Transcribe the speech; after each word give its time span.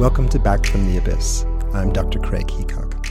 Welcome 0.00 0.30
to 0.30 0.38
Back 0.38 0.64
from 0.64 0.86
the 0.86 0.96
Abyss. 0.96 1.44
I'm 1.74 1.92
Dr. 1.92 2.20
Craig 2.20 2.46
Heacock. 2.46 3.06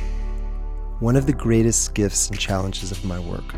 One 0.99 1.15
of 1.15 1.27
the 1.27 1.33
greatest 1.33 1.93
gifts 1.93 2.31
and 2.31 2.39
challenges 2.39 2.91
of 2.91 3.05
my 3.05 3.19
work 3.19 3.53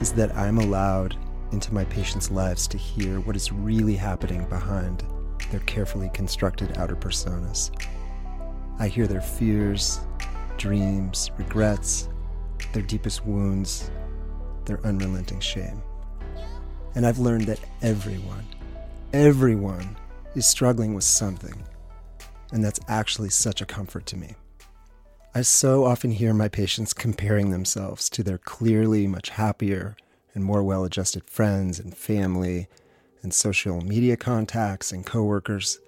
is 0.00 0.12
that 0.12 0.36
I'm 0.36 0.58
allowed 0.58 1.16
into 1.52 1.72
my 1.72 1.86
patients' 1.86 2.30
lives 2.30 2.68
to 2.68 2.76
hear 2.76 3.20
what 3.20 3.34
is 3.34 3.50
really 3.50 3.96
happening 3.96 4.46
behind 4.50 5.04
their 5.50 5.60
carefully 5.60 6.10
constructed 6.12 6.76
outer 6.76 6.96
personas. 6.96 7.70
I 8.78 8.88
hear 8.88 9.06
their 9.06 9.22
fears, 9.22 10.00
dreams, 10.58 11.30
regrets, 11.38 12.10
their 12.74 12.82
deepest 12.82 13.24
wounds, 13.24 13.90
their 14.66 14.84
unrelenting 14.84 15.40
shame. 15.40 15.80
And 16.94 17.06
I've 17.06 17.18
learned 17.20 17.46
that 17.46 17.60
everyone, 17.80 18.44
everyone 19.14 19.96
is 20.34 20.46
struggling 20.46 20.92
with 20.92 21.04
something. 21.04 21.54
And 22.52 22.64
that's 22.64 22.80
actually 22.88 23.30
such 23.30 23.60
a 23.60 23.66
comfort 23.66 24.06
to 24.06 24.16
me. 24.16 24.34
I 25.34 25.42
so 25.42 25.84
often 25.84 26.12
hear 26.12 26.32
my 26.32 26.48
patients 26.48 26.94
comparing 26.94 27.50
themselves 27.50 28.08
to 28.10 28.22
their 28.22 28.38
clearly 28.38 29.06
much 29.06 29.30
happier 29.30 29.96
and 30.34 30.44
more 30.44 30.62
well 30.62 30.84
adjusted 30.84 31.28
friends 31.28 31.78
and 31.78 31.96
family 31.96 32.68
and 33.22 33.34
social 33.34 33.80
media 33.80 34.16
contacts 34.16 34.92
and 34.92 35.04
coworkers. 35.04 35.78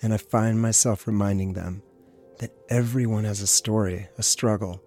And 0.00 0.14
I 0.14 0.16
find 0.16 0.60
myself 0.60 1.06
reminding 1.06 1.52
them 1.52 1.82
that 2.38 2.52
everyone 2.68 3.24
has 3.24 3.40
a 3.40 3.46
story, 3.46 4.08
a 4.18 4.22
struggle, 4.22 4.82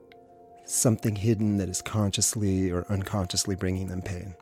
something 0.66 1.16
hidden 1.16 1.58
that 1.58 1.70
is 1.70 1.82
consciously 1.82 2.72
or 2.72 2.86
unconsciously 2.90 3.56
bringing 3.56 3.88
them 3.88 4.02
pain. 4.02 4.36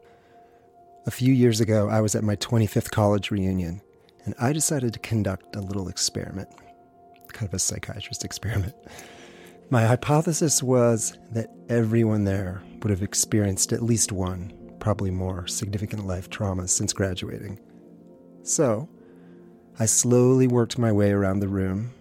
A 1.06 1.12
few 1.12 1.34
years 1.34 1.62
ago, 1.62 1.88
I 1.88 2.02
was 2.02 2.16
at 2.16 2.24
my 2.24 2.36
25th 2.38 2.92
college 2.92 3.30
reunion, 3.30 3.82
and 4.24 4.34
I 4.40 4.54
decided 4.54 4.94
to 4.94 5.00
conduct 5.00 5.56
a 5.56 5.62
little 5.62 5.88
experiment, 5.88 6.50
kind 7.36 7.48
of 7.48 7.54
a 7.54 7.60
psychiatrist 7.60 8.24
experiment. 8.24 8.74
My 9.70 9.86
hypothesis 9.86 10.64
was 10.64 11.18
that 11.32 11.50
everyone 11.70 12.24
there 12.24 12.64
would 12.82 12.90
have 12.90 13.02
experienced 13.02 13.74
at 13.74 13.84
least 13.84 14.12
one, 14.12 14.54
probably 14.80 15.12
more, 15.12 15.46
significant 15.48 16.08
life 16.08 16.30
traumas 16.30 16.70
since 16.70 16.94
graduating. 16.94 17.60
So, 18.44 18.88
I 19.78 19.86
slowly 19.86 20.48
worked 20.48 20.78
my 20.78 20.92
way 20.92 21.12
around 21.12 21.40
the 21.40 21.48
room, 21.48 21.92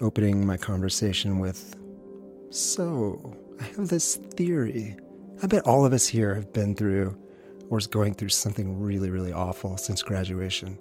opening 0.00 0.46
my 0.46 0.56
conversation 0.56 1.40
with 1.40 1.74
So, 2.50 3.36
I 3.60 3.64
have 3.64 3.88
this 3.88 4.16
theory. 4.16 4.96
I 5.42 5.46
bet 5.46 5.66
all 5.66 5.84
of 5.84 5.92
us 5.92 6.06
here 6.06 6.34
have 6.34 6.52
been 6.52 6.76
through 6.76 7.18
or 7.70 7.78
is 7.78 7.86
going 7.86 8.14
through 8.14 8.28
something 8.28 8.78
really, 8.80 9.10
really 9.10 9.32
awful 9.32 9.76
since 9.76 10.02
graduation. 10.02 10.78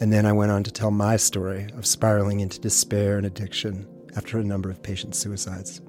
And 0.00 0.12
then 0.12 0.26
I 0.26 0.32
went 0.32 0.52
on 0.52 0.62
to 0.62 0.70
tell 0.70 0.90
my 0.90 1.16
story 1.16 1.68
of 1.74 1.86
spiraling 1.86 2.40
into 2.40 2.60
despair 2.60 3.16
and 3.16 3.26
addiction 3.26 3.86
after 4.16 4.38
a 4.38 4.44
number 4.44 4.70
of 4.70 4.82
patient 4.82 5.14
suicides. 5.14 5.80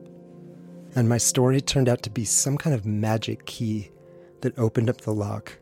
And 0.95 1.07
my 1.07 1.17
story 1.17 1.61
turned 1.61 1.87
out 1.87 2.01
to 2.03 2.09
be 2.09 2.25
some 2.25 2.57
kind 2.57 2.75
of 2.75 2.85
magic 2.85 3.45
key 3.45 3.91
that 4.41 4.57
opened 4.57 4.89
up 4.89 5.01
the 5.01 5.13
lock 5.13 5.57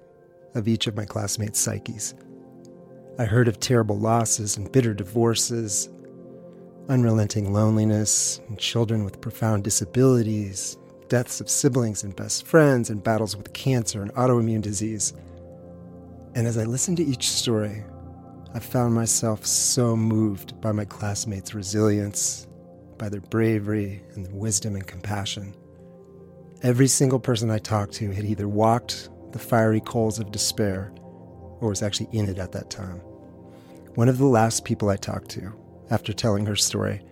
of 0.55 0.67
each 0.67 0.87
of 0.87 0.95
my 0.95 1.05
classmates' 1.05 1.59
psyches. 1.59 2.15
I 3.19 3.25
heard 3.25 3.47
of 3.47 3.59
terrible 3.59 3.97
losses 3.97 4.55
and 4.55 4.71
bitter 4.71 4.93
divorces, 4.93 5.89
unrelenting 6.87 7.51
loneliness, 7.51 8.39
and 8.47 8.57
children 8.57 9.03
with 9.03 9.19
profound 9.19 9.63
disabilities, 9.65 10.77
deaths 11.09 11.41
of 11.41 11.49
siblings 11.49 12.03
and 12.03 12.15
best 12.15 12.45
friends, 12.45 12.89
and 12.89 13.03
battles 13.03 13.35
with 13.35 13.53
cancer 13.53 14.01
and 14.01 14.13
autoimmune 14.13 14.61
disease. 14.61 15.13
And 16.35 16.47
as 16.47 16.57
I 16.57 16.63
listened 16.63 16.97
to 16.97 17.03
each 17.03 17.29
story, 17.29 17.83
I 18.57 18.59
found 18.59 18.95
myself 18.95 19.45
so 19.45 19.95
moved 19.95 20.59
by 20.61 20.71
my 20.71 20.83
classmates' 20.83 21.53
resilience, 21.53 22.47
by 22.97 23.07
their 23.07 23.21
bravery 23.21 24.01
and 24.15 24.25
their 24.25 24.33
wisdom 24.33 24.73
and 24.73 24.87
compassion. 24.87 25.53
Every 26.63 26.87
single 26.87 27.19
person 27.19 27.51
I 27.51 27.59
talked 27.59 27.93
to 27.93 28.09
had 28.09 28.25
either 28.25 28.47
walked 28.47 29.09
the 29.31 29.37
fiery 29.37 29.79
coals 29.79 30.17
of 30.17 30.31
despair 30.31 30.91
or 30.97 31.69
was 31.69 31.83
actually 31.83 32.09
in 32.11 32.27
it 32.27 32.39
at 32.39 32.51
that 32.53 32.71
time. 32.71 32.97
One 33.93 34.09
of 34.09 34.17
the 34.17 34.25
last 34.25 34.65
people 34.65 34.89
I 34.89 34.95
talked 34.95 35.29
to, 35.33 35.53
after 35.91 36.11
telling 36.11 36.47
her 36.47 36.55
story, 36.55 37.03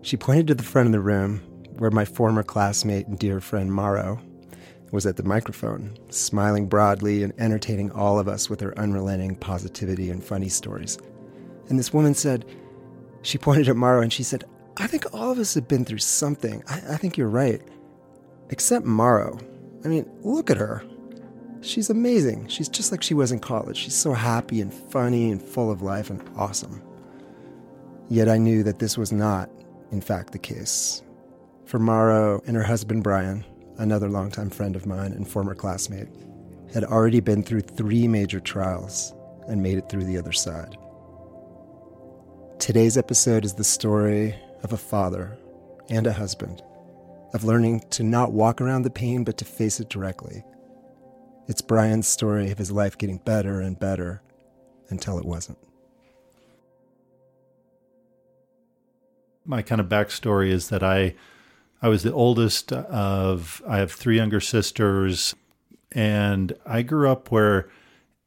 she 0.00 0.16
pointed 0.16 0.46
to 0.46 0.54
the 0.54 0.62
front 0.62 0.86
of 0.86 0.92
the 0.92 1.00
room 1.00 1.40
where 1.76 1.90
my 1.90 2.06
former 2.06 2.42
classmate 2.42 3.06
and 3.06 3.18
dear 3.18 3.42
friend 3.42 3.70
Maro 3.70 4.18
was 4.90 5.06
at 5.06 5.16
the 5.16 5.22
microphone, 5.22 5.96
smiling 6.08 6.66
broadly 6.66 7.22
and 7.22 7.32
entertaining 7.38 7.90
all 7.92 8.18
of 8.18 8.28
us 8.28 8.50
with 8.50 8.60
her 8.60 8.76
unrelenting 8.78 9.36
positivity 9.36 10.10
and 10.10 10.22
funny 10.22 10.48
stories. 10.48 10.98
And 11.68 11.78
this 11.78 11.92
woman 11.92 12.14
said, 12.14 12.44
she 13.22 13.38
pointed 13.38 13.68
at 13.68 13.76
Maro 13.76 14.00
and 14.02 14.12
she 14.12 14.22
said, 14.22 14.44
I 14.76 14.86
think 14.86 15.12
all 15.14 15.30
of 15.30 15.38
us 15.38 15.54
have 15.54 15.68
been 15.68 15.84
through 15.84 15.98
something. 15.98 16.62
I, 16.66 16.76
I 16.92 16.96
think 16.96 17.16
you're 17.16 17.28
right. 17.28 17.62
Except 18.48 18.84
Maro. 18.84 19.38
I 19.84 19.88
mean, 19.88 20.10
look 20.22 20.50
at 20.50 20.56
her. 20.56 20.82
She's 21.60 21.90
amazing. 21.90 22.48
She's 22.48 22.68
just 22.68 22.90
like 22.90 23.02
she 23.02 23.14
was 23.14 23.30
in 23.30 23.38
college. 23.38 23.76
She's 23.76 23.94
so 23.94 24.12
happy 24.12 24.60
and 24.60 24.72
funny 24.72 25.30
and 25.30 25.42
full 25.42 25.70
of 25.70 25.82
life 25.82 26.10
and 26.10 26.26
awesome. 26.36 26.82
Yet 28.08 28.28
I 28.28 28.38
knew 28.38 28.62
that 28.62 28.78
this 28.78 28.98
was 28.98 29.12
not, 29.12 29.50
in 29.92 30.00
fact, 30.00 30.32
the 30.32 30.38
case. 30.38 31.02
For 31.66 31.78
Maro 31.78 32.42
and 32.46 32.56
her 32.56 32.62
husband 32.62 33.04
Brian, 33.04 33.44
another 33.80 34.10
longtime 34.10 34.50
friend 34.50 34.76
of 34.76 34.86
mine 34.86 35.12
and 35.12 35.26
former 35.26 35.54
classmate, 35.54 36.08
had 36.72 36.84
already 36.84 37.18
been 37.18 37.42
through 37.42 37.62
three 37.62 38.06
major 38.06 38.38
trials 38.38 39.14
and 39.48 39.62
made 39.62 39.78
it 39.78 39.88
through 39.88 40.04
the 40.04 40.18
other 40.18 40.32
side. 40.32 40.76
Today's 42.58 42.98
episode 42.98 43.44
is 43.44 43.54
the 43.54 43.64
story 43.64 44.36
of 44.62 44.74
a 44.74 44.76
father 44.76 45.38
and 45.88 46.06
a 46.06 46.12
husband, 46.12 46.62
of 47.32 47.42
learning 47.42 47.80
to 47.90 48.02
not 48.02 48.32
walk 48.32 48.60
around 48.60 48.82
the 48.82 48.90
pain 48.90 49.24
but 49.24 49.38
to 49.38 49.46
face 49.46 49.80
it 49.80 49.88
directly. 49.88 50.44
It's 51.48 51.62
Brian's 51.62 52.06
story 52.06 52.50
of 52.50 52.58
his 52.58 52.70
life 52.70 52.98
getting 52.98 53.16
better 53.16 53.60
and 53.60 53.80
better 53.80 54.22
until 54.90 55.18
it 55.18 55.24
wasn't. 55.24 55.58
My 59.46 59.62
kind 59.62 59.80
of 59.80 59.88
backstory 59.88 60.50
is 60.50 60.68
that 60.68 60.82
I 60.82 61.14
I 61.82 61.88
was 61.88 62.02
the 62.02 62.12
oldest 62.12 62.72
of, 62.72 63.62
I 63.66 63.78
have 63.78 63.92
three 63.92 64.16
younger 64.16 64.40
sisters, 64.40 65.34
and 65.92 66.52
I 66.66 66.82
grew 66.82 67.10
up 67.10 67.30
where, 67.30 67.70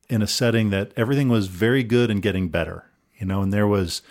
in 0.09 0.21
a 0.21 0.27
setting 0.27 0.69
that 0.71 0.91
everything 0.97 1.29
was 1.29 1.47
very 1.47 1.83
good 1.83 2.09
and 2.09 2.21
getting 2.21 2.49
better, 2.49 2.89
you 3.17 3.25
know, 3.25 3.41
and 3.41 3.53
there 3.53 3.67
was, 3.67 4.01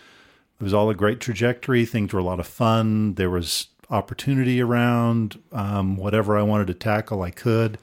it 0.60 0.62
was 0.62 0.72
all 0.72 0.90
a 0.90 0.94
great 0.94 1.20
trajectory. 1.20 1.84
Things 1.84 2.12
were 2.12 2.20
a 2.20 2.24
lot 2.24 2.40
of 2.40 2.46
fun. 2.46 3.14
There 3.14 3.30
was 3.30 3.66
opportunity 3.90 4.60
around. 4.60 5.40
Um, 5.50 5.96
whatever 5.96 6.38
I 6.38 6.42
wanted 6.42 6.68
to 6.68 6.74
tackle, 6.74 7.22
I 7.22 7.30
could. 7.30 7.78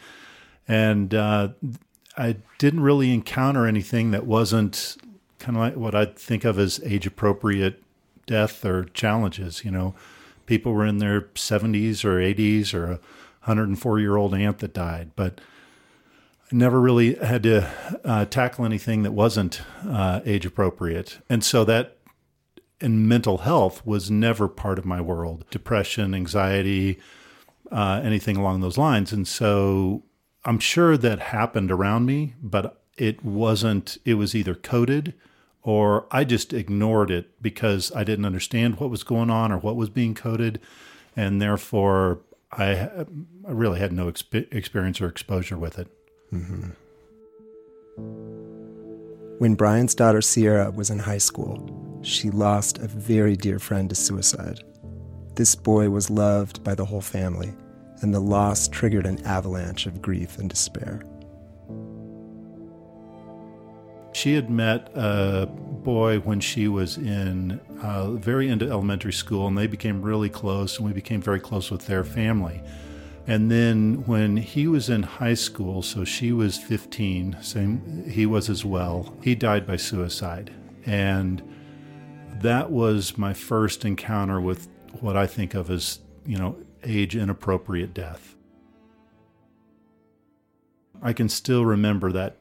And 0.68 1.14
uh, 1.14 1.50
I 2.18 2.38
didn't 2.58 2.82
really 2.82 3.14
encounter 3.14 3.68
anything 3.68 4.12
that 4.12 4.26
wasn't 4.26 4.98
kind 5.40 5.58
of 5.58 5.62
like 5.62 5.76
what 5.76 5.94
I'd 5.94 6.18
think 6.18 6.46
of 6.46 6.58
as 6.58 6.80
age 6.84 7.06
appropriate 7.06 7.84
death 8.26 8.64
or 8.64 8.86
challenges, 8.86 9.66
you 9.66 9.72
know 9.72 9.94
people 10.50 10.74
were 10.74 10.86
in 10.86 10.98
their 10.98 11.22
70s 11.22 12.04
or 12.04 12.18
80s 12.18 12.74
or 12.74 12.86
a 12.86 13.00
104 13.46 14.00
year 14.00 14.18
old 14.18 14.34
aunt 14.34 14.58
that 14.58 14.74
died. 14.74 15.12
But 15.16 15.40
I 16.52 16.56
never 16.56 16.82
really 16.82 17.14
had 17.14 17.44
to 17.44 17.72
uh, 18.04 18.26
tackle 18.26 18.66
anything 18.66 19.04
that 19.04 19.12
wasn't 19.12 19.62
uh, 19.88 20.22
age 20.26 20.48
appropriate. 20.48 21.20
And 21.30 21.44
so 21.44 21.64
that 21.66 21.98
and 22.82 23.08
mental 23.08 23.40
health 23.40 23.86
was 23.86 24.10
never 24.10 24.48
part 24.48 24.80
of 24.80 24.86
my 24.86 25.00
world 25.00 25.46
depression, 25.52 26.16
anxiety, 26.16 26.98
uh, 27.72 28.02
anything 28.04 28.36
along 28.36 28.62
those 28.62 28.78
lines. 28.78 29.14
And 29.14 29.28
so 29.28 30.04
I'm 30.46 30.60
sure 30.60 30.98
that 30.98 31.20
happened 31.20 31.72
around 31.72 32.08
me, 32.08 32.34
but 32.42 32.82
it 32.98 33.24
wasn't, 33.24 34.00
it 34.04 34.16
was 34.16 34.34
either 34.34 34.56
coded 34.56 35.14
or 35.64 36.08
I 36.12 36.24
just 36.24 36.54
ignored 36.54 37.12
it 37.12 37.30
because 37.42 37.92
I 37.96 38.04
didn't 38.04 38.26
understand 38.26 38.80
what 38.80 38.90
was 38.90 39.04
going 39.04 39.30
on 39.30 39.52
or 39.52 39.58
what 39.58 39.76
was 39.76 39.90
being 39.90 40.16
coded, 40.16 40.60
and 41.16 41.42
therefore 41.42 42.20
I, 42.52 42.72
I 42.72 43.06
really 43.46 43.80
had 43.80 43.92
no 43.92 44.12
exp- 44.12 44.54
experience 44.54 45.02
or 45.02 45.08
exposure 45.08 45.58
with 45.58 45.78
it. 45.78 45.88
Mm-hmm. 46.34 46.70
When 49.40 49.56
Brian's 49.56 49.96
daughter 49.96 50.22
Sierra 50.22 50.72
was 50.72 50.90
in 50.90 51.00
high 51.00 51.18
school, 51.18 52.00
she 52.02 52.30
lost 52.30 52.78
a 52.78 52.88
very 52.88 53.36
dear 53.36 53.60
friend 53.60 53.90
to 53.90 53.96
suicide. 53.96 54.60
This 55.36 55.56
boy 55.56 55.90
was 55.90 56.10
loved 56.10 56.64
by 56.64 56.76
the 56.76 56.86
whole 56.86 57.02
family, 57.02 57.54
and 58.02 58.14
the 58.14 58.20
loss 58.20 58.68
triggered 58.68 59.06
an 59.06 59.26
avalanche 59.26 59.86
of 59.86 60.02
grief 60.02 60.38
and 60.38 60.50
despair. 60.50 61.02
She 64.20 64.34
had 64.34 64.50
met 64.50 64.92
a 64.96 65.46
boy 65.46 66.20
when 66.20 66.42
she 66.42 66.68
was 66.68 66.98
in 66.98 67.62
uh, 67.82 68.12
very 68.12 68.50
into 68.50 68.70
elementary 68.70 69.14
school, 69.14 69.48
and 69.48 69.58
they 69.58 69.66
became 69.66 70.02
really 70.02 70.28
close, 70.28 70.78
and 70.78 70.86
we 70.86 70.92
became 70.92 71.22
very 71.22 71.40
close 71.40 71.72
with 71.72 71.88
their 71.88 72.04
family. 72.04 72.62
And 73.28 73.50
then 73.50 74.06
when 74.08 74.36
he 74.36 74.68
was 74.68 74.90
in 74.90 75.04
high 75.04 75.36
school, 75.36 75.82
so 75.82 76.04
she 76.04 76.34
was 76.34 76.58
15, 76.58 77.38
same 77.42 78.10
he 78.10 78.26
was 78.26 78.50
as 78.50 78.66
well. 78.66 79.16
He 79.24 79.36
died 79.36 79.66
by 79.66 79.78
suicide, 79.78 80.52
and 80.86 81.42
that 82.42 82.72
was 82.72 83.18
my 83.18 83.34
first 83.34 83.86
encounter 83.86 84.42
with 84.42 84.68
what 85.00 85.16
I 85.16 85.28
think 85.28 85.54
of 85.54 85.72
as, 85.72 86.00
you 86.26 86.38
know, 86.38 86.58
age 86.84 87.16
inappropriate 87.16 87.94
death. 87.94 88.36
I 91.02 91.14
can 91.14 91.30
still 91.30 91.64
remember 91.64 92.12
that 92.12 92.39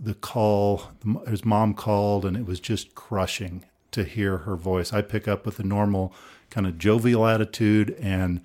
the 0.00 0.14
call, 0.14 0.90
his 1.28 1.44
mom 1.44 1.74
called, 1.74 2.24
and 2.24 2.36
it 2.36 2.46
was 2.46 2.60
just 2.60 2.94
crushing 2.94 3.64
to 3.92 4.04
hear 4.04 4.38
her 4.38 4.56
voice. 4.56 4.92
I 4.92 5.02
pick 5.02 5.28
up 5.28 5.46
with 5.46 5.58
a 5.58 5.64
normal 5.64 6.14
kind 6.50 6.66
of 6.66 6.78
jovial 6.78 7.26
attitude, 7.26 7.96
and 8.00 8.40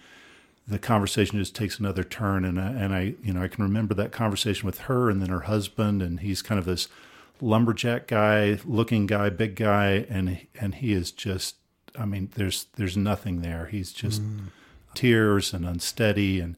the 0.68 0.80
conversation 0.80 1.40
just 1.40 1.56
takes 1.56 1.80
another 1.80 2.04
turn. 2.04 2.46
And 2.46 2.60
I, 2.60 2.68
and 2.68 2.94
I, 2.94 3.16
you 3.24 3.34
know, 3.34 3.42
I 3.42 3.48
can 3.48 3.64
remember 3.64 3.94
that 3.96 4.12
conversation 4.12 4.66
with 4.66 4.80
her, 4.82 5.10
and 5.10 5.22
then 5.22 5.30
her 5.30 5.42
husband, 5.42 6.02
and 6.02 6.20
he's 6.20 6.42
kind 6.42 6.60
of 6.60 6.66
this 6.66 6.88
lumberjack 7.42 8.08
guy, 8.08 8.60
looking 8.66 9.08
guy, 9.08 9.30
big 9.30 9.56
guy, 9.56 10.06
and 10.10 10.46
and 10.60 10.76
he 10.76 10.94
is 10.94 11.12
just, 11.12 11.56
I 11.98 12.06
mean, 12.06 12.30
there's 12.36 12.68
there's 12.76 12.98
nothing 12.98 13.42
there. 13.42 13.68
He's 13.68 13.92
just 13.92 14.22
mm. 14.22 14.48
tears 14.94 15.54
and 15.54 15.66
unsteady, 15.66 16.40
and 16.40 16.58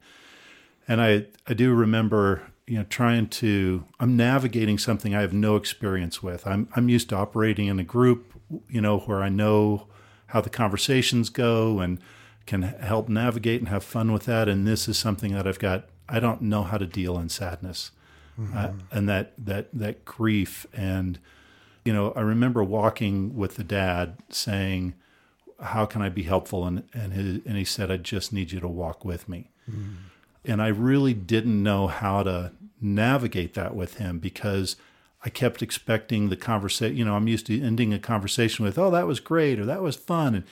and 0.87 1.01
I 1.01 1.25
I 1.47 1.53
do 1.53 1.73
remember 1.73 2.51
you 2.69 2.77
know 2.77 2.85
trying 2.87 3.27
to 3.27 3.83
i'm 3.99 4.15
navigating 4.15 4.77
something 4.77 5.15
i 5.15 5.21
have 5.21 5.33
no 5.33 5.55
experience 5.55 6.21
with. 6.21 6.45
I'm 6.45 6.69
i'm 6.75 6.87
used 6.87 7.09
to 7.09 7.15
operating 7.15 7.67
in 7.67 7.79
a 7.79 7.83
group 7.83 8.39
you 8.69 8.79
know 8.79 8.99
where 8.99 9.23
i 9.23 9.29
know 9.29 9.87
how 10.27 10.41
the 10.41 10.51
conversations 10.51 11.29
go 11.29 11.79
and 11.79 11.99
can 12.45 12.61
help 12.61 13.09
navigate 13.09 13.59
and 13.59 13.69
have 13.69 13.83
fun 13.83 14.11
with 14.11 14.25
that. 14.25 14.47
And 14.47 14.67
this 14.67 14.87
is 14.87 14.97
something 14.99 15.33
that 15.33 15.47
i've 15.47 15.57
got 15.57 15.85
i 16.07 16.19
don't 16.19 16.43
know 16.43 16.61
how 16.61 16.77
to 16.77 16.85
deal 16.85 17.17
in 17.17 17.29
sadness 17.29 17.89
mm-hmm. 18.39 18.55
uh, 18.55 18.71
and 18.91 19.09
that 19.09 19.33
that 19.37 19.69
that 19.73 20.05
grief. 20.05 20.67
And 20.71 21.17
you 21.83 21.91
know 21.91 22.13
i 22.15 22.21
remember 22.21 22.63
walking 22.63 23.35
with 23.35 23.55
the 23.55 23.63
dad 23.63 24.17
saying 24.29 24.93
how 25.59 25.87
can 25.87 26.03
i 26.03 26.09
be 26.09 26.23
helpful? 26.23 26.65
And 26.65 26.83
and, 26.93 27.13
his, 27.13 27.39
and 27.47 27.57
he 27.57 27.65
said 27.65 27.89
i 27.89 27.97
just 27.97 28.31
need 28.31 28.51
you 28.51 28.59
to 28.59 28.67
walk 28.67 29.03
with 29.03 29.27
me. 29.27 29.49
Mm-hmm. 29.67 29.93
And 30.45 30.61
i 30.61 30.67
really 30.67 31.13
didn't 31.13 31.61
know 31.61 31.87
how 31.87 32.23
to 32.23 32.51
navigate 32.81 33.53
that 33.53 33.75
with 33.75 33.95
him 33.95 34.19
because 34.19 34.75
I 35.23 35.29
kept 35.29 35.61
expecting 35.61 36.29
the 36.29 36.37
conversation. 36.37 36.95
You 36.95 37.05
know, 37.05 37.15
I'm 37.15 37.27
used 37.27 37.45
to 37.47 37.61
ending 37.61 37.93
a 37.93 37.99
conversation 37.99 38.63
with, 38.63 38.77
oh, 38.77 38.89
that 38.91 39.07
was 39.07 39.19
great 39.19 39.59
or 39.59 39.65
that 39.65 39.81
was 39.81 39.95
fun. 39.95 40.35
And 40.35 40.43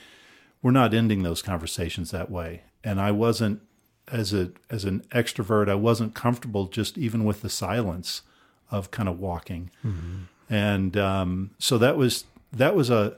we're 0.62 0.72
not 0.72 0.92
ending 0.92 1.22
those 1.22 1.42
conversations 1.42 2.10
that 2.10 2.30
way. 2.30 2.62
And 2.84 3.00
I 3.00 3.10
wasn't, 3.10 3.62
as 4.10 4.32
a 4.32 4.52
as 4.70 4.84
an 4.84 5.00
extrovert, 5.10 5.68
I 5.68 5.74
wasn't 5.74 6.14
comfortable 6.14 6.66
just 6.66 6.96
even 6.96 7.24
with 7.24 7.42
the 7.42 7.50
silence 7.50 8.22
of 8.70 8.90
kind 8.90 9.08
of 9.08 9.18
walking. 9.18 9.70
Mm-hmm. 9.84 10.22
And 10.48 10.96
um, 10.96 11.50
so 11.58 11.76
that 11.78 11.96
was 11.96 12.24
that 12.52 12.74
was 12.74 12.88
a 12.88 13.16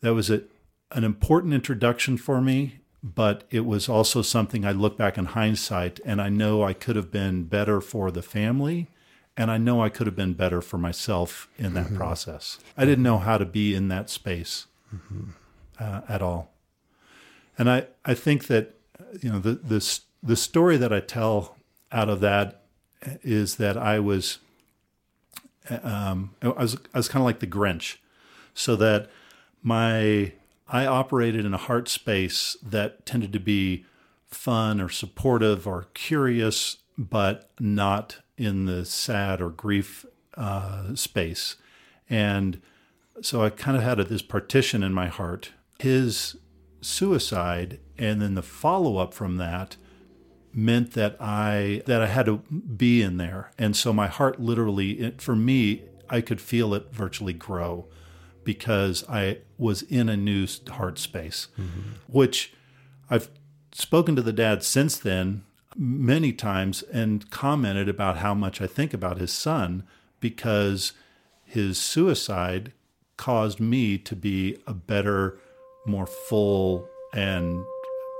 that 0.00 0.14
was 0.14 0.30
a 0.30 0.42
an 0.90 1.04
important 1.04 1.54
introduction 1.54 2.18
for 2.18 2.42
me 2.42 2.80
but 3.02 3.44
it 3.50 3.66
was 3.66 3.88
also 3.88 4.22
something 4.22 4.64
I 4.64 4.72
look 4.72 4.96
back 4.96 5.18
in 5.18 5.26
hindsight 5.26 5.98
and 6.04 6.22
I 6.22 6.28
know 6.28 6.62
I 6.62 6.72
could 6.72 6.96
have 6.96 7.10
been 7.10 7.44
better 7.44 7.80
for 7.80 8.10
the 8.10 8.22
family 8.22 8.88
and 9.36 9.50
I 9.50 9.58
know 9.58 9.82
I 9.82 9.88
could 9.88 10.06
have 10.06 10.14
been 10.14 10.34
better 10.34 10.60
for 10.60 10.78
myself 10.78 11.48
in 11.58 11.74
that 11.74 11.86
mm-hmm. 11.86 11.96
process. 11.96 12.58
I 12.76 12.84
didn't 12.84 13.02
know 13.02 13.18
how 13.18 13.38
to 13.38 13.44
be 13.44 13.74
in 13.74 13.88
that 13.88 14.10
space 14.10 14.66
mm-hmm. 14.94 15.30
uh, 15.80 16.02
at 16.08 16.22
all. 16.22 16.52
And 17.58 17.70
I, 17.70 17.86
I 18.04 18.14
think 18.14 18.46
that, 18.46 18.74
you 19.20 19.32
know, 19.32 19.38
the, 19.38 19.52
this, 19.52 20.02
the 20.22 20.36
story 20.36 20.76
that 20.76 20.92
I 20.92 21.00
tell 21.00 21.56
out 21.90 22.08
of 22.08 22.20
that 22.20 22.62
is 23.22 23.56
that 23.56 23.76
I 23.76 23.98
was, 23.98 24.38
um, 25.68 26.34
I 26.42 26.48
was, 26.48 26.76
I 26.94 26.98
was 26.98 27.08
kind 27.08 27.22
of 27.22 27.26
like 27.26 27.40
the 27.40 27.46
Grinch 27.46 27.96
so 28.54 28.76
that 28.76 29.10
my 29.62 30.32
I 30.72 30.86
operated 30.86 31.44
in 31.44 31.52
a 31.52 31.58
heart 31.58 31.88
space 31.88 32.56
that 32.62 33.04
tended 33.04 33.32
to 33.34 33.40
be 33.40 33.84
fun 34.26 34.80
or 34.80 34.88
supportive 34.88 35.66
or 35.66 35.88
curious, 35.92 36.78
but 36.96 37.50
not 37.60 38.20
in 38.38 38.64
the 38.64 38.86
sad 38.86 39.42
or 39.42 39.50
grief 39.50 40.06
uh, 40.34 40.94
space. 40.94 41.56
And 42.08 42.60
so 43.20 43.42
I 43.42 43.50
kind 43.50 43.76
of 43.76 43.82
had 43.82 43.98
this 43.98 44.22
partition 44.22 44.82
in 44.82 44.94
my 44.94 45.08
heart. 45.08 45.52
His 45.78 46.36
suicide 46.80 47.78
and 47.98 48.22
then 48.22 48.34
the 48.34 48.42
follow 48.42 48.96
up 48.96 49.12
from 49.12 49.36
that 49.36 49.76
meant 50.54 50.92
that 50.92 51.16
I 51.20 51.82
that 51.86 52.02
I 52.02 52.06
had 52.06 52.26
to 52.26 52.38
be 52.38 53.02
in 53.02 53.18
there. 53.18 53.52
And 53.58 53.76
so 53.76 53.92
my 53.92 54.06
heart 54.06 54.40
literally 54.40 55.00
it, 55.00 55.20
for 55.20 55.36
me 55.36 55.82
I 56.10 56.20
could 56.20 56.40
feel 56.40 56.74
it 56.74 56.92
virtually 56.92 57.32
grow 57.32 57.88
because 58.44 59.04
I 59.08 59.38
was 59.58 59.82
in 59.82 60.08
a 60.08 60.16
new 60.16 60.46
heart 60.68 60.98
space, 60.98 61.48
mm-hmm. 61.58 61.80
which 62.06 62.52
I've 63.10 63.28
spoken 63.72 64.16
to 64.16 64.22
the 64.22 64.32
dad 64.32 64.62
since 64.62 64.96
then 64.96 65.44
many 65.76 66.32
times 66.32 66.82
and 66.92 67.30
commented 67.30 67.88
about 67.88 68.18
how 68.18 68.34
much 68.34 68.60
I 68.60 68.66
think 68.66 68.92
about 68.92 69.18
his 69.18 69.32
son 69.32 69.84
because 70.20 70.92
his 71.44 71.78
suicide 71.78 72.72
caused 73.16 73.60
me 73.60 73.98
to 73.98 74.16
be 74.16 74.58
a 74.66 74.74
better, 74.74 75.38
more 75.86 76.06
full, 76.06 76.88
and 77.14 77.64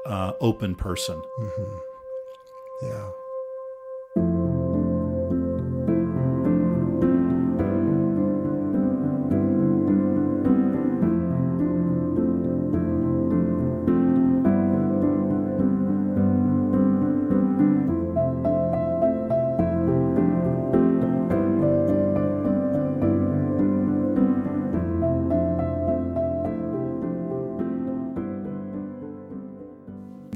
uh, 0.06 0.32
open 0.40 0.74
person. 0.74 1.20
Mm-hmm. 1.40 1.76
Yeah. 2.82 3.10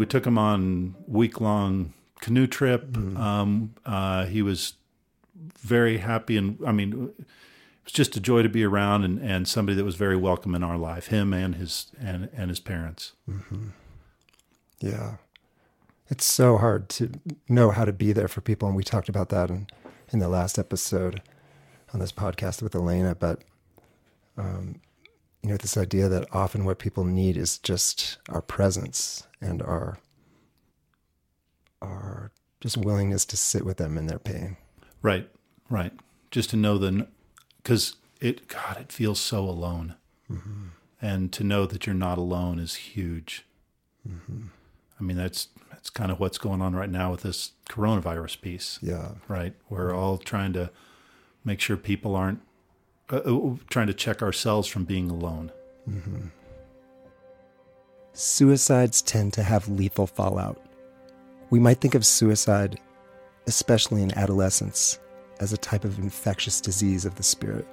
We 0.07 0.09
took 0.09 0.25
him 0.25 0.39
on 0.39 0.95
week 1.09 1.41
long 1.41 1.93
canoe 2.21 2.47
trip. 2.47 2.93
Mm. 2.93 3.19
Um, 3.19 3.75
uh, 3.85 4.27
he 4.27 4.41
was 4.41 4.75
very 5.59 5.99
happy, 5.99 6.37
and 6.37 6.59
I 6.65 6.71
mean, 6.71 6.93
it 7.19 7.27
was 7.85 7.93
just 7.93 8.17
a 8.17 8.21
joy 8.21 8.43
to 8.43 8.49
be 8.49 8.63
around, 8.63 9.03
and, 9.03 9.19
and 9.19 9.49
somebody 9.49 9.75
that 9.75 9.85
was 9.85 9.97
very 9.97 10.17
welcome 10.17 10.55
in 10.55 10.63
our 10.63 10.79
life. 10.79 11.09
Him 11.09 11.33
and 11.33 11.57
his 11.57 11.91
and 12.01 12.29
and 12.37 12.51
his 12.51 12.61
parents. 12.61 13.15
Mm-hmm. 13.29 13.71
Yeah, 14.79 15.17
it's 16.09 16.25
so 16.25 16.57
hard 16.57 16.89
to 16.91 17.11
know 17.49 17.71
how 17.71 17.85
to 17.85 17.93
be 17.93 18.13
there 18.13 18.29
for 18.29 18.41
people, 18.41 18.69
and 18.69 18.77
we 18.77 18.85
talked 18.85 19.09
about 19.09 19.31
that 19.31 19.51
in 19.51 19.67
in 20.13 20.21
the 20.21 20.29
last 20.29 20.57
episode 20.57 21.21
on 21.93 21.99
this 21.99 22.13
podcast 22.13 22.63
with 22.63 22.77
Elena. 22.77 23.17
But 23.17 23.43
um, 24.39 24.81
you 25.43 25.51
know, 25.51 25.57
this 25.57 25.77
idea 25.77 26.09
that 26.09 26.29
often 26.33 26.65
what 26.65 26.79
people 26.79 27.03
need 27.03 27.37
is 27.37 27.59
just 27.59 28.19
our 28.29 28.43
presence 28.43 29.27
and 29.41 29.61
our 29.63 29.99
our 31.87 32.33
just 32.61 32.77
willingness 32.77 33.25
to 33.27 33.37
sit 33.37 33.65
with 33.65 33.77
them 33.77 33.97
in 33.97 34.07
their 34.07 34.19
pain. 34.19 34.57
Right, 35.03 35.29
right. 35.71 35.93
Just 36.31 36.51
to 36.51 36.57
know 36.57 36.79
the, 36.79 37.07
because 37.59 37.97
it, 38.21 38.49
God, 38.49 38.79
it 38.81 38.93
feels 38.93 39.21
so 39.21 39.41
alone, 39.49 39.95
mm-hmm. 40.31 40.69
and 41.01 41.33
to 41.33 41.45
know 41.45 41.67
that 41.67 41.87
you're 41.87 41.95
not 41.95 42.19
alone 42.19 42.59
is 42.59 42.75
huge. 42.75 43.45
Mm-hmm. 44.09 44.47
I 44.99 45.03
mean, 45.03 45.17
that's 45.17 45.49
that's 45.71 45.91
kind 45.91 46.11
of 46.11 46.19
what's 46.19 46.39
going 46.39 46.63
on 46.63 46.75
right 46.75 46.91
now 46.91 47.11
with 47.11 47.23
this 47.23 47.53
coronavirus 47.69 48.41
piece. 48.41 48.79
Yeah, 48.83 49.13
right. 49.29 49.55
We're 49.69 49.95
all 49.95 50.19
trying 50.19 50.53
to 50.55 50.71
make 51.45 51.61
sure 51.61 51.77
people 51.77 52.17
aren't 52.17 52.41
uh, 53.11 53.17
uh, 53.19 53.57
trying 53.71 53.87
to 53.87 53.95
check 53.95 54.23
ourselves 54.23 54.67
from 54.67 54.85
being 54.85 55.11
alone. 55.11 55.53
Mm-hmm. 55.89 56.29
Suicides 58.13 59.03
tend 59.03 59.35
to 59.35 59.43
have 59.43 59.69
lethal 59.69 60.07
fallout. 60.07 60.61
We 61.49 61.61
might 61.61 61.81
think 61.81 61.95
of 61.95 62.05
suicide, 62.05 62.81
especially 63.47 64.03
in 64.03 64.17
adolescence, 64.19 64.99
as 65.39 65.53
a 65.53 65.57
type 65.57 65.85
of 65.85 65.99
infectious 65.99 66.61
disease 66.61 67.05
of 67.05 67.15
the 67.15 67.23
spirit. 67.23 67.67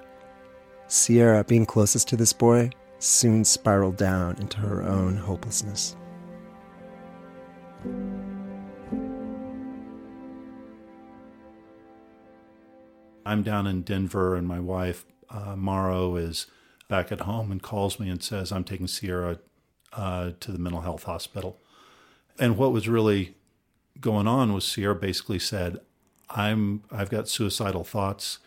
Sierra, 0.88 1.44
being 1.44 1.66
closest 1.66 2.08
to 2.10 2.16
this 2.16 2.34
boy, 2.34 2.70
soon 3.00 3.44
spiraled 3.44 3.98
down 3.98 4.38
into 4.38 4.60
her 4.60 4.84
own 4.84 5.18
hopelessness. 5.18 5.96
I'm 13.26 13.42
down 13.42 13.66
in 13.66 13.82
Denver, 13.82 14.36
and 14.36 14.48
my 14.48 14.60
wife 14.60 15.06
uh, 15.32 15.56
Morrow 15.56 16.16
is 16.16 16.46
back 16.88 17.12
at 17.12 17.22
home 17.22 17.52
and 17.52 17.62
calls 17.62 18.00
me 18.00 18.10
and 18.10 18.22
says, 18.22 18.52
I'm 18.52 18.64
taking 18.64 18.88
Sierra 18.88 19.40
uh, 19.94 20.32
to 20.40 20.52
the 20.52 20.60
mental 20.60 20.82
health 20.82 21.04
hospital. 21.04 21.60
And 22.38 22.58
what 22.58 22.72
was 22.72 22.88
really 22.88 23.36
going 24.00 24.28
on 24.28 24.54
was 24.54 24.66
Sierra 24.66 24.96
basically 24.96 25.40
said, 25.40 25.80
I'm 26.30 26.84
I've 26.92 27.10
got 27.10 27.28
suicidal 27.28 27.84
thoughts 27.84 28.40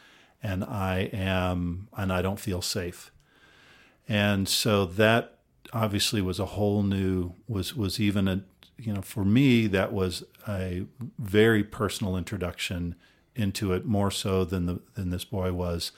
and 0.42 0.64
I 0.64 1.10
am 1.12 1.88
and 1.96 2.12
I 2.12 2.22
don't 2.22 2.40
feel 2.40 2.62
safe. 2.62 3.10
and 4.08 4.48
so 4.48 4.84
that 4.86 5.38
obviously 5.72 6.22
was 6.22 6.38
a 6.38 6.46
whole 6.46 6.82
new 6.82 7.32
was 7.48 7.74
was 7.74 7.98
even 8.00 8.28
a 8.28 8.42
you 8.78 8.92
know 8.92 9.02
for 9.02 9.24
me 9.24 9.66
that 9.66 9.92
was 9.92 10.24
a 10.48 10.84
very 11.18 11.64
personal 11.64 12.16
introduction 12.16 12.94
into 13.34 13.72
it 13.72 13.84
more 13.84 14.10
so 14.10 14.44
than 14.44 14.66
the 14.66 14.80
than 14.94 15.10
this 15.10 15.24
boy 15.24 15.52
was 15.52 15.92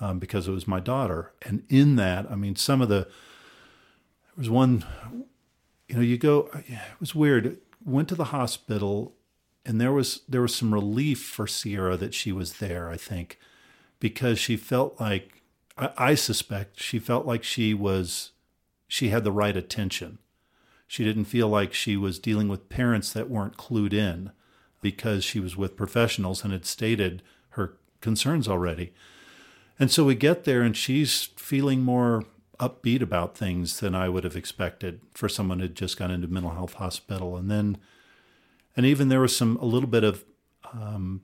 um, 0.00 0.18
because 0.18 0.48
it 0.48 0.52
was 0.52 0.66
my 0.66 0.80
daughter 0.80 1.32
and 1.42 1.62
in 1.68 1.96
that 1.96 2.30
I 2.30 2.34
mean 2.34 2.56
some 2.56 2.80
of 2.80 2.88
the 2.88 3.00
there 3.04 4.36
was 4.36 4.50
one 4.50 4.84
you 5.88 5.96
know 5.96 6.02
you 6.02 6.16
go 6.18 6.48
it 6.54 6.78
was 6.98 7.14
weird 7.14 7.58
went 7.84 8.08
to 8.08 8.14
the 8.14 8.24
hospital 8.24 9.14
and 9.64 9.80
there 9.80 9.92
was 9.92 10.22
there 10.28 10.42
was 10.42 10.54
some 10.54 10.72
relief 10.72 11.22
for 11.22 11.46
Sierra 11.46 11.96
that 11.96 12.14
she 12.14 12.32
was 12.32 12.54
there 12.54 12.88
I 12.88 12.96
think 12.96 13.38
because 13.98 14.38
she 14.38 14.56
felt 14.56 15.00
like 15.00 15.42
I, 15.76 15.90
I 15.96 16.14
suspect 16.14 16.80
she 16.80 16.98
felt 16.98 17.26
like 17.26 17.44
she 17.44 17.74
was 17.74 18.32
she 18.88 19.10
had 19.10 19.22
the 19.22 19.32
right 19.32 19.56
attention. 19.56 20.18
She 20.88 21.04
didn't 21.04 21.26
feel 21.26 21.48
like 21.48 21.72
she 21.72 21.96
was 21.96 22.18
dealing 22.18 22.48
with 22.48 22.68
parents 22.68 23.12
that 23.12 23.30
weren't 23.30 23.56
clued 23.56 23.92
in 23.92 24.32
because 24.82 25.22
she 25.22 25.38
was 25.38 25.56
with 25.56 25.76
professionals 25.76 26.42
and 26.42 26.52
had 26.52 26.66
stated 26.66 27.22
her 27.50 27.76
concerns 28.00 28.48
already. 28.48 28.92
And 29.78 29.90
so 29.90 30.04
we 30.04 30.16
get 30.16 30.42
there 30.44 30.62
and 30.62 30.76
she's 30.76 31.30
feeling 31.36 31.82
more 31.82 32.24
upbeat 32.60 33.02
about 33.02 33.36
things 33.36 33.80
than 33.80 33.94
I 33.94 34.08
would 34.08 34.24
have 34.24 34.36
expected 34.36 35.00
for 35.14 35.28
someone 35.28 35.58
who 35.58 35.64
had 35.64 35.74
just 35.74 35.98
gone 35.98 36.10
into 36.10 36.28
mental 36.28 36.52
health 36.52 36.74
hospital. 36.74 37.36
And 37.36 37.50
then, 37.50 37.78
and 38.76 38.86
even 38.86 39.08
there 39.08 39.20
was 39.20 39.34
some, 39.34 39.56
a 39.56 39.64
little 39.64 39.88
bit 39.88 40.04
of, 40.04 40.24
um, 40.72 41.22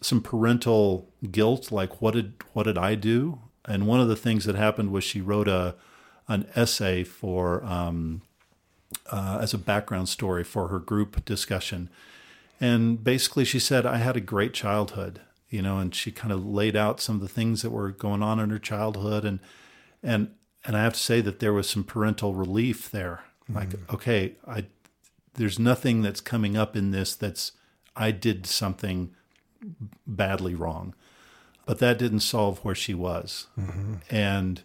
some 0.00 0.22
parental 0.22 1.08
guilt, 1.30 1.72
like 1.72 2.00
what 2.00 2.14
did, 2.14 2.34
what 2.52 2.62
did 2.62 2.78
I 2.78 2.94
do? 2.94 3.40
And 3.66 3.86
one 3.86 4.00
of 4.00 4.08
the 4.08 4.16
things 4.16 4.44
that 4.44 4.54
happened 4.54 4.92
was 4.92 5.04
she 5.04 5.20
wrote 5.20 5.48
a, 5.48 5.74
an 6.28 6.46
essay 6.54 7.04
for 7.04 7.64
um, 7.64 8.22
uh, 9.10 9.38
as 9.40 9.54
a 9.54 9.58
background 9.58 10.08
story 10.08 10.44
for 10.44 10.68
her 10.68 10.78
group 10.78 11.24
discussion, 11.24 11.90
and 12.60 13.02
basically 13.02 13.44
she 13.44 13.58
said 13.58 13.86
I 13.86 13.96
had 13.96 14.16
a 14.16 14.20
great 14.20 14.52
childhood, 14.52 15.20
you 15.48 15.62
know, 15.62 15.78
and 15.78 15.94
she 15.94 16.12
kind 16.12 16.32
of 16.32 16.44
laid 16.44 16.76
out 16.76 17.00
some 17.00 17.16
of 17.16 17.22
the 17.22 17.28
things 17.28 17.62
that 17.62 17.70
were 17.70 17.90
going 17.90 18.22
on 18.22 18.38
in 18.38 18.50
her 18.50 18.58
childhood, 18.58 19.24
and 19.24 19.40
and 20.02 20.30
and 20.68 20.76
I 20.76 20.82
have 20.82 20.92
to 20.92 21.00
say 21.00 21.22
that 21.22 21.40
there 21.40 21.54
was 21.54 21.66
some 21.66 21.82
parental 21.82 22.34
relief 22.34 22.90
there. 22.90 23.22
Like, 23.48 23.70
mm-hmm. 23.70 23.94
okay, 23.94 24.34
I 24.46 24.66
there's 25.32 25.58
nothing 25.58 26.02
that's 26.02 26.20
coming 26.20 26.58
up 26.58 26.76
in 26.76 26.90
this 26.90 27.16
that's 27.16 27.52
I 27.96 28.10
did 28.10 28.44
something 28.44 29.14
badly 30.06 30.54
wrong, 30.54 30.94
but 31.64 31.78
that 31.78 31.98
didn't 31.98 32.20
solve 32.20 32.58
where 32.58 32.74
she 32.74 32.92
was, 32.92 33.46
mm-hmm. 33.58 33.94
and 34.10 34.62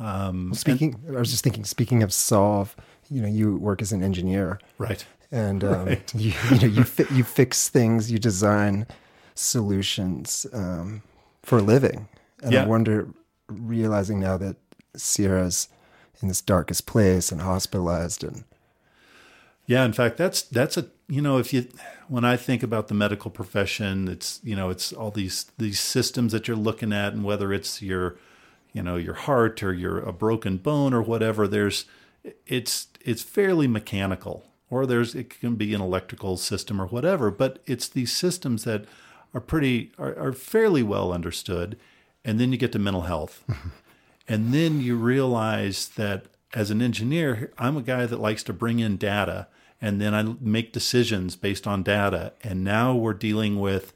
um, 0.00 0.52
speaking, 0.52 1.00
and, 1.06 1.16
I 1.16 1.20
was 1.20 1.30
just 1.30 1.44
thinking. 1.44 1.64
Speaking 1.64 2.02
of 2.02 2.12
solve, 2.12 2.74
you 3.08 3.22
know, 3.22 3.28
you 3.28 3.56
work 3.56 3.80
as 3.80 3.92
an 3.92 4.02
engineer, 4.02 4.58
right? 4.78 5.06
And 5.30 5.62
um, 5.62 5.86
right. 5.86 6.14
You, 6.18 6.32
you 6.50 6.58
know, 6.58 6.66
you 6.66 6.82
fi- 6.82 7.14
you 7.14 7.22
fix 7.22 7.68
things, 7.68 8.10
you 8.10 8.18
design 8.18 8.84
solutions 9.36 10.44
um, 10.52 11.04
for 11.44 11.58
a 11.58 11.62
living. 11.62 12.08
And 12.42 12.52
yeah. 12.52 12.64
I 12.64 12.66
wonder, 12.66 13.08
realizing 13.48 14.18
now 14.18 14.36
that 14.38 14.56
Sierra's 14.96 15.68
in 16.20 16.28
this 16.28 16.40
darkest 16.40 16.86
place 16.86 17.30
and 17.30 17.42
hospitalized, 17.42 18.24
and 18.24 18.44
yeah, 19.66 19.84
in 19.84 19.92
fact, 19.92 20.16
that's 20.16 20.42
that's 20.42 20.76
a 20.76 20.86
you 21.08 21.22
know, 21.22 21.38
if 21.38 21.52
you 21.52 21.68
when 22.08 22.24
I 22.24 22.36
think 22.36 22.62
about 22.62 22.88
the 22.88 22.94
medical 22.94 23.30
profession, 23.30 24.08
it's 24.08 24.40
you 24.42 24.56
know, 24.56 24.70
it's 24.70 24.92
all 24.92 25.10
these 25.10 25.46
these 25.58 25.80
systems 25.80 26.32
that 26.32 26.48
you're 26.48 26.56
looking 26.56 26.92
at, 26.92 27.12
and 27.12 27.24
whether 27.24 27.52
it's 27.52 27.82
your 27.82 28.16
you 28.72 28.82
know 28.82 28.96
your 28.96 29.14
heart 29.14 29.62
or 29.62 29.72
your 29.72 29.98
a 30.00 30.12
broken 30.12 30.56
bone 30.56 30.92
or 30.92 31.02
whatever 31.02 31.48
there's 31.48 31.86
it's 32.46 32.88
it's 33.00 33.22
fairly 33.22 33.66
mechanical 33.66 34.44
or 34.68 34.84
there's 34.84 35.14
it 35.14 35.30
can 35.30 35.54
be 35.54 35.72
an 35.72 35.80
electrical 35.80 36.36
system 36.36 36.78
or 36.78 36.86
whatever 36.86 37.30
but 37.30 37.60
it's 37.66 37.88
these 37.88 38.12
systems 38.12 38.64
that 38.64 38.84
are 39.34 39.40
pretty 39.40 39.92
are, 39.98 40.16
are 40.18 40.32
fairly 40.32 40.82
well 40.82 41.12
understood. 41.12 41.78
And 42.24 42.38
then 42.38 42.52
you 42.52 42.58
get 42.58 42.72
to 42.72 42.78
mental 42.78 43.02
health 43.02 43.44
and 44.28 44.52
then 44.52 44.80
you 44.80 44.96
realize 44.96 45.88
that 45.88 46.26
as 46.54 46.70
an 46.70 46.80
engineer 46.80 47.52
i'm 47.58 47.76
a 47.76 47.82
guy 47.82 48.06
that 48.06 48.20
likes 48.20 48.42
to 48.42 48.52
bring 48.52 48.78
in 48.78 48.96
data 48.96 49.48
and 49.80 50.00
then 50.00 50.14
i 50.14 50.22
make 50.40 50.72
decisions 50.72 51.36
based 51.36 51.66
on 51.66 51.82
data 51.82 52.32
and 52.42 52.62
now 52.62 52.94
we're 52.94 53.14
dealing 53.14 53.58
with 53.58 53.92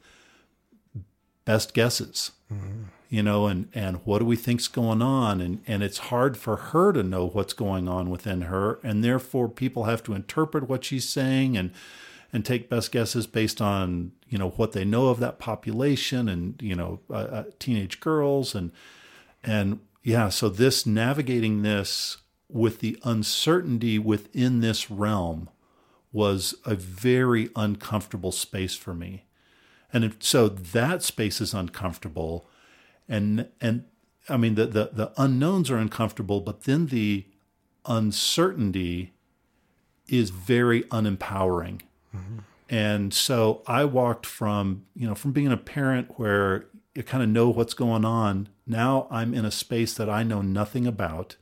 best 1.45 1.73
guesses 1.73 2.31
mm-hmm 2.51 2.83
you 3.13 3.21
know, 3.21 3.45
and, 3.45 3.69
and 3.75 3.97
what 4.05 4.17
do 4.17 4.25
we 4.25 4.35
think's 4.35 4.67
going 4.67 5.03
on? 5.03 5.39
And, 5.39 5.61
and 5.67 5.83
it's 5.83 5.99
hard 6.09 6.35
for 6.35 6.55
her 6.55 6.91
to 6.93 7.03
know 7.03 7.27
what's 7.27 7.53
going 7.53 7.87
on 7.87 8.09
within 8.09 8.41
her. 8.41 8.79
And 8.81 9.03
therefore 9.03 9.49
people 9.49 9.83
have 9.83 10.01
to 10.05 10.15
interpret 10.15 10.67
what 10.67 10.83
she's 10.83 11.07
saying 11.07 11.55
and, 11.55 11.69
and 12.33 12.43
take 12.43 12.71
best 12.71 12.91
guesses 12.91 13.27
based 13.27 13.61
on, 13.61 14.13
you 14.29 14.39
know, 14.39 14.49
what 14.49 14.71
they 14.71 14.83
know 14.83 15.09
of 15.09 15.19
that 15.19 15.37
population 15.37 16.27
and, 16.27 16.59
you 16.59 16.73
know, 16.75 17.01
uh, 17.07 17.13
uh, 17.13 17.43
teenage 17.59 17.99
girls 17.99 18.55
and, 18.55 18.71
and 19.43 19.79
yeah, 20.03 20.29
so 20.29 20.49
this 20.49 20.85
navigating 20.85 21.61
this 21.61 22.17
with 22.49 22.79
the 22.79 22.99
uncertainty 23.03 23.97
within 23.97 24.59
this 24.59 24.91
realm 24.91 25.49
was 26.11 26.53
a 26.65 26.75
very 26.75 27.49
uncomfortable 27.55 28.31
space 28.31 28.75
for 28.75 28.93
me. 28.93 29.25
And 29.91 30.15
so 30.19 30.47
that 30.47 31.03
space 31.03 31.41
is 31.41 31.53
uncomfortable 31.53 32.47
and 33.07 33.47
and 33.59 33.85
I 34.29 34.37
mean 34.37 34.55
the 34.55 34.65
the, 34.65 34.89
the 34.93 35.11
unknowns 35.17 35.69
are 35.69 35.77
uncomfortable, 35.77 36.41
but 36.41 36.63
then 36.63 36.87
the 36.87 37.25
uncertainty 37.85 39.13
is 40.07 40.29
very 40.29 40.83
unempowering. 40.83 41.81
Mm-hmm. 42.15 42.39
And 42.69 43.13
so 43.13 43.61
I 43.67 43.85
walked 43.85 44.25
from, 44.25 44.85
you 44.95 45.07
know, 45.07 45.15
from 45.15 45.31
being 45.31 45.51
a 45.51 45.57
parent 45.57 46.17
where 46.17 46.65
you 46.95 47.03
kind 47.03 47.23
of 47.23 47.29
know 47.29 47.49
what's 47.49 47.73
going 47.73 48.05
on. 48.05 48.49
Now 48.67 49.07
I'm 49.09 49.33
in 49.33 49.45
a 49.45 49.51
space 49.51 49.93
that 49.95 50.09
I 50.09 50.23
know 50.23 50.41
nothing 50.41 50.85
about. 50.85 51.35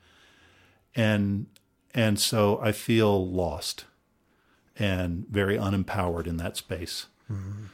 And 0.95 1.47
and 1.93 2.19
so 2.19 2.59
I 2.61 2.71
feel 2.71 3.27
lost 3.29 3.85
and 4.77 5.27
very 5.27 5.57
unempowered 5.57 6.25
in 6.25 6.37
that 6.37 6.57
space. 6.57 7.07
Mm-hmm. 7.31 7.65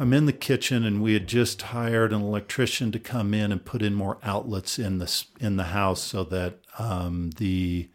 I'm 0.00 0.12
in 0.12 0.26
the 0.26 0.32
kitchen 0.32 0.84
and 0.84 1.02
we 1.02 1.14
had 1.14 1.26
just 1.26 1.60
hired 1.60 2.12
an 2.12 2.22
electrician 2.22 2.92
to 2.92 3.00
come 3.00 3.34
in 3.34 3.50
and 3.50 3.64
put 3.64 3.82
in 3.82 3.94
more 3.94 4.18
outlets 4.22 4.78
in 4.78 4.98
the 4.98 5.24
in 5.40 5.56
the 5.56 5.64
house 5.64 6.00
so 6.00 6.22
that 6.24 6.60
um, 6.78 7.30
the 7.38 7.88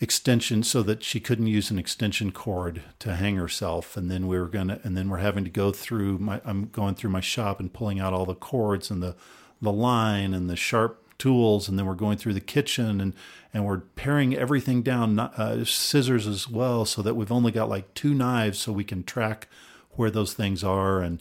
extension 0.00 0.62
so 0.62 0.82
that 0.82 1.04
she 1.04 1.20
couldn't 1.20 1.48
use 1.48 1.70
an 1.70 1.78
extension 1.78 2.32
cord 2.32 2.82
to 2.98 3.14
hang 3.16 3.36
herself. 3.36 3.94
And 3.94 4.10
then 4.10 4.26
we 4.26 4.38
were 4.38 4.48
going 4.48 4.68
to 4.68 4.80
and 4.84 4.96
then 4.96 5.10
we're 5.10 5.18
having 5.18 5.44
to 5.44 5.50
go 5.50 5.70
through 5.70 6.18
my 6.18 6.40
I'm 6.46 6.68
going 6.68 6.94
through 6.94 7.10
my 7.10 7.20
shop 7.20 7.60
and 7.60 7.72
pulling 7.72 8.00
out 8.00 8.14
all 8.14 8.24
the 8.24 8.34
cords 8.34 8.90
and 8.90 9.02
the 9.02 9.14
the 9.60 9.72
line 9.72 10.32
and 10.32 10.48
the 10.48 10.56
sharp 10.56 11.18
tools. 11.18 11.68
And 11.68 11.78
then 11.78 11.84
we're 11.84 11.94
going 11.94 12.16
through 12.16 12.34
the 12.34 12.40
kitchen 12.40 13.02
and 13.02 13.12
and 13.52 13.66
we're 13.66 13.80
paring 13.80 14.34
everything 14.34 14.80
down 14.80 15.18
uh, 15.18 15.66
scissors 15.66 16.26
as 16.26 16.48
well 16.48 16.86
so 16.86 17.02
that 17.02 17.16
we've 17.16 17.30
only 17.30 17.52
got 17.52 17.68
like 17.68 17.92
two 17.92 18.14
knives 18.14 18.58
so 18.58 18.72
we 18.72 18.82
can 18.82 19.04
track 19.04 19.46
where 19.94 20.10
those 20.10 20.34
things 20.34 20.62
are. 20.64 21.00
And 21.00 21.20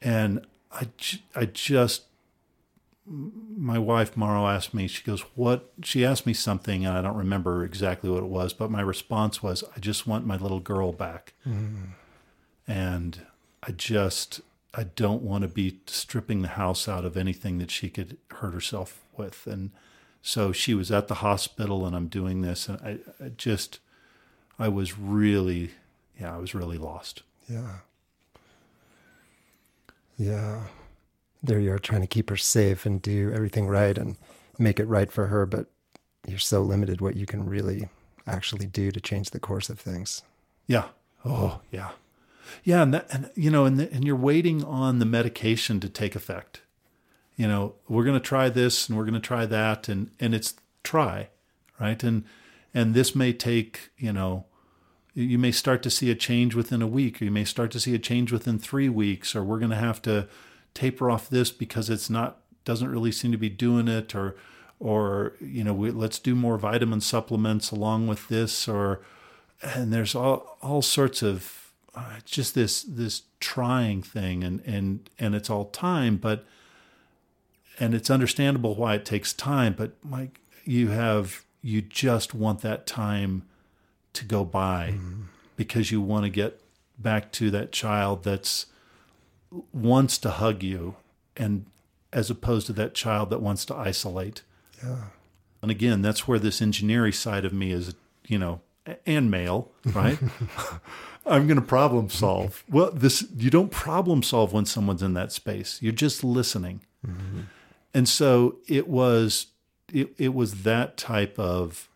and 0.00 0.46
I 0.72 0.88
I 1.34 1.46
just 1.46 2.04
my 3.06 3.78
wife 3.78 4.16
Morrow 4.16 4.46
asked 4.46 4.72
me 4.72 4.86
she 4.86 5.02
goes 5.02 5.22
what? 5.34 5.72
She 5.82 6.04
asked 6.04 6.26
me 6.26 6.34
something 6.34 6.86
and 6.86 6.96
I 6.96 7.02
don't 7.02 7.16
remember 7.16 7.64
exactly 7.64 8.08
what 8.10 8.22
it 8.22 8.28
was 8.28 8.52
but 8.52 8.70
my 8.70 8.80
response 8.80 9.42
was 9.42 9.64
I 9.76 9.80
just 9.80 10.06
want 10.06 10.26
my 10.26 10.36
little 10.36 10.60
girl 10.60 10.92
back. 10.92 11.32
Mm. 11.46 11.90
and 12.68 13.26
I 13.62 13.72
just 13.72 14.40
I 14.74 14.84
don't 14.84 15.22
want 15.22 15.42
to 15.42 15.48
be 15.48 15.80
stripping 15.86 16.42
the 16.42 16.48
house 16.48 16.88
out 16.88 17.04
of 17.04 17.16
anything 17.16 17.58
that 17.58 17.72
she 17.72 17.88
could 17.90 18.16
hurt 18.30 18.54
herself 18.54 19.02
with. 19.16 19.44
And 19.48 19.72
so 20.22 20.52
she 20.52 20.74
was 20.74 20.92
at 20.92 21.08
the 21.08 21.16
hospital 21.16 21.84
and 21.84 21.96
I'm 21.96 22.06
doing 22.06 22.42
this 22.42 22.68
and 22.68 22.78
I, 22.80 23.24
I 23.24 23.30
just 23.30 23.80
I 24.58 24.68
was 24.68 24.96
really 24.98 25.72
yeah 26.18 26.34
I 26.34 26.38
was 26.38 26.54
really 26.54 26.78
lost. 26.78 27.22
Yeah 27.48 27.78
yeah. 30.20 30.64
There 31.42 31.58
you 31.58 31.72
are 31.72 31.78
trying 31.78 32.02
to 32.02 32.06
keep 32.06 32.28
her 32.28 32.36
safe 32.36 32.84
and 32.84 33.00
do 33.00 33.32
everything 33.32 33.66
right 33.66 33.96
and 33.96 34.16
make 34.58 34.78
it 34.78 34.84
right 34.84 35.10
for 35.10 35.28
her, 35.28 35.46
but 35.46 35.66
you're 36.28 36.38
so 36.38 36.60
limited 36.60 37.00
what 37.00 37.16
you 37.16 37.24
can 37.24 37.48
really 37.48 37.88
actually 38.26 38.66
do 38.66 38.90
to 38.92 39.00
change 39.00 39.30
the 39.30 39.40
course 39.40 39.70
of 39.70 39.80
things. 39.80 40.22
Yeah. 40.66 40.88
Oh, 41.24 41.60
yeah. 41.70 41.92
Yeah, 42.62 42.82
and 42.82 42.92
that, 42.92 43.06
and 43.10 43.30
you 43.34 43.50
know, 43.50 43.64
and 43.64 43.78
the, 43.78 43.90
and 43.92 44.04
you're 44.04 44.16
waiting 44.16 44.62
on 44.64 44.98
the 44.98 45.06
medication 45.06 45.80
to 45.80 45.88
take 45.88 46.14
effect. 46.14 46.60
you 47.40 47.48
know, 47.48 47.74
we're 47.88 48.04
going 48.04 48.18
to 48.18 48.28
try 48.28 48.50
this 48.50 48.86
and 48.86 48.98
we're 48.98 49.04
going 49.04 49.14
to 49.14 49.18
try 49.18 49.46
that. 49.46 49.88
And, 49.88 50.10
and 50.20 50.34
it's 50.34 50.52
try, 50.84 51.30
right? 51.80 52.02
And, 52.04 52.24
and 52.74 52.92
this 52.92 53.16
may 53.16 53.32
take, 53.32 53.92
you 53.96 54.12
know, 54.12 54.44
you 55.14 55.38
may 55.38 55.52
start 55.52 55.82
to 55.82 55.90
see 55.90 56.10
a 56.10 56.14
change 56.14 56.54
within 56.54 56.82
a 56.82 56.86
week, 56.86 57.20
or 57.20 57.24
you 57.24 57.30
may 57.30 57.44
start 57.44 57.70
to 57.72 57.80
see 57.80 57.94
a 57.94 57.98
change 57.98 58.32
within 58.32 58.58
three 58.58 58.88
weeks, 58.88 59.34
or 59.34 59.42
we're 59.42 59.58
going 59.58 59.70
to 59.70 59.76
have 59.76 60.00
to 60.02 60.28
taper 60.74 61.10
off 61.10 61.28
this 61.28 61.50
because 61.50 61.90
it's 61.90 62.08
not 62.10 62.38
doesn't 62.64 62.90
really 62.90 63.10
seem 63.10 63.32
to 63.32 63.38
be 63.38 63.48
doing 63.48 63.88
it, 63.88 64.14
or 64.14 64.36
or 64.78 65.34
you 65.40 65.64
know 65.64 65.74
we, 65.74 65.90
let's 65.90 66.18
do 66.18 66.34
more 66.34 66.58
vitamin 66.58 67.00
supplements 67.00 67.70
along 67.70 68.06
with 68.06 68.28
this, 68.28 68.68
or 68.68 69.00
and 69.62 69.92
there's 69.92 70.14
all 70.14 70.58
all 70.62 70.82
sorts 70.82 71.22
of 71.22 71.72
uh, 71.94 72.18
just 72.24 72.54
this 72.54 72.82
this 72.82 73.22
trying 73.40 74.02
thing, 74.02 74.44
and 74.44 74.60
and 74.64 75.10
and 75.18 75.34
it's 75.34 75.50
all 75.50 75.66
time, 75.66 76.16
but 76.16 76.44
and 77.80 77.94
it's 77.94 78.10
understandable 78.10 78.74
why 78.76 78.94
it 78.94 79.04
takes 79.04 79.32
time, 79.32 79.74
but 79.76 79.92
Mike, 80.04 80.40
you 80.64 80.88
have 80.88 81.44
you 81.62 81.82
just 81.82 82.34
want 82.34 82.60
that 82.60 82.86
time 82.86 83.42
to 84.12 84.24
go 84.24 84.44
by 84.44 84.94
mm. 84.96 85.24
because 85.56 85.90
you 85.90 86.00
want 86.00 86.24
to 86.24 86.30
get 86.30 86.60
back 86.98 87.32
to 87.32 87.50
that 87.50 87.72
child 87.72 88.24
that's 88.24 88.66
wants 89.72 90.18
to 90.18 90.30
hug 90.30 90.62
you 90.62 90.96
and 91.36 91.66
as 92.12 92.30
opposed 92.30 92.66
to 92.66 92.72
that 92.72 92.94
child 92.94 93.30
that 93.30 93.40
wants 93.40 93.64
to 93.64 93.74
isolate. 93.74 94.42
Yeah. 94.82 95.04
And 95.62 95.70
again, 95.70 96.02
that's 96.02 96.26
where 96.26 96.38
this 96.38 96.62
engineering 96.62 97.12
side 97.12 97.44
of 97.44 97.52
me 97.52 97.72
is, 97.72 97.94
you 98.26 98.38
know, 98.38 98.60
and 99.06 99.30
male, 99.30 99.70
right? 99.86 100.18
I'm 101.26 101.46
going 101.46 101.60
to 101.60 101.66
problem 101.66 102.08
solve. 102.08 102.64
Well, 102.68 102.90
this 102.90 103.26
you 103.36 103.50
don't 103.50 103.70
problem 103.70 104.22
solve 104.22 104.52
when 104.52 104.64
someone's 104.64 105.02
in 105.02 105.14
that 105.14 105.32
space. 105.32 105.78
You're 105.82 105.92
just 105.92 106.24
listening. 106.24 106.80
Mm-hmm. 107.06 107.40
And 107.92 108.08
so 108.08 108.56
it 108.66 108.88
was 108.88 109.48
it, 109.92 110.14
it 110.18 110.34
was 110.34 110.62
that 110.62 110.96
type 110.96 111.38
of 111.38 111.88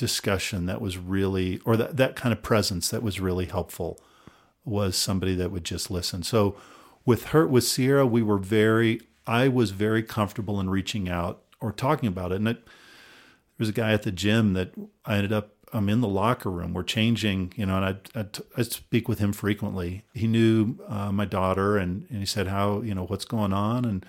discussion 0.00 0.64
that 0.64 0.80
was 0.80 0.96
really, 0.96 1.60
or 1.66 1.76
that, 1.76 1.98
that 1.98 2.16
kind 2.16 2.32
of 2.32 2.42
presence 2.42 2.88
that 2.88 3.02
was 3.02 3.20
really 3.20 3.44
helpful 3.44 4.00
was 4.64 4.96
somebody 4.96 5.34
that 5.34 5.52
would 5.52 5.62
just 5.62 5.90
listen. 5.90 6.22
So 6.22 6.56
with 7.04 7.26
her, 7.26 7.46
with 7.46 7.64
Sierra, 7.64 8.06
we 8.06 8.22
were 8.22 8.38
very, 8.38 9.02
I 9.26 9.48
was 9.48 9.72
very 9.72 10.02
comfortable 10.02 10.58
in 10.58 10.70
reaching 10.70 11.06
out 11.06 11.42
or 11.60 11.70
talking 11.70 12.06
about 12.08 12.32
it. 12.32 12.36
And 12.36 12.48
it, 12.48 12.64
there 12.64 12.72
was 13.58 13.68
a 13.68 13.72
guy 13.72 13.92
at 13.92 14.02
the 14.02 14.10
gym 14.10 14.54
that 14.54 14.72
I 15.04 15.16
ended 15.16 15.34
up, 15.34 15.50
I'm 15.70 15.90
in 15.90 16.00
the 16.00 16.08
locker 16.08 16.50
room. 16.50 16.72
We're 16.72 16.82
changing, 16.82 17.52
you 17.56 17.66
know, 17.66 17.76
and 17.76 18.00
I, 18.14 18.26
I, 18.56 18.62
speak 18.62 19.06
with 19.06 19.18
him 19.18 19.34
frequently. 19.34 20.04
He 20.14 20.26
knew 20.26 20.78
uh, 20.88 21.12
my 21.12 21.26
daughter 21.26 21.76
and, 21.76 22.06
and 22.08 22.20
he 22.20 22.26
said, 22.26 22.46
how, 22.46 22.80
you 22.80 22.94
know, 22.94 23.04
what's 23.04 23.26
going 23.26 23.52
on? 23.52 23.84
And 23.84 24.06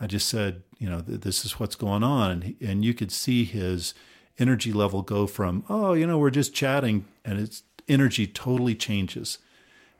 I 0.00 0.06
just 0.06 0.26
said, 0.26 0.62
you 0.78 0.88
know, 0.88 1.02
this 1.02 1.44
is 1.44 1.60
what's 1.60 1.76
going 1.76 2.02
on. 2.02 2.30
And, 2.30 2.44
he, 2.44 2.56
and 2.62 2.82
you 2.82 2.94
could 2.94 3.12
see 3.12 3.44
his, 3.44 3.92
energy 4.38 4.72
level 4.72 5.02
go 5.02 5.26
from, 5.26 5.64
oh, 5.68 5.92
you 5.92 6.06
know, 6.06 6.18
we're 6.18 6.30
just 6.30 6.54
chatting, 6.54 7.04
and 7.24 7.38
its 7.38 7.62
energy 7.88 8.26
totally 8.26 8.74
changes. 8.74 9.38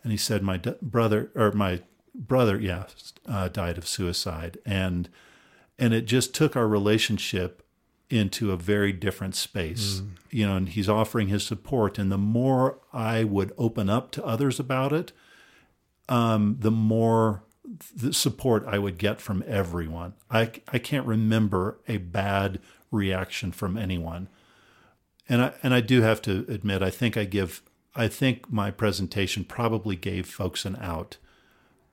And 0.02 0.12
he 0.12 0.18
said, 0.18 0.42
my 0.42 0.58
brother, 0.82 1.30
or 1.34 1.52
my 1.52 1.80
brother, 2.14 2.60
yeah, 2.60 2.84
uh, 3.26 3.48
died 3.48 3.78
of 3.78 3.86
suicide. 3.86 4.58
And, 4.66 5.08
and 5.78 5.94
it 5.94 6.06
just 6.06 6.34
took 6.34 6.56
our 6.56 6.68
relationship 6.68 7.62
into 8.10 8.52
a 8.52 8.56
very 8.56 8.92
different 8.92 9.34
space, 9.34 10.00
mm. 10.00 10.10
you 10.30 10.46
know, 10.46 10.56
and 10.56 10.68
he's 10.68 10.88
offering 10.88 11.28
his 11.28 11.44
support. 11.44 11.98
And 11.98 12.12
the 12.12 12.18
more 12.18 12.78
I 12.92 13.24
would 13.24 13.52
open 13.56 13.88
up 13.88 14.10
to 14.12 14.24
others 14.24 14.60
about 14.60 14.92
it, 14.92 15.12
um, 16.08 16.56
the 16.60 16.70
more 16.70 17.42
the 17.96 18.12
support 18.12 18.64
I 18.66 18.78
would 18.78 18.98
get 18.98 19.22
from 19.22 19.42
everyone. 19.46 20.12
I, 20.30 20.50
I 20.68 20.78
can't 20.78 21.06
remember 21.06 21.78
a 21.88 21.96
bad 21.96 22.60
reaction 22.94 23.52
from 23.52 23.76
anyone. 23.76 24.28
And 25.28 25.42
I 25.42 25.52
and 25.62 25.74
I 25.74 25.80
do 25.80 26.02
have 26.02 26.22
to 26.22 26.44
admit, 26.48 26.82
I 26.82 26.90
think 26.90 27.16
I 27.16 27.24
give 27.24 27.62
I 27.94 28.08
think 28.08 28.52
my 28.52 28.70
presentation 28.70 29.44
probably 29.44 29.96
gave 29.96 30.26
folks 30.26 30.64
an 30.64 30.76
out 30.80 31.16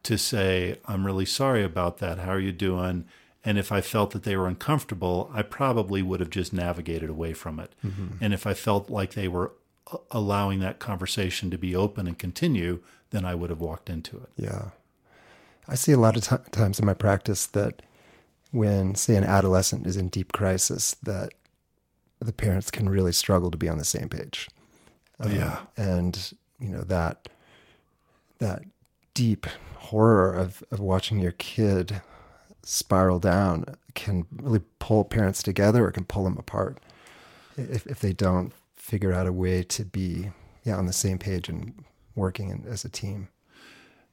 to 0.04 0.18
say, 0.18 0.80
I'm 0.86 1.06
really 1.06 1.26
sorry 1.26 1.64
about 1.64 2.00
that. 2.00 2.20
How 2.20 2.32
are 2.32 2.40
you 2.40 2.52
doing? 2.52 3.06
And 3.44 3.58
if 3.58 3.72
I 3.72 3.82
felt 3.82 4.12
that 4.12 4.24
they 4.24 4.36
were 4.36 4.48
uncomfortable, 4.48 5.30
I 5.34 5.42
probably 5.42 6.02
would 6.02 6.20
have 6.20 6.30
just 6.30 6.54
navigated 6.54 7.10
away 7.10 7.34
from 7.34 7.60
it. 7.60 7.74
Mm-hmm. 7.84 8.24
And 8.24 8.34
if 8.34 8.46
I 8.46 8.54
felt 8.54 8.90
like 8.90 9.14
they 9.14 9.28
were 9.28 9.54
uh, 9.92 9.98
allowing 10.12 10.60
that 10.60 10.80
conversation 10.80 11.50
to 11.52 11.58
be 11.58 11.76
open 11.76 12.08
and 12.08 12.18
continue, 12.18 12.82
then 13.10 13.26
I 13.26 13.36
would 13.36 13.50
have 13.50 13.60
walked 13.60 13.90
into 13.90 14.18
it. 14.18 14.30
Yeah. 14.38 14.70
I 15.68 15.76
see 15.76 15.92
a 15.92 15.98
lot 16.00 16.18
of 16.18 16.24
t- 16.28 16.52
times 16.52 16.80
in 16.80 16.86
my 16.86 16.94
practice 16.94 17.46
that 17.48 17.82
when, 18.52 18.96
say, 18.96 19.16
an 19.16 19.24
adolescent 19.24 19.88
is 19.88 19.98
in 19.98 20.10
deep 20.10 20.32
crisis, 20.32 20.96
that 21.04 21.34
the 22.20 22.34
parents 22.34 22.70
can 22.70 22.88
really 22.88 23.12
struggle 23.12 23.50
to 23.52 23.58
be 23.58 23.68
on 23.68 23.78
the 23.78 23.86
same 23.86 24.10
page. 24.10 24.50
Oh, 25.20 25.30
yeah, 25.30 25.60
um, 25.78 25.86
and 25.86 26.34
you 26.60 26.70
know 26.70 26.82
that 26.82 27.30
that 28.40 28.64
deep 29.14 29.46
horror 29.76 30.34
of 30.34 30.64
of 30.72 30.80
watching 30.80 31.20
your 31.20 31.34
kid 31.34 32.02
spiral 32.64 33.20
down 33.20 33.66
can 33.96 34.26
really 34.32 34.62
pull 34.80 35.04
parents 35.04 35.44
together 35.44 35.86
or 35.86 35.92
can 35.92 36.06
pull 36.06 36.24
them 36.24 36.38
apart 36.38 36.78
if 37.58 37.86
if 37.88 38.00
they 38.00 38.14
don't 38.14 38.54
figure 38.76 39.14
out 39.14 39.28
a 39.28 39.34
way 39.34 39.64
to 39.64 39.86
be 39.86 40.32
yeah 40.64 40.76
on 40.76 40.86
the 40.86 40.94
same 40.94 41.18
page 41.18 41.50
and 41.50 41.84
working 42.16 42.50
in, 42.50 42.66
as 42.68 42.84
a 42.84 42.90
team. 42.90 43.28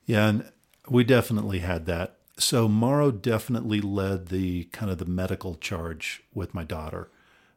Yeah, 0.06 0.28
and 0.28 0.52
we 0.88 1.04
definitely 1.04 1.60
had 1.60 1.86
that 1.86 2.17
so 2.38 2.68
Morrow 2.68 3.10
definitely 3.10 3.80
led 3.80 4.28
the 4.28 4.64
kind 4.64 4.90
of 4.90 4.98
the 4.98 5.04
medical 5.04 5.56
charge 5.56 6.22
with 6.32 6.54
my 6.54 6.64
daughter. 6.64 7.10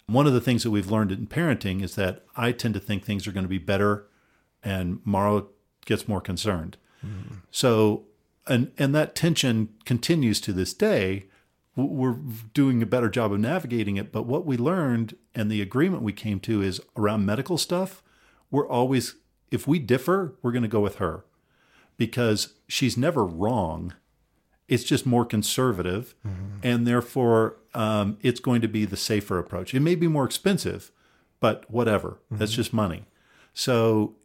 One 0.08 0.28
of 0.28 0.34
the 0.34 0.41
things 0.41 0.63
that 0.63 0.72
we've 0.72 0.91
learned 0.91 1.12
in 1.12 1.28
parenting 1.28 1.82
is 1.84 1.96
that 1.96 2.26
I 2.36 2.52
tend 2.52 2.74
to 2.74 2.80
think 2.80 3.06
things 3.06 3.28
are 3.28 3.32
going 3.32 3.46
to 3.46 3.50
be 3.50 3.58
better 3.58 4.08
and 4.63 5.00
Morrow 5.06 5.50
gets 5.86 6.08
more 6.08 6.22
concerned. 6.22 6.78
Mm-hmm. 7.06 7.36
So 7.52 8.06
and 8.48 8.72
and 8.78 8.94
that 8.96 9.15
tension 9.15 9.70
continues 9.86 10.41
to 10.41 10.54
this 10.54 10.74
day. 10.74 11.26
We're 11.76 12.17
doing 12.54 12.84
a 12.84 12.86
better 12.86 13.10
job 13.10 13.32
of 13.32 13.39
navigating 13.39 13.96
it, 13.96 14.12
but 14.12 14.26
what 14.26 14.46
we 14.46 14.58
learned 14.58 15.15
and 15.34 15.50
the 15.50 15.62
agreement 15.62 16.04
we 16.04 16.12
came 16.12 16.39
to 16.41 16.62
is 16.62 16.82
around 16.98 17.26
medical 17.26 17.58
stuff, 17.58 18.04
we're 18.50 18.67
always 18.67 19.15
if 19.52 19.67
we 19.67 19.80
differ, 19.80 20.36
we're 20.41 20.52
going 20.52 20.63
to 20.63 20.67
go 20.67 20.82
with 20.82 20.96
her 20.96 21.26
because 21.98 22.56
she's 22.67 22.98
never 22.98 23.26
wrong 23.26 23.94
it's 24.71 24.86
just 24.86 25.05
more 25.05 25.25
conservative, 25.25 26.15
mm-hmm. 26.25 26.60
and 26.63 26.88
therefore 26.88 27.57
um, 27.73 28.17
it's 28.21 28.39
going 28.39 28.62
to 28.62 28.69
be 28.69 28.86
the 28.86 28.95
safer 28.95 29.38
approach. 29.38 29.73
It 29.73 29.81
may 29.81 29.95
be 29.95 30.07
more 30.07 30.23
expensive, 30.23 30.91
but 31.41 31.69
whatever. 31.69 32.12
Mm-hmm. 32.12 32.38
That's 32.38 32.53
just 32.53 32.71
money. 32.71 33.03
So 33.53 34.15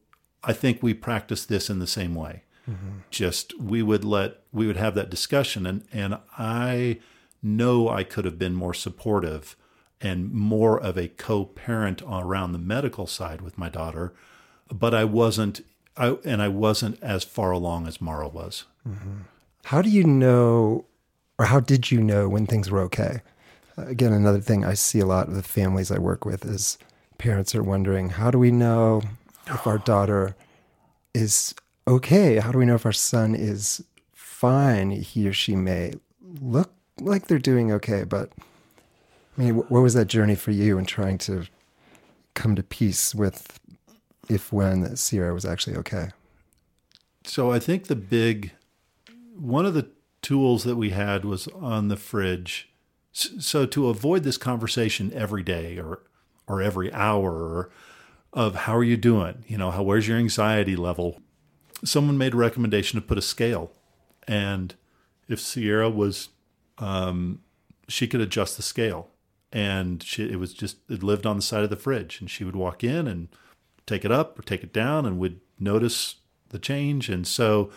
I 0.45 0.53
think 0.53 0.85
we 0.85 0.95
practice 0.95 1.45
this 1.45 1.69
in 1.69 1.81
the 1.81 1.87
same 1.89 2.15
way. 2.15 2.45
Mm-hmm. 2.71 2.99
Just 3.11 3.59
we 3.61 3.83
would 3.83 4.05
let 4.05 4.39
we 4.53 4.69
would 4.69 4.77
have 4.77 4.95
that 4.95 5.11
discussion, 5.11 5.67
and 5.67 5.83
and 5.93 6.19
I 6.39 7.01
know 7.43 7.89
I 7.89 8.05
could 8.05 8.25
have 8.25 8.39
been 8.39 8.55
more 8.55 8.75
supportive 8.75 9.57
and 10.01 10.33
more 10.33 10.79
of 10.81 10.97
a 10.97 11.09
co-parent 11.09 12.03
around 12.09 12.53
the 12.53 12.59
medical 12.59 13.09
side 13.09 13.41
with 13.41 13.59
my 13.59 13.69
daughter, 13.69 14.15
but 14.73 14.95
I 14.95 15.03
wasn't. 15.03 15.65
I 15.97 16.19
and 16.25 16.41
I 16.41 16.49
wasn't 16.49 17.03
as 17.03 17.25
far 17.25 17.51
along 17.51 17.89
as 17.89 18.01
Mara 18.01 18.29
was. 18.29 18.65
Mm-hmm. 18.87 19.23
How 19.67 19.83
do 19.83 19.91
you 19.91 20.05
know, 20.05 20.85
or 21.41 21.47
how 21.47 21.59
did 21.59 21.91
you 21.91 22.01
know 22.01 22.29
when 22.29 22.47
things 22.47 22.71
were 22.71 22.79
okay? 22.83 23.21
Again, 23.77 24.13
another 24.13 24.41
thing 24.41 24.65
I 24.65 24.75
see 24.75 25.01
a 25.01 25.07
lot 25.07 25.27
of 25.27 25.35
the 25.35 25.43
families 25.43 25.91
I 25.91 25.99
work 25.99 26.25
with 26.25 26.45
is 26.45 26.79
parents 27.19 27.53
are 27.53 27.65
wondering, 27.65 28.11
how 28.11 28.31
do 28.31 28.39
we 28.39 28.53
know 28.53 29.03
if 29.49 29.67
our 29.67 29.79
daughter 29.79 30.37
is 31.15 31.53
okay? 31.89 32.37
How 32.37 32.53
do 32.53 32.59
we 32.59 32.65
know 32.65 32.77
if 32.77 32.87
our 32.87 32.93
son 32.93 33.35
is 33.35 33.83
fine? 34.13 34.93
He 34.93 35.27
or 35.27 35.33
she 35.33 35.57
may 35.57 35.95
look 36.41 36.73
like 37.01 37.27
they're 37.27 37.41
doing 37.41 37.73
okay, 37.73 38.05
but 38.05 38.31
I 39.37 39.43
mean, 39.43 39.57
what 39.57 39.83
was 39.83 39.95
that 39.95 40.07
journey 40.07 40.37
for 40.37 40.53
you 40.53 40.79
in 40.79 40.87
trying 40.87 41.19
to 41.19 41.45
come 42.35 42.55
to 42.55 42.63
peace 42.63 43.17
with 43.17 43.59
if 44.29 44.53
when 44.53 44.95
Sierra 44.95 45.35
was 45.35 45.45
actually 45.45 45.75
okay? 45.79 46.11
So 47.25 47.51
I 47.51 47.59
think 47.59 47.89
the 47.89 47.97
big 47.97 48.53
one 49.39 49.67
of 49.67 49.75
the 49.75 49.91
tools 50.23 50.65
that 50.65 50.77
we 50.77 50.91
had 50.91 51.25
was 51.25 51.47
on 51.49 51.89
the 51.89 51.97
fridge. 51.97 52.71
So 53.13 53.65
to 53.67 53.89
avoid 53.89 54.25
this 54.25 54.37
conversation 54.37 55.13
every 55.15 55.43
day 55.43 55.79
or 55.79 56.03
or 56.49 56.63
every 56.63 56.93
hour 56.93 57.71
of 58.33 58.55
how 58.55 58.77
are 58.77 58.85
you 58.85 58.97
doing, 58.97 59.45
you 59.49 59.57
know, 59.57 59.71
how 59.71 59.83
where's 59.83 60.07
your 60.07 60.19
anxiety 60.19 60.77
level? 60.77 61.21
Someone 61.85 62.19
made 62.19 62.35
a 62.35 62.37
recommendation 62.37 63.01
to 63.01 63.07
put 63.07 63.19
a 63.19 63.23
scale, 63.23 63.73
and 64.29 64.75
if 65.29 65.41
Sierra 65.41 65.91
was, 65.91 66.29
um, 66.79 67.41
she 67.89 68.07
could 68.07 68.21
adjust 68.21 68.57
the 68.57 68.63
scale, 68.63 69.11
and 69.53 70.03
she, 70.03 70.31
it 70.31 70.39
was 70.39 70.53
just 70.53 70.79
it 70.89 71.03
lived 71.03 71.27
on 71.27 71.37
the 71.37 71.43
side 71.43 71.65
of 71.65 71.71
the 71.71 71.77
fridge, 71.77 72.21
and 72.21 72.31
she 72.31 72.45
would 72.45 72.57
walk 72.57 72.85
in 72.85 73.07
and 73.07 73.29
take 73.87 74.05
it 74.05 74.13
up 74.13 74.39
or 74.39 74.43
take 74.43 74.63
it 74.63 74.73
down, 74.73 75.07
and 75.07 75.19
would 75.19 75.41
notice 75.59 76.17
the 76.51 76.59
change, 76.59 77.09
and 77.09 77.27
so 77.27 77.71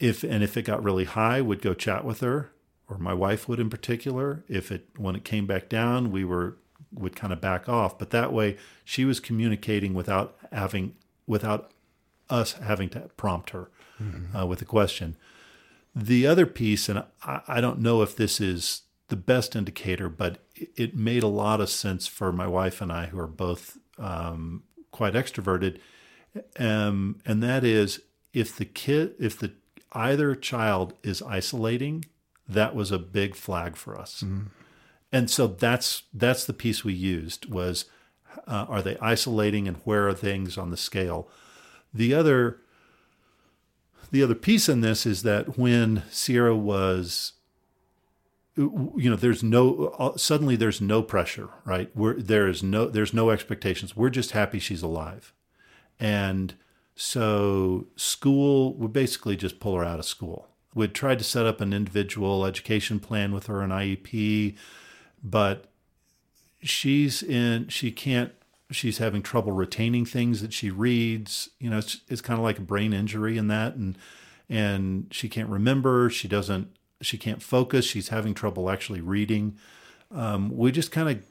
if 0.00 0.24
and 0.24 0.42
if 0.42 0.56
it 0.56 0.62
got 0.62 0.82
really 0.82 1.04
high, 1.04 1.40
would 1.40 1.62
go 1.62 1.74
chat 1.74 2.04
with 2.04 2.20
her 2.20 2.50
or 2.90 2.98
my 2.98 3.14
wife 3.14 3.48
would 3.48 3.60
in 3.60 3.70
particular. 3.70 4.44
If 4.48 4.72
it 4.72 4.88
when 4.96 5.14
it 5.14 5.24
came 5.24 5.46
back 5.46 5.68
down, 5.68 6.10
we 6.10 6.24
were 6.24 6.56
would 6.92 7.14
kind 7.14 7.32
of 7.32 7.40
back 7.40 7.68
off. 7.68 7.98
But 7.98 8.10
that 8.10 8.32
way, 8.32 8.56
she 8.84 9.04
was 9.04 9.20
communicating 9.20 9.94
without 9.94 10.36
having 10.50 10.94
without 11.26 11.70
us 12.28 12.52
having 12.54 12.88
to 12.90 13.00
prompt 13.16 13.50
her 13.50 13.70
mm-hmm. 14.02 14.36
uh, 14.36 14.46
with 14.46 14.60
a 14.60 14.64
question. 14.64 15.16
The 15.94 16.26
other 16.26 16.46
piece, 16.46 16.88
and 16.88 17.04
I, 17.22 17.40
I, 17.48 17.60
don't 17.60 17.80
know 17.80 18.02
if 18.02 18.14
this 18.14 18.40
is 18.40 18.82
the 19.08 19.16
best 19.16 19.56
indicator, 19.56 20.08
but 20.08 20.38
it, 20.54 20.70
it, 20.76 20.96
made 20.96 21.24
a 21.24 21.28
lot 21.28 21.60
of 21.60 21.68
sense 21.68 22.06
for 22.06 22.30
my 22.30 22.46
wife 22.46 22.80
and 22.80 22.92
I, 22.92 23.06
who 23.06 23.18
are 23.18 23.26
both 23.26 23.78
um, 23.98 24.62
quite 24.92 25.14
extroverted, 25.14 25.78
um, 26.60 27.20
and 27.26 27.42
that 27.42 27.64
is 27.64 28.00
if 28.32 28.54
the 28.54 28.64
kid, 28.64 29.14
if 29.18 29.36
the 29.36 29.52
either 29.92 30.34
child 30.34 30.94
is 31.02 31.22
isolating, 31.22 32.04
that 32.48 32.74
was 32.74 32.90
a 32.90 32.98
big 32.98 33.34
flag 33.34 33.76
for 33.76 33.98
us. 33.98 34.22
Mm-hmm. 34.24 34.46
And 35.12 35.30
so 35.30 35.46
that's 35.46 36.04
that's 36.14 36.44
the 36.44 36.52
piece 36.52 36.84
we 36.84 36.92
used 36.92 37.50
was 37.50 37.86
uh, 38.46 38.66
are 38.68 38.82
they 38.82 38.96
isolating 38.98 39.66
and 39.66 39.78
where 39.78 40.08
are 40.08 40.14
things 40.14 40.56
on 40.56 40.70
the 40.70 40.76
scale? 40.76 41.28
The 41.92 42.14
other 42.14 42.60
the 44.10 44.22
other 44.22 44.34
piece 44.34 44.68
in 44.68 44.80
this 44.80 45.06
is 45.06 45.22
that 45.22 45.58
when 45.58 46.02
Sierra 46.10 46.56
was 46.56 47.32
you 48.56 49.08
know 49.10 49.16
there's 49.16 49.42
no 49.42 49.94
uh, 49.98 50.16
suddenly 50.16 50.56
there's 50.56 50.80
no 50.80 51.02
pressure 51.02 51.48
right 51.64 51.90
We're, 51.94 52.14
there 52.14 52.48
is 52.48 52.62
no 52.62 52.86
there's 52.88 53.14
no 53.14 53.30
expectations 53.30 53.96
we're 53.96 54.10
just 54.10 54.32
happy 54.32 54.58
she's 54.58 54.82
alive 54.82 55.32
and 55.98 56.54
so 57.02 57.86
school 57.96 58.74
would 58.74 58.92
basically 58.92 59.36
just 59.36 59.58
pull 59.58 59.76
her 59.76 59.84
out 59.84 59.98
of 59.98 60.04
school 60.04 60.48
we'd 60.74 60.94
tried 60.94 61.18
to 61.18 61.24
set 61.24 61.46
up 61.46 61.60
an 61.60 61.72
individual 61.72 62.44
education 62.44 63.00
plan 63.00 63.32
with 63.32 63.46
her 63.46 63.62
an 63.62 63.70
iep 63.70 64.56
but 65.22 65.64
she's 66.62 67.22
in 67.22 67.66
she 67.68 67.90
can't 67.90 68.32
she's 68.70 68.98
having 68.98 69.22
trouble 69.22 69.52
retaining 69.52 70.04
things 70.04 70.40
that 70.42 70.52
she 70.52 70.70
reads. 70.70 71.50
You 71.58 71.70
know, 71.70 71.78
it's, 71.78 72.00
it's 72.08 72.20
kind 72.20 72.38
of 72.38 72.44
like 72.44 72.58
a 72.58 72.62
brain 72.62 72.92
injury 72.92 73.36
in 73.36 73.48
that, 73.48 73.74
and 73.74 73.98
and 74.48 75.06
she 75.10 75.28
can't 75.28 75.48
remember. 75.48 76.10
She 76.10 76.28
doesn't. 76.28 76.74
She 77.00 77.18
can't 77.18 77.42
focus. 77.42 77.84
She's 77.84 78.08
having 78.08 78.34
trouble 78.34 78.70
actually 78.70 79.00
reading. 79.00 79.56
Um, 80.10 80.56
we 80.56 80.72
just 80.72 80.92
kind 80.92 81.08
of 81.08 81.22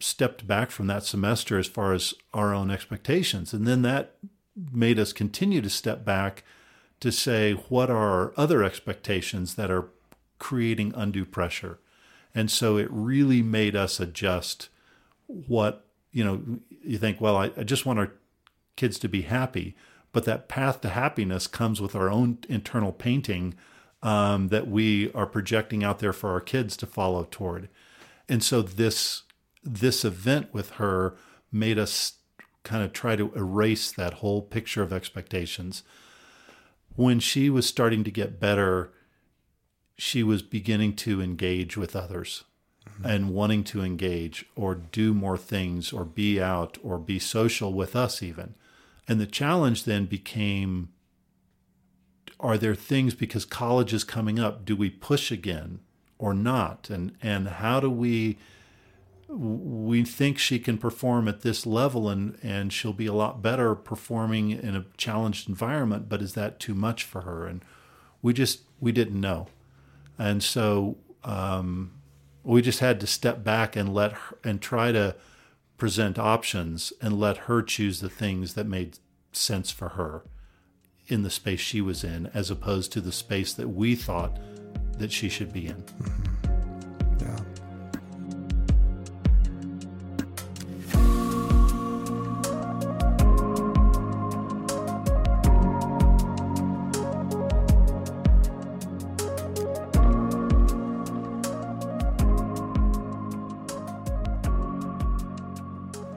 stepped 0.00 0.46
back 0.46 0.70
from 0.70 0.86
that 0.88 1.04
semester 1.04 1.58
as 1.58 1.66
far 1.66 1.92
as 1.92 2.14
our 2.34 2.54
own 2.54 2.70
expectations, 2.70 3.52
and 3.52 3.66
then 3.66 3.82
that 3.82 4.16
made 4.72 4.98
us 4.98 5.12
continue 5.12 5.60
to 5.60 5.70
step 5.70 6.04
back 6.04 6.44
to 7.00 7.10
say 7.10 7.52
what 7.52 7.90
are 7.90 7.96
our 7.96 8.34
other 8.36 8.62
expectations 8.62 9.54
that 9.54 9.70
are 9.70 9.88
creating 10.38 10.92
undue 10.96 11.24
pressure. 11.24 11.78
And 12.34 12.50
so 12.50 12.76
it 12.76 12.88
really 12.90 13.42
made 13.42 13.74
us 13.74 14.00
adjust 14.00 14.68
what 15.26 15.86
you 16.12 16.24
know, 16.24 16.42
you 16.82 16.98
think, 16.98 17.20
well, 17.20 17.36
I, 17.36 17.52
I 17.56 17.62
just 17.62 17.86
want 17.86 17.98
our 17.98 18.12
kids 18.76 18.98
to 19.00 19.08
be 19.08 19.22
happy, 19.22 19.76
but 20.12 20.24
that 20.24 20.48
path 20.48 20.80
to 20.80 20.88
happiness 20.88 21.46
comes 21.46 21.80
with 21.80 21.94
our 21.94 22.10
own 22.10 22.38
internal 22.48 22.92
painting 22.92 23.54
um, 24.02 24.48
that 24.48 24.66
we 24.66 25.12
are 25.12 25.26
projecting 25.26 25.84
out 25.84 25.98
there 25.98 26.12
for 26.12 26.30
our 26.30 26.40
kids 26.40 26.76
to 26.78 26.86
follow 26.86 27.26
toward. 27.30 27.68
And 28.28 28.42
so 28.42 28.62
this 28.62 29.22
this 29.62 30.06
event 30.06 30.54
with 30.54 30.70
her 30.72 31.14
made 31.52 31.78
us 31.78 32.14
kind 32.62 32.82
of 32.82 32.92
try 32.92 33.16
to 33.16 33.32
erase 33.34 33.90
that 33.92 34.14
whole 34.14 34.42
picture 34.42 34.82
of 34.82 34.92
expectations. 34.92 35.82
When 36.96 37.20
she 37.20 37.48
was 37.48 37.66
starting 37.66 38.04
to 38.04 38.10
get 38.10 38.40
better, 38.40 38.92
she 39.96 40.22
was 40.22 40.42
beginning 40.42 40.96
to 40.96 41.20
engage 41.20 41.76
with 41.76 41.96
others 41.96 42.44
mm-hmm. 42.88 43.06
and 43.06 43.30
wanting 43.30 43.64
to 43.64 43.82
engage 43.82 44.44
or 44.56 44.74
do 44.74 45.14
more 45.14 45.38
things 45.38 45.92
or 45.92 46.04
be 46.04 46.40
out 46.40 46.78
or 46.82 46.98
be 46.98 47.18
social 47.18 47.72
with 47.72 47.96
us, 47.96 48.22
even. 48.22 48.54
And 49.08 49.20
the 49.20 49.26
challenge 49.26 49.84
then 49.84 50.06
became 50.06 50.90
are 52.38 52.56
there 52.56 52.74
things 52.74 53.14
because 53.14 53.44
college 53.44 53.92
is 53.92 54.02
coming 54.02 54.38
up, 54.38 54.64
do 54.64 54.74
we 54.74 54.88
push 54.88 55.30
again 55.30 55.80
or 56.18 56.32
not? 56.32 56.88
And, 56.88 57.12
and 57.20 57.48
how 57.48 57.80
do 57.80 57.90
we 57.90 58.38
we 59.30 60.04
think 60.04 60.38
she 60.38 60.58
can 60.58 60.76
perform 60.76 61.28
at 61.28 61.42
this 61.42 61.64
level 61.64 62.08
and, 62.08 62.36
and 62.42 62.72
she'll 62.72 62.92
be 62.92 63.06
a 63.06 63.12
lot 63.12 63.40
better 63.40 63.74
performing 63.74 64.50
in 64.50 64.74
a 64.74 64.86
challenged 64.96 65.48
environment, 65.48 66.08
but 66.08 66.20
is 66.20 66.34
that 66.34 66.58
too 66.58 66.74
much 66.74 67.04
for 67.04 67.20
her? 67.22 67.46
And 67.46 67.64
we 68.22 68.32
just 68.32 68.62
we 68.80 68.92
didn't 68.92 69.20
know. 69.20 69.48
And 70.18 70.42
so 70.42 70.98
um, 71.22 71.92
we 72.42 72.60
just 72.60 72.80
had 72.80 72.98
to 73.00 73.06
step 73.06 73.44
back 73.44 73.76
and 73.76 73.94
let 73.94 74.12
her 74.12 74.38
and 74.42 74.60
try 74.60 74.92
to 74.92 75.14
present 75.78 76.18
options 76.18 76.92
and 77.00 77.18
let 77.18 77.36
her 77.38 77.62
choose 77.62 78.00
the 78.00 78.10
things 78.10 78.54
that 78.54 78.66
made 78.66 78.98
sense 79.32 79.70
for 79.70 79.90
her 79.90 80.22
in 81.06 81.22
the 81.22 81.30
space 81.30 81.60
she 81.60 81.80
was 81.80 82.04
in 82.04 82.26
as 82.34 82.50
opposed 82.50 82.92
to 82.92 83.00
the 83.00 83.12
space 83.12 83.52
that 83.54 83.68
we 83.68 83.94
thought 83.94 84.38
that 84.98 85.12
she 85.12 85.28
should 85.28 85.52
be 85.52 85.66
in. 85.66 85.76
Mm-hmm. 85.76 86.30
Sierra 87.30 87.49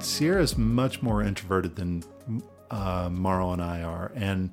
is 0.03 0.57
much 0.57 1.01
more 1.01 1.21
introverted 1.21 1.75
than 1.75 2.03
uh, 2.69 3.09
Maro 3.11 3.51
and 3.51 3.61
I 3.61 3.81
are, 3.81 4.11
and 4.15 4.51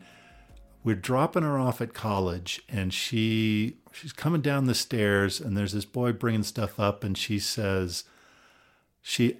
we're 0.83 0.97
dropping 0.97 1.43
her 1.43 1.59
off 1.59 1.81
at 1.81 1.95
college, 1.95 2.63
and 2.69 2.93
she 2.93 3.77
she's 3.93 4.13
coming 4.13 4.41
down 4.41 4.67
the 4.67 4.75
stairs, 4.75 5.41
and 5.41 5.57
there's 5.57 5.73
this 5.73 5.85
boy 5.85 6.13
bringing 6.13 6.43
stuff 6.43 6.79
up, 6.79 7.05
and 7.05 7.17
she 7.17 7.39
says, 7.39 8.05
she 9.03 9.39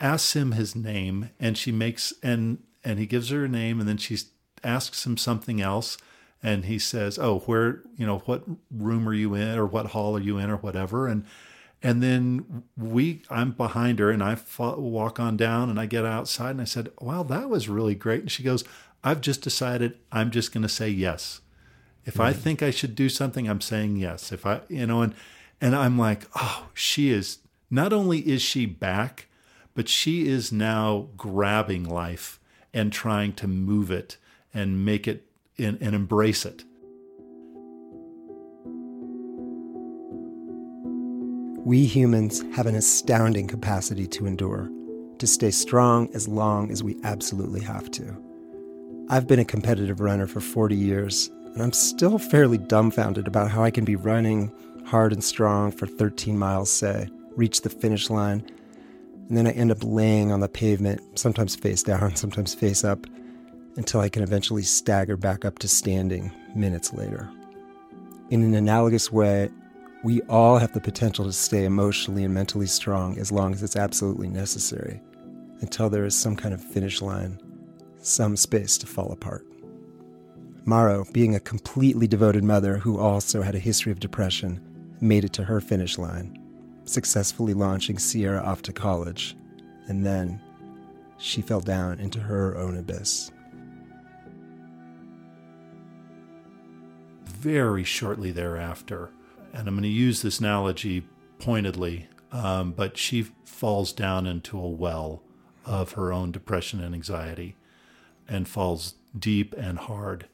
asks 0.00 0.34
him 0.34 0.52
his 0.52 0.74
name, 0.76 1.30
and 1.38 1.58
she 1.58 1.72
makes 1.72 2.12
and 2.22 2.62
and 2.84 2.98
he 2.98 3.06
gives 3.06 3.30
her 3.30 3.44
a 3.44 3.48
name, 3.48 3.80
and 3.80 3.88
then 3.88 3.96
she 3.96 4.16
asks 4.64 5.04
him 5.04 5.16
something 5.16 5.60
else, 5.60 5.98
and 6.42 6.64
he 6.66 6.78
says, 6.78 7.18
"Oh, 7.18 7.40
where 7.40 7.82
you 7.96 8.06
know 8.06 8.18
what 8.20 8.44
room 8.70 9.08
are 9.08 9.14
you 9.14 9.34
in, 9.34 9.58
or 9.58 9.66
what 9.66 9.86
hall 9.86 10.16
are 10.16 10.20
you 10.20 10.38
in, 10.38 10.50
or 10.50 10.56
whatever," 10.56 11.06
and 11.06 11.24
and 11.82 12.02
then 12.02 12.64
we, 12.76 13.22
I'm 13.30 13.52
behind 13.52 13.98
her 14.00 14.10
and 14.10 14.22
I 14.22 14.36
walk 14.58 15.20
on 15.20 15.36
down 15.36 15.70
and 15.70 15.78
I 15.78 15.86
get 15.86 16.04
outside 16.04 16.50
and 16.50 16.60
I 16.60 16.64
said, 16.64 16.90
wow, 17.00 17.22
that 17.24 17.48
was 17.48 17.68
really 17.68 17.94
great. 17.94 18.22
And 18.22 18.30
she 18.30 18.42
goes, 18.42 18.64
I've 19.04 19.20
just 19.20 19.42
decided 19.42 19.96
I'm 20.10 20.30
just 20.30 20.52
going 20.52 20.62
to 20.62 20.68
say 20.68 20.88
yes. 20.88 21.40
If 22.04 22.14
mm-hmm. 22.14 22.22
I 22.22 22.32
think 22.32 22.62
I 22.62 22.70
should 22.70 22.96
do 22.96 23.08
something, 23.08 23.48
I'm 23.48 23.60
saying 23.60 23.96
yes. 23.96 24.32
If 24.32 24.44
I, 24.44 24.62
you 24.68 24.86
know, 24.86 25.02
and, 25.02 25.14
and 25.60 25.76
I'm 25.76 25.96
like, 25.96 26.24
oh, 26.34 26.66
she 26.74 27.10
is, 27.10 27.38
not 27.70 27.92
only 27.92 28.20
is 28.28 28.42
she 28.42 28.66
back, 28.66 29.26
but 29.74 29.88
she 29.88 30.26
is 30.26 30.50
now 30.50 31.08
grabbing 31.16 31.84
life 31.84 32.40
and 32.74 32.92
trying 32.92 33.32
to 33.34 33.46
move 33.46 33.92
it 33.92 34.16
and 34.52 34.84
make 34.84 35.06
it 35.06 35.26
and, 35.56 35.80
and 35.80 35.94
embrace 35.94 36.44
it. 36.44 36.64
We 41.68 41.84
humans 41.84 42.42
have 42.54 42.64
an 42.64 42.74
astounding 42.74 43.46
capacity 43.46 44.06
to 44.06 44.24
endure, 44.24 44.70
to 45.18 45.26
stay 45.26 45.50
strong 45.50 46.08
as 46.14 46.26
long 46.26 46.70
as 46.70 46.82
we 46.82 46.96
absolutely 47.04 47.60
have 47.60 47.90
to. 47.90 48.16
I've 49.10 49.26
been 49.26 49.38
a 49.38 49.44
competitive 49.44 50.00
runner 50.00 50.26
for 50.26 50.40
40 50.40 50.74
years, 50.74 51.28
and 51.52 51.62
I'm 51.62 51.74
still 51.74 52.18
fairly 52.18 52.56
dumbfounded 52.56 53.26
about 53.26 53.50
how 53.50 53.64
I 53.64 53.70
can 53.70 53.84
be 53.84 53.96
running 53.96 54.50
hard 54.86 55.12
and 55.12 55.22
strong 55.22 55.70
for 55.70 55.86
13 55.86 56.38
miles, 56.38 56.72
say, 56.72 57.06
reach 57.36 57.60
the 57.60 57.68
finish 57.68 58.08
line, 58.08 58.42
and 59.28 59.36
then 59.36 59.46
I 59.46 59.50
end 59.50 59.70
up 59.70 59.84
laying 59.84 60.32
on 60.32 60.40
the 60.40 60.48
pavement, 60.48 61.18
sometimes 61.18 61.54
face 61.54 61.82
down, 61.82 62.16
sometimes 62.16 62.54
face 62.54 62.82
up, 62.82 63.06
until 63.76 64.00
I 64.00 64.08
can 64.08 64.22
eventually 64.22 64.62
stagger 64.62 65.18
back 65.18 65.44
up 65.44 65.58
to 65.58 65.68
standing 65.68 66.32
minutes 66.54 66.94
later. 66.94 67.30
In 68.30 68.42
an 68.42 68.54
analogous 68.54 69.12
way, 69.12 69.50
we 70.04 70.22
all 70.22 70.58
have 70.58 70.72
the 70.72 70.80
potential 70.80 71.24
to 71.24 71.32
stay 71.32 71.64
emotionally 71.64 72.24
and 72.24 72.32
mentally 72.32 72.66
strong 72.66 73.18
as 73.18 73.32
long 73.32 73.52
as 73.52 73.62
it's 73.62 73.76
absolutely 73.76 74.28
necessary, 74.28 75.00
until 75.60 75.90
there 75.90 76.04
is 76.04 76.14
some 76.14 76.36
kind 76.36 76.54
of 76.54 76.62
finish 76.62 77.02
line, 77.02 77.38
some 78.00 78.36
space 78.36 78.78
to 78.78 78.86
fall 78.86 79.10
apart. 79.10 79.44
Maro, 80.64 81.04
being 81.12 81.34
a 81.34 81.40
completely 81.40 82.06
devoted 82.06 82.44
mother 82.44 82.76
who 82.76 82.98
also 82.98 83.42
had 83.42 83.54
a 83.54 83.58
history 83.58 83.90
of 83.90 84.00
depression, 84.00 84.60
made 85.00 85.24
it 85.24 85.32
to 85.32 85.44
her 85.44 85.60
finish 85.60 85.98
line, 85.98 86.38
successfully 86.84 87.54
launching 87.54 87.98
Sierra 87.98 88.40
off 88.40 88.62
to 88.62 88.72
college, 88.72 89.36
and 89.88 90.04
then 90.06 90.40
she 91.16 91.42
fell 91.42 91.60
down 91.60 91.98
into 91.98 92.20
her 92.20 92.56
own 92.56 92.76
abyss. 92.76 93.32
Very 97.24 97.84
shortly 97.84 98.30
thereafter, 98.30 99.10
and 99.58 99.66
I'm 99.66 99.74
going 99.74 99.82
to 99.82 99.88
use 99.88 100.22
this 100.22 100.38
analogy 100.38 101.02
pointedly, 101.40 102.06
um, 102.30 102.70
but 102.70 102.96
she 102.96 103.22
falls 103.44 103.92
down 103.92 104.24
into 104.24 104.56
a 104.56 104.68
well 104.68 105.20
of 105.64 105.92
her 105.92 106.12
own 106.12 106.30
depression 106.30 106.80
and 106.80 106.94
anxiety 106.94 107.56
and 108.28 108.48
falls 108.48 108.94
deep 109.18 109.52
and 109.54 109.80
hard. 109.80 110.28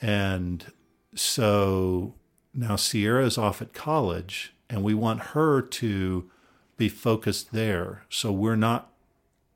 And 0.00 0.72
so 1.14 2.14
now 2.54 2.76
Sierra 2.76 3.26
is 3.26 3.36
off 3.36 3.60
at 3.60 3.74
college, 3.74 4.54
and 4.70 4.82
we 4.82 4.94
want 4.94 5.20
her 5.34 5.60
to 5.60 6.30
be 6.78 6.88
focused 6.88 7.52
there. 7.52 8.04
So 8.08 8.32
we're 8.32 8.56
not 8.56 8.90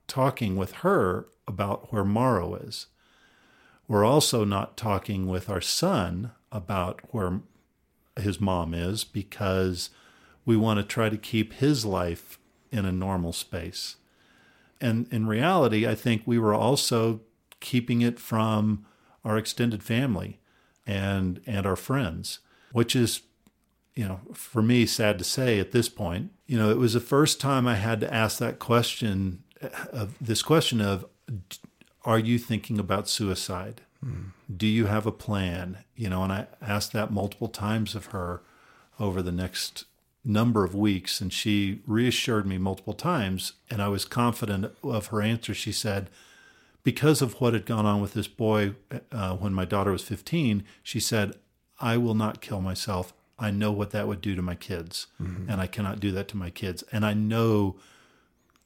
talking 0.07 0.55
with 0.55 0.73
her 0.73 1.29
about 1.49 1.95
where 1.95 2.05
Morrow 2.05 2.57
is. 2.57 2.89
We're 3.89 4.05
also 4.05 4.45
not 4.45 4.77
talking 4.77 5.29
with 5.29 5.49
our 5.49 5.63
son 5.63 6.33
about 6.51 7.01
where 7.11 7.41
his 8.18 8.40
mom 8.40 8.75
is 8.75 9.05
because 9.05 9.90
we 10.44 10.57
want 10.57 10.79
to 10.79 10.85
try 10.85 11.09
to 11.09 11.16
keep 11.16 11.55
his 11.55 11.85
life 11.85 12.38
in 12.70 12.85
a 12.85 12.92
normal 12.92 13.33
space. 13.33 13.96
And 14.81 15.07
in 15.11 15.27
reality, 15.27 15.87
I 15.87 15.94
think 15.94 16.22
we 16.25 16.38
were 16.38 16.55
also 16.55 17.20
keeping 17.61 18.03
it 18.03 18.18
from 18.18 18.85
our 19.25 19.38
extended 19.38 19.83
family 19.83 20.40
and 20.85 21.40
and 21.46 21.64
our 21.64 21.77
friends, 21.77 22.40
which 22.72 22.96
is 22.96 23.22
you 23.94 24.05
know, 24.05 24.20
for 24.33 24.62
me 24.62 24.87
sad 24.87 25.18
to 25.18 25.25
say 25.25 25.61
at 25.61 25.72
this 25.72 25.88
point. 25.88 26.31
You 26.46 26.59
know, 26.59 26.70
it 26.70 26.79
was 26.79 26.94
the 26.94 27.01
first 27.01 27.40
time 27.40 27.66
I 27.66 27.75
had 27.75 28.01
to 28.01 28.12
ask 28.12 28.38
that 28.38 28.59
question 28.59 29.42
of 29.92 30.16
this 30.20 30.42
question 30.42 30.81
of 30.81 31.05
are 32.05 32.18
you 32.18 32.38
thinking 32.38 32.79
about 32.79 33.09
suicide? 33.09 33.83
Do 34.55 34.67
you 34.67 34.87
have 34.87 35.07
a 35.07 35.12
plan? 35.12 35.79
You 35.97 36.11
know, 36.11 36.23
and 36.23 36.33
I 36.33 36.47
asked 36.61 36.93
that 36.93 37.12
multiple 37.12 37.49
times 37.49 37.95
of 37.95 38.07
her 38.07 38.43
over 38.99 39.23
the 39.23 39.33
next 39.33 39.85
number 40.25 40.65
of 40.65 40.75
weeks, 40.75 41.21
and 41.21 41.33
she 41.33 41.81
reassured 41.87 42.47
me 42.47 42.59
multiple 42.59 42.95
times, 42.95 43.55
and 43.71 43.83
I 43.83 43.88
was 43.88 44.05
confident 44.05 44.73
of 44.83 45.07
her 45.07 45.23
answer. 45.23 45.55
She 45.55 45.73
said, 45.73 46.09
because 46.85 47.23
of 47.23 47.41
what 47.41 47.55
had 47.55 47.67
gone 47.67 47.87
on 47.87 48.01
with 48.01 48.15
this 48.15 48.29
boy 48.29 48.75
uh, 49.11 49.37
when 49.37 49.55
my 49.55 49.65
daughter 49.65 49.93
was 49.93 50.03
15, 50.03 50.65
she 50.83 51.01
said, 51.01 51.35
I 51.81 51.97
will 51.97 52.15
not 52.15 52.41
kill 52.41 52.61
myself. 52.61 53.12
I 53.38 53.51
know 53.51 53.73
what 53.73 53.91
that 53.91 54.07
would 54.07 54.21
do 54.21 54.37
to 54.37 54.43
my 54.43 54.55
kids, 54.55 55.09
mm-hmm. 55.21 55.51
and 55.51 55.61
I 55.61 55.67
cannot 55.67 56.01
do 56.01 56.12
that 56.12 56.29
to 56.29 56.37
my 56.37 56.51
kids. 56.51 56.85
And 56.93 57.05
I 57.05 57.15
know 57.15 57.77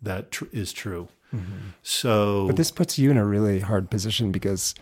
that 0.03 0.31
tr- 0.31 0.45
is 0.53 0.73
true. 0.73 1.09
Mm-hmm. 1.35 1.71
So, 1.83 2.47
but 2.47 2.57
this 2.57 2.71
puts 2.71 2.99
you 2.99 3.11
in 3.11 3.17
a 3.17 3.25
really 3.25 3.61
hard 3.61 3.91
position 3.91 4.33
because, 4.33 4.75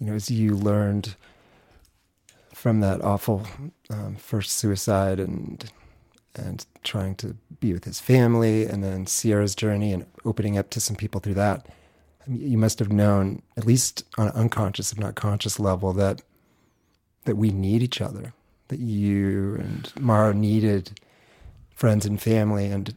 you 0.00 0.06
know, 0.06 0.14
as 0.14 0.30
you 0.30 0.56
learned 0.56 1.14
from 2.54 2.80
that 2.80 3.02
awful 3.04 3.46
um, 3.90 4.16
first 4.16 4.52
suicide 4.52 5.20
and 5.20 5.70
and 6.34 6.64
trying 6.84 7.16
to 7.16 7.36
be 7.58 7.72
with 7.72 7.84
his 7.84 8.00
family, 8.00 8.64
and 8.64 8.84
then 8.84 9.04
Sierra's 9.06 9.54
journey 9.54 9.92
and 9.92 10.06
opening 10.24 10.56
up 10.56 10.70
to 10.70 10.80
some 10.80 10.94
people 10.94 11.20
through 11.20 11.34
that, 11.34 11.66
I 12.24 12.30
mean, 12.30 12.50
you 12.52 12.56
must 12.56 12.78
have 12.78 12.92
known, 12.92 13.42
at 13.56 13.66
least 13.66 14.04
on 14.16 14.28
an 14.28 14.34
unconscious, 14.34 14.92
if 14.92 14.98
not 14.98 15.16
conscious 15.16 15.58
level, 15.58 15.92
that 15.94 16.22
that 17.24 17.36
we 17.36 17.50
need 17.50 17.82
each 17.82 18.00
other, 18.00 18.32
that 18.68 18.80
you 18.80 19.56
and 19.56 19.92
Mara 20.00 20.32
needed 20.32 20.98
friends 21.74 22.06
and 22.06 22.20
family, 22.20 22.66
and 22.66 22.94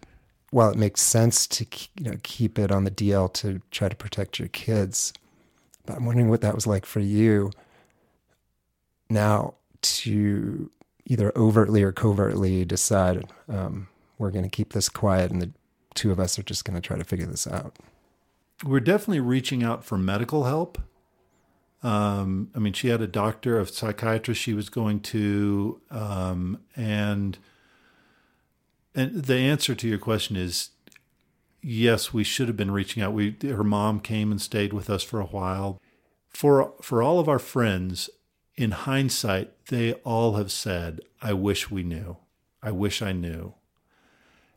while 0.51 0.69
it 0.69 0.77
makes 0.77 1.01
sense 1.01 1.47
to 1.47 1.65
you 1.97 2.11
know 2.11 2.17
keep 2.23 2.59
it 2.59 2.71
on 2.71 2.83
the 2.83 2.91
DL 2.91 3.33
to 3.33 3.61
try 3.71 3.89
to 3.89 3.95
protect 3.95 4.39
your 4.39 4.49
kids, 4.49 5.13
but 5.85 5.95
I'm 5.95 6.05
wondering 6.05 6.29
what 6.29 6.41
that 6.41 6.55
was 6.55 6.67
like 6.67 6.85
for 6.85 6.99
you 6.99 7.51
now 9.09 9.55
to 9.81 10.69
either 11.05 11.31
overtly 11.35 11.83
or 11.83 11.91
covertly 11.91 12.63
decide 12.65 13.25
um, 13.49 13.87
we're 14.17 14.31
going 14.31 14.43
to 14.43 14.49
keep 14.49 14.73
this 14.73 14.89
quiet 14.89 15.31
and 15.31 15.41
the 15.41 15.51
two 15.93 16.11
of 16.11 16.19
us 16.19 16.39
are 16.39 16.43
just 16.43 16.65
going 16.65 16.75
to 16.75 16.81
try 16.81 16.97
to 16.97 17.03
figure 17.03 17.25
this 17.25 17.45
out. 17.45 17.75
We're 18.63 18.79
definitely 18.79 19.19
reaching 19.19 19.63
out 19.63 19.83
for 19.83 19.97
medical 19.97 20.45
help. 20.45 20.81
Um, 21.83 22.49
I 22.55 22.59
mean, 22.59 22.71
she 22.71 22.87
had 22.87 23.01
a 23.01 23.07
doctor, 23.07 23.59
a 23.59 23.67
psychiatrist 23.67 24.41
she 24.41 24.53
was 24.53 24.69
going 24.69 25.01
to, 25.01 25.81
um, 25.91 26.59
and 26.77 27.37
and 28.95 29.23
the 29.23 29.35
answer 29.35 29.75
to 29.75 29.87
your 29.87 29.97
question 29.97 30.35
is 30.37 30.69
yes, 31.63 32.13
we 32.13 32.23
should 32.23 32.47
have 32.47 32.57
been 32.57 32.71
reaching 32.71 33.01
out. 33.01 33.13
We 33.13 33.35
her 33.41 33.63
mom 33.63 33.99
came 33.99 34.31
and 34.31 34.41
stayed 34.41 34.73
with 34.73 34.89
us 34.89 35.03
for 35.03 35.19
a 35.19 35.25
while. 35.25 35.81
For 36.29 36.73
for 36.81 37.01
all 37.01 37.19
of 37.19 37.29
our 37.29 37.39
friends, 37.39 38.09
in 38.55 38.71
hindsight, 38.71 39.65
they 39.67 39.93
all 40.03 40.35
have 40.35 40.51
said, 40.51 41.01
I 41.21 41.33
wish 41.33 41.71
we 41.71 41.83
knew. 41.83 42.17
I 42.61 42.71
wish 42.71 43.01
I 43.01 43.11
knew. 43.11 43.55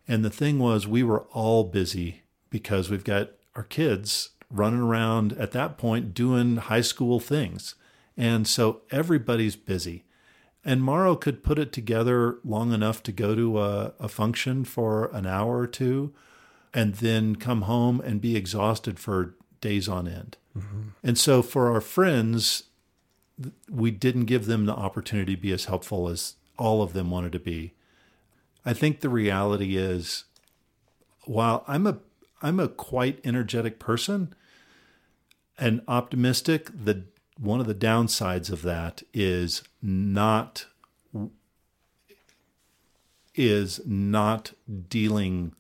And 0.06 0.24
the 0.24 0.30
thing 0.30 0.58
was, 0.58 0.86
we 0.86 1.02
were 1.02 1.22
all 1.32 1.64
busy 1.64 2.22
because 2.50 2.90
we've 2.90 3.04
got 3.04 3.30
our 3.54 3.64
kids 3.64 4.30
running 4.50 4.80
around 4.80 5.32
at 5.32 5.52
that 5.52 5.76
point 5.78 6.14
doing 6.14 6.56
high 6.56 6.82
school 6.82 7.18
things. 7.18 7.74
And 8.16 8.46
so 8.46 8.82
everybody's 8.90 9.56
busy. 9.56 10.04
And 10.64 10.82
Morrow 10.82 11.16
could 11.16 11.42
put 11.42 11.58
it 11.58 11.72
together 11.72 12.38
long 12.44 12.72
enough 12.72 13.02
to 13.04 13.12
go 13.12 13.34
to 13.34 13.60
a, 13.60 13.92
a 13.98 14.08
function 14.08 14.64
for 14.64 15.06
an 15.12 15.26
hour 15.26 15.58
or 15.58 15.66
two 15.66 16.12
and 16.76 16.96
then 16.96 17.36
come 17.36 17.62
home 17.62 18.02
and 18.02 18.20
be 18.20 18.36
exhausted 18.36 19.00
for 19.00 19.34
days 19.62 19.88
on 19.88 20.06
end. 20.06 20.36
Mm-hmm. 20.56 20.82
And 21.02 21.16
so 21.16 21.40
for 21.40 21.72
our 21.72 21.80
friends, 21.80 22.64
we 23.70 23.90
didn't 23.90 24.26
give 24.26 24.44
them 24.44 24.66
the 24.66 24.74
opportunity 24.74 25.34
to 25.34 25.40
be 25.40 25.52
as 25.52 25.64
helpful 25.64 26.06
as 26.06 26.34
all 26.58 26.82
of 26.82 26.92
them 26.92 27.10
wanted 27.10 27.32
to 27.32 27.38
be. 27.38 27.72
I 28.66 28.74
think 28.74 29.00
the 29.00 29.08
reality 29.08 29.78
is 29.78 30.24
while 31.24 31.64
I'm 31.66 31.86
a 31.86 31.98
I'm 32.42 32.60
a 32.60 32.68
quite 32.68 33.20
energetic 33.24 33.78
person 33.78 34.34
and 35.58 35.80
optimistic, 35.88 36.68
the 36.84 37.04
one 37.38 37.60
of 37.60 37.66
the 37.66 37.74
downsides 37.74 38.50
of 38.50 38.60
that 38.62 39.02
is 39.14 39.62
not 39.80 40.66
is 43.34 43.80
not 43.86 44.52
dealing 44.90 45.54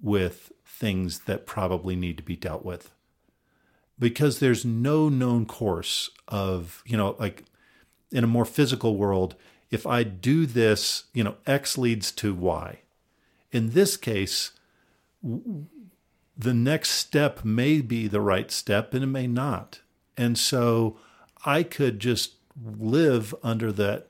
with 0.00 0.50
things 0.76 1.20
that 1.20 1.46
probably 1.46 1.96
need 1.96 2.16
to 2.16 2.22
be 2.22 2.36
dealt 2.36 2.64
with 2.64 2.90
because 3.98 4.38
there's 4.38 4.64
no 4.64 5.08
known 5.08 5.46
course 5.46 6.10
of 6.28 6.82
you 6.86 6.96
know 6.96 7.16
like 7.18 7.44
in 8.12 8.22
a 8.24 8.28
more 8.28 8.44
physical 8.44 8.96
world 8.96 9.34
if 9.70 9.86
i 9.86 10.02
do 10.02 10.46
this 10.46 11.04
you 11.12 11.24
know 11.24 11.36
x 11.46 11.78
leads 11.78 12.12
to 12.12 12.34
y 12.34 12.80
in 13.52 13.70
this 13.70 13.96
case 13.96 14.52
the 15.22 16.52
next 16.52 16.90
step 16.90 17.44
may 17.44 17.80
be 17.80 18.06
the 18.06 18.20
right 18.20 18.50
step 18.50 18.92
and 18.92 19.02
it 19.02 19.08
may 19.08 19.26
not 19.26 19.80
and 20.16 20.38
so 20.38 20.98
I 21.46 21.62
could 21.62 22.00
just 22.00 22.32
live 22.60 23.34
under 23.42 23.70
that 23.72 24.08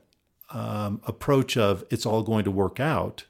um, 0.49 1.01
approach 1.05 1.55
of 1.55 1.83
it's 1.89 2.05
all 2.05 2.23
going 2.23 2.45
to 2.45 2.51
work 2.51 2.79
out. 2.79 3.25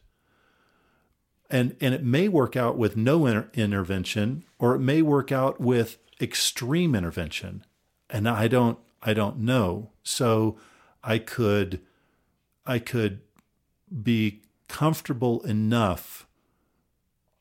And, 1.49 1.75
and 1.79 1.93
it 1.93 2.03
may 2.03 2.27
work 2.27 2.55
out 2.55 2.77
with 2.77 2.97
no 2.97 3.25
inter- 3.25 3.49
intervention, 3.53 4.43
or 4.59 4.75
it 4.75 4.79
may 4.79 5.01
work 5.01 5.31
out 5.31 5.61
with 5.61 5.97
extreme 6.19 6.93
intervention. 6.93 7.63
And 8.09 8.27
I 8.27 8.47
don't, 8.47 8.77
I 9.01 9.13
don't 9.13 9.39
know. 9.39 9.91
So 10.03 10.57
I 11.03 11.19
could, 11.19 11.79
I 12.65 12.79
could 12.79 13.21
be 14.03 14.41
comfortable 14.67 15.41
enough 15.43 16.27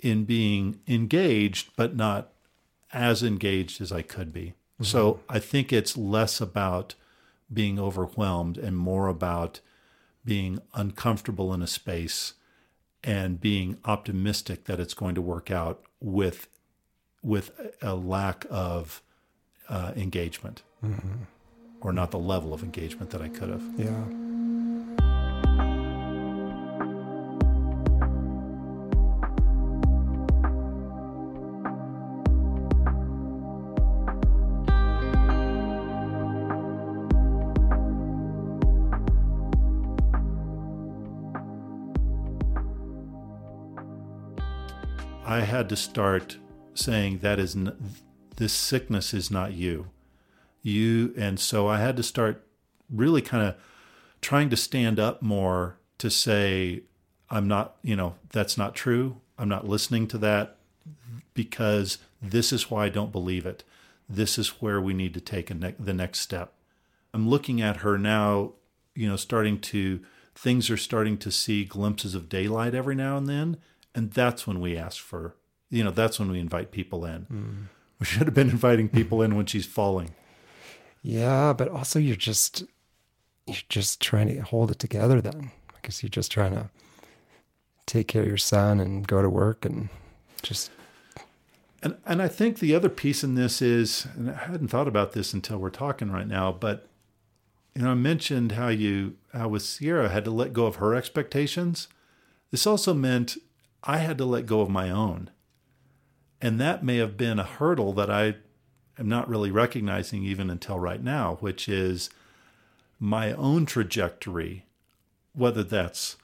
in 0.01 0.25
being 0.25 0.79
engaged, 0.87 1.71
but 1.77 1.97
not 1.97 2.33
as 2.93 3.23
engaged 3.23 3.81
as 3.81 3.91
I 3.91 4.03
could 4.03 4.33
be. 4.33 4.55
Mm-hmm. 4.75 4.85
So 4.85 5.21
I 5.29 5.39
think 5.41 5.73
it's 5.73 5.97
less 5.97 6.41
about 6.41 6.95
being 7.53 7.79
overwhelmed 7.79 8.59
and 8.59 8.77
more 8.77 9.09
about 9.09 9.61
being 10.25 10.61
uncomfortable 10.75 11.53
in 11.55 11.63
a 11.63 11.67
space 11.67 12.35
and 13.07 13.41
being 13.41 13.79
optimistic 13.85 14.65
that 14.65 14.81
it's 14.81 14.93
going 14.93 15.15
to 15.15 15.23
work 15.23 15.51
out 15.51 15.83
with 16.01 16.49
with 17.23 17.51
a 17.81 17.95
lack 17.95 18.45
of 18.51 19.03
uh, 19.69 19.93
engagement 19.97 20.63
mm-hmm. 20.85 21.23
or 21.81 21.93
not 21.93 22.11
the 22.11 22.19
level 22.19 22.53
of 22.53 22.63
engagement 22.63 23.11
that 23.11 23.23
I 23.23 23.29
could 23.29 23.49
have. 23.49 23.65
Yeah. 23.77 25.06
I 45.37 45.41
had 45.41 45.69
to 45.69 45.77
start 45.77 46.39
saying 46.73 47.19
that 47.19 47.39
is 47.39 47.55
n- 47.55 47.77
this 48.37 48.55
sickness 48.55 49.13
is 49.13 49.31
not 49.31 49.53
you. 49.53 49.89
You 50.63 51.13
and 51.15 51.39
so 51.39 51.69
I 51.69 51.79
had 51.79 51.99
to 51.99 52.03
start 52.03 52.43
really 52.89 53.21
kind 53.21 53.47
of 53.47 53.55
trying 54.23 54.49
to 54.49 54.57
stand 54.57 54.99
up 54.99 55.21
more 55.21 55.77
to 55.99 56.09
say, 56.09 56.85
I'm 57.29 57.47
not, 57.47 57.77
you 57.83 57.97
know, 57.97 58.15
that's 58.31 58.57
not 58.57 58.75
true. 58.75 59.21
I'm 59.39 59.51
not 59.51 59.69
listening 59.69 60.09
to 60.09 60.19
that 60.19 60.57
because 61.35 61.99
this 62.23 62.51
is 62.51 62.71
why 62.71 62.87
I 62.87 62.89
don't 62.89 63.13
believe 63.13 63.45
it. 63.45 63.63
This 64.09 64.39
is 64.39 64.63
where 64.63 64.81
we 64.81 64.95
need 64.95 65.13
to 65.15 65.21
take 65.21 65.55
ne- 65.55 65.75
the 65.79 65.93
next 65.93 66.21
step. 66.21 66.55
I'm 67.13 67.29
looking 67.29 67.61
at 67.61 67.79
her 67.79 67.99
now, 67.99 68.53
you 68.95 69.07
know, 69.07 69.17
starting 69.17 69.61
to, 69.61 70.01
things 70.35 70.71
are 70.71 70.79
starting 70.79 71.19
to 71.19 71.31
see 71.31 71.67
glimpses 71.67 72.15
of 72.15 72.31
daylight 72.31 72.75
every 72.75 72.95
now 72.95 73.19
and 73.19 73.29
then. 73.29 73.59
And 73.97 74.13
that's 74.13 74.47
when 74.47 74.61
we 74.61 74.77
ask 74.77 75.03
for, 75.03 75.35
you 75.71 75.83
know, 75.83 75.91
that's 75.91 76.21
when 76.21 76.31
we 76.31 76.39
invite 76.39 76.71
people 76.71 77.05
in. 77.05 77.27
Mm. 77.33 77.69
We 77.99 78.07
should 78.07 78.27
have 78.27 78.35
been 78.35 78.51
inviting 78.51 78.89
people 78.89 79.23
in 79.23 79.37
when 79.37 79.47
she's 79.47 79.67
falling. 79.67 80.15
Yeah, 81.03 81.53
but 81.53 81.69
also 81.69 81.99
you're 81.99 82.15
just, 82.15 82.63
you're 83.47 83.57
just 83.69 84.01
trying 84.01 84.29
to 84.29 84.41
hold 84.41 84.71
it 84.71 84.79
together 84.79 85.21
then. 85.21 85.51
I 85.71 85.79
guess 85.83 86.03
you're 86.03 86.11
just 86.11 86.31
trying 86.31 86.53
to 86.53 86.69
take 87.87 88.07
care 88.07 88.23
of 88.23 88.29
your 88.29 88.37
son 88.37 88.81
and 88.81 89.07
go 89.07 89.23
to 89.23 89.31
work 89.31 89.65
and 89.65 89.89
just 90.43 90.71
and 91.83 91.97
and 92.05 92.21
I 92.21 92.29
think 92.29 92.59
the 92.59 92.75
other 92.75 92.89
piece 92.89 93.23
in 93.23 93.35
this 93.35 93.63
is, 93.63 94.07
and 94.17 94.31
I 94.31 94.35
hadn't 94.35 94.69
thought 94.69 94.89
about 94.89 95.13
this 95.13 95.33
until 95.33 95.59
we're 95.59 95.71
talking 95.71 96.11
right 96.11 96.27
now, 96.27 96.51
but 96.51 96.89
you 97.75 97.83
know, 97.83 97.91
I 97.91 97.95
mentioned 97.95 98.53
how 98.53 98.69
you 98.69 99.17
how 99.33 99.49
with 99.49 99.63
Sierra 99.63 100.09
had 100.09 100.25
to 100.25 100.31
let 100.31 100.53
go 100.53 100.67
of 100.67 100.77
her 100.77 100.95
expectations. 100.95 101.89
This 102.51 102.67
also 102.67 102.95
meant 102.95 103.37
I 103.87 103.99
had 103.99 104.19
to 104.19 104.25
let 104.25 104.47
go 104.47 104.61
of 104.61 104.69
my 104.69 104.91
own. 104.91 105.31
And 106.41 106.61
that 106.61 106.85
may 106.85 106.97
have 106.97 107.17
been 107.17 107.39
a 107.39 107.45
hurdle 107.45 107.93
that 107.95 108.11
I 108.11 108.37
am 108.99 109.09
not 109.09 109.29
really 109.29 109.51
recognizing 109.51 110.25
even 110.25 110.51
until 110.51 110.79
right 110.79 111.03
now, 111.03 111.37
which 111.41 111.69
is 111.69 112.11
my 112.99 113.33
own 113.33 113.67
trajectory, 113.67 114.67
whether 115.33 115.63
that's 115.63 116.17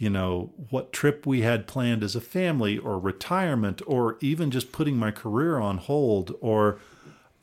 you 0.00 0.08
know, 0.08 0.50
what 0.70 0.94
trip 0.94 1.26
we 1.26 1.42
had 1.42 1.66
planned 1.66 2.02
as 2.02 2.16
a 2.16 2.22
family 2.22 2.78
or 2.78 2.98
retirement 2.98 3.82
or 3.86 4.16
even 4.22 4.50
just 4.50 4.72
putting 4.72 4.96
my 4.96 5.10
career 5.10 5.58
on 5.58 5.76
hold 5.76 6.34
or 6.40 6.78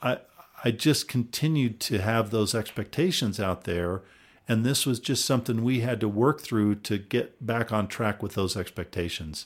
I 0.01 0.17
I 0.63 0.71
just 0.71 1.07
continued 1.07 1.79
to 1.81 1.99
have 1.99 2.31
those 2.31 2.55
expectations 2.55 3.39
out 3.39 3.65
there 3.65 4.01
and 4.47 4.65
this 4.65 4.87
was 4.87 4.99
just 4.99 5.23
something 5.23 5.63
we 5.63 5.81
had 5.81 5.99
to 5.99 6.09
work 6.09 6.41
through 6.41 6.75
to 6.75 6.97
get 6.97 7.45
back 7.45 7.71
on 7.71 7.87
track 7.87 8.23
with 8.23 8.33
those 8.33 8.57
expectations. 8.57 9.45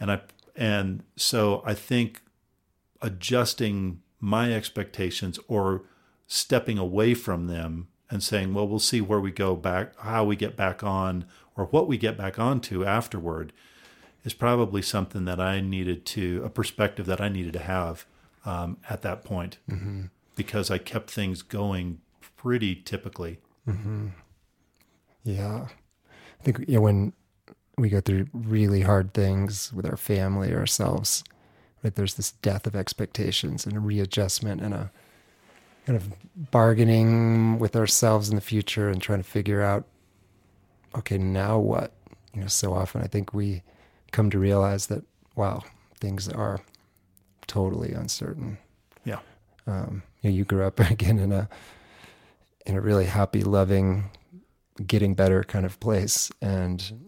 And 0.00 0.10
I 0.10 0.20
and 0.56 1.04
so 1.16 1.62
I 1.64 1.74
think 1.74 2.22
adjusting 3.00 4.00
my 4.20 4.52
expectations 4.52 5.38
or 5.46 5.82
stepping 6.26 6.78
away 6.78 7.14
from 7.14 7.46
them 7.46 7.88
and 8.10 8.22
saying, 8.22 8.54
well, 8.54 8.66
we'll 8.66 8.78
see 8.78 9.00
where 9.00 9.20
we 9.20 9.30
go 9.30 9.54
back, 9.54 9.98
how 10.00 10.24
we 10.24 10.34
get 10.34 10.56
back 10.56 10.82
on, 10.82 11.24
or 11.56 11.66
what 11.66 11.86
we 11.86 11.96
get 11.96 12.16
back 12.16 12.38
onto 12.38 12.84
afterward 12.84 13.52
is 14.24 14.34
probably 14.34 14.82
something 14.82 15.24
that 15.26 15.40
I 15.40 15.60
needed 15.60 16.04
to, 16.06 16.42
a 16.44 16.50
perspective 16.50 17.06
that 17.06 17.20
I 17.20 17.28
needed 17.28 17.52
to 17.54 17.60
have 17.60 18.06
um, 18.44 18.78
at 18.88 19.02
that 19.02 19.24
point 19.24 19.58
mm-hmm. 19.70 20.06
because 20.36 20.70
I 20.70 20.78
kept 20.78 21.10
things 21.10 21.42
going 21.42 22.00
pretty 22.36 22.74
typically. 22.74 23.38
Mm-hmm. 23.66 24.08
Yeah. 25.24 25.68
I 26.40 26.42
think, 26.42 26.68
know, 26.68 26.80
when 26.80 27.12
we 27.82 27.88
go 27.88 28.00
through 28.00 28.26
really 28.32 28.82
hard 28.82 29.14
things 29.14 29.72
with 29.72 29.86
our 29.86 29.96
family 29.96 30.52
or 30.52 30.58
ourselves, 30.58 31.24
right, 31.82 31.94
there's 31.94 32.14
this 32.14 32.32
death 32.32 32.66
of 32.66 32.74
expectations 32.74 33.66
and 33.66 33.76
a 33.76 33.80
readjustment 33.80 34.60
and 34.60 34.74
a, 34.74 34.90
kind 35.88 35.96
of 35.96 36.12
bargaining 36.50 37.58
with 37.58 37.74
ourselves 37.74 38.28
in 38.28 38.34
the 38.34 38.42
future 38.42 38.90
and 38.90 39.00
trying 39.00 39.20
to 39.20 39.24
figure 39.28 39.62
out, 39.62 39.86
okay, 40.94 41.16
now 41.16 41.58
what? 41.58 41.94
You 42.34 42.42
know, 42.42 42.46
so 42.46 42.74
often 42.74 43.00
I 43.00 43.06
think 43.06 43.32
we 43.32 43.62
come 44.12 44.28
to 44.28 44.38
realize 44.38 44.88
that, 44.88 45.02
wow, 45.34 45.62
things 45.98 46.28
are 46.28 46.60
totally 47.46 47.92
uncertain. 47.92 48.58
Yeah. 49.04 49.20
Um, 49.66 50.02
you, 50.20 50.30
know, 50.30 50.36
you 50.36 50.44
grew 50.44 50.64
up 50.64 50.78
again 50.90 51.18
in 51.18 51.32
a 51.32 51.48
in 52.66 52.76
a 52.76 52.82
really 52.82 53.06
happy, 53.06 53.42
loving, 53.42 54.10
getting 54.86 55.14
better 55.14 55.42
kind 55.42 55.64
of 55.64 55.80
place, 55.80 56.30
and 56.42 57.07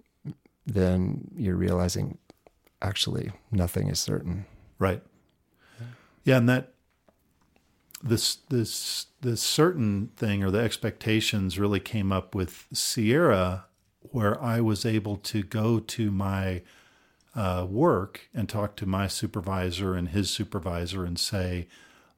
then 0.74 1.30
you're 1.36 1.56
realizing 1.56 2.18
actually 2.80 3.32
nothing 3.50 3.88
is 3.88 3.98
certain. 3.98 4.46
Right. 4.78 5.02
Yeah, 6.24 6.38
and 6.38 6.48
that 6.48 6.72
this 8.02 8.36
this 8.48 9.06
this 9.20 9.42
certain 9.42 10.10
thing 10.16 10.42
or 10.42 10.50
the 10.50 10.60
expectations 10.60 11.58
really 11.58 11.80
came 11.80 12.12
up 12.12 12.34
with 12.34 12.66
Sierra, 12.72 13.66
where 14.00 14.42
I 14.42 14.60
was 14.60 14.86
able 14.86 15.16
to 15.16 15.42
go 15.42 15.80
to 15.80 16.10
my 16.10 16.62
uh, 17.34 17.66
work 17.68 18.28
and 18.34 18.48
talk 18.48 18.76
to 18.76 18.86
my 18.86 19.06
supervisor 19.06 19.94
and 19.94 20.08
his 20.08 20.30
supervisor 20.30 21.04
and 21.04 21.18
say, 21.18 21.68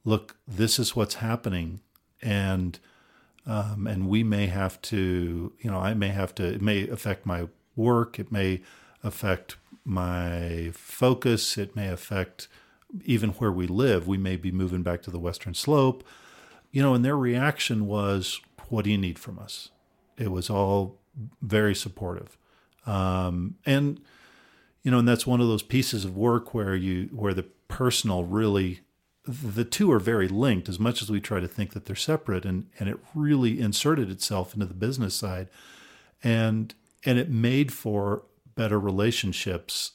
"Look, 0.05 0.37
this 0.47 0.79
is 0.79 0.95
what's 0.95 1.15
happening," 1.15 1.81
and 2.21 2.79
um, 3.45 3.87
and 3.87 4.07
we 4.07 4.23
may 4.23 4.47
have 4.47 4.81
to, 4.83 5.53
you 5.59 5.71
know, 5.71 5.79
I 5.79 5.93
may 5.93 6.09
have 6.09 6.33
to. 6.35 6.45
It 6.45 6.61
may 6.61 6.87
affect 6.87 7.25
my 7.25 7.47
work. 7.75 8.19
It 8.19 8.31
may 8.31 8.61
affect 9.03 9.57
my 9.85 10.71
focus. 10.73 11.57
It 11.57 11.75
may 11.75 11.89
affect 11.89 12.47
even 13.05 13.31
where 13.31 13.51
we 13.51 13.67
live, 13.67 14.07
we 14.07 14.17
may 14.17 14.35
be 14.35 14.51
moving 14.51 14.83
back 14.83 15.01
to 15.03 15.11
the 15.11 15.19
Western 15.19 15.53
Slope. 15.53 16.03
You 16.71 16.81
know, 16.81 16.93
and 16.93 17.03
their 17.03 17.17
reaction 17.17 17.85
was, 17.85 18.41
What 18.69 18.85
do 18.85 18.91
you 18.91 18.97
need 18.97 19.19
from 19.19 19.39
us? 19.39 19.69
It 20.17 20.31
was 20.31 20.49
all 20.49 20.99
very 21.41 21.75
supportive. 21.75 22.37
Um, 22.85 23.55
and, 23.65 24.01
you 24.81 24.91
know, 24.91 24.99
and 24.99 25.07
that's 25.07 25.27
one 25.27 25.41
of 25.41 25.47
those 25.47 25.63
pieces 25.63 26.05
of 26.05 26.17
work 26.17 26.53
where 26.53 26.75
you, 26.75 27.09
where 27.11 27.33
the 27.33 27.43
personal 27.67 28.23
really, 28.23 28.81
the 29.25 29.63
two 29.63 29.91
are 29.91 29.99
very 29.99 30.27
linked 30.27 30.67
as 30.67 30.79
much 30.79 31.01
as 31.01 31.09
we 31.09 31.21
try 31.21 31.39
to 31.39 31.47
think 31.47 31.73
that 31.73 31.85
they're 31.85 31.95
separate 31.95 32.45
and, 32.45 32.67
and 32.79 32.89
it 32.89 32.99
really 33.15 33.59
inserted 33.59 34.09
itself 34.09 34.53
into 34.53 34.65
the 34.65 34.73
business 34.73 35.15
side. 35.15 35.47
And, 36.23 36.73
and 37.05 37.19
it 37.19 37.29
made 37.29 37.71
for 37.71 38.23
better 38.55 38.79
relationships 38.79 39.91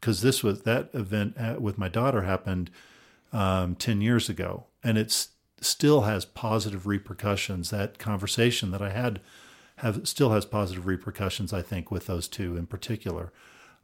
because 0.00 0.22
this 0.22 0.42
was 0.42 0.62
that 0.62 0.90
event 0.94 1.60
with 1.60 1.76
my 1.76 1.88
daughter 1.88 2.22
happened 2.22 2.70
um, 3.32 3.74
10 3.74 4.00
years 4.00 4.28
ago 4.28 4.66
and 4.82 4.96
it 4.96 5.28
still 5.60 6.02
has 6.02 6.24
positive 6.24 6.86
repercussions. 6.86 7.70
That 7.70 7.98
conversation 7.98 8.70
that 8.70 8.82
i 8.82 8.90
had 8.90 9.20
have 9.76 10.06
still 10.08 10.30
has 10.30 10.44
positive 10.44 10.86
repercussions 10.86 11.52
i 11.52 11.62
think 11.62 11.90
with 11.90 12.06
those 12.06 12.28
two 12.28 12.56
in 12.56 12.66
particular. 12.66 13.32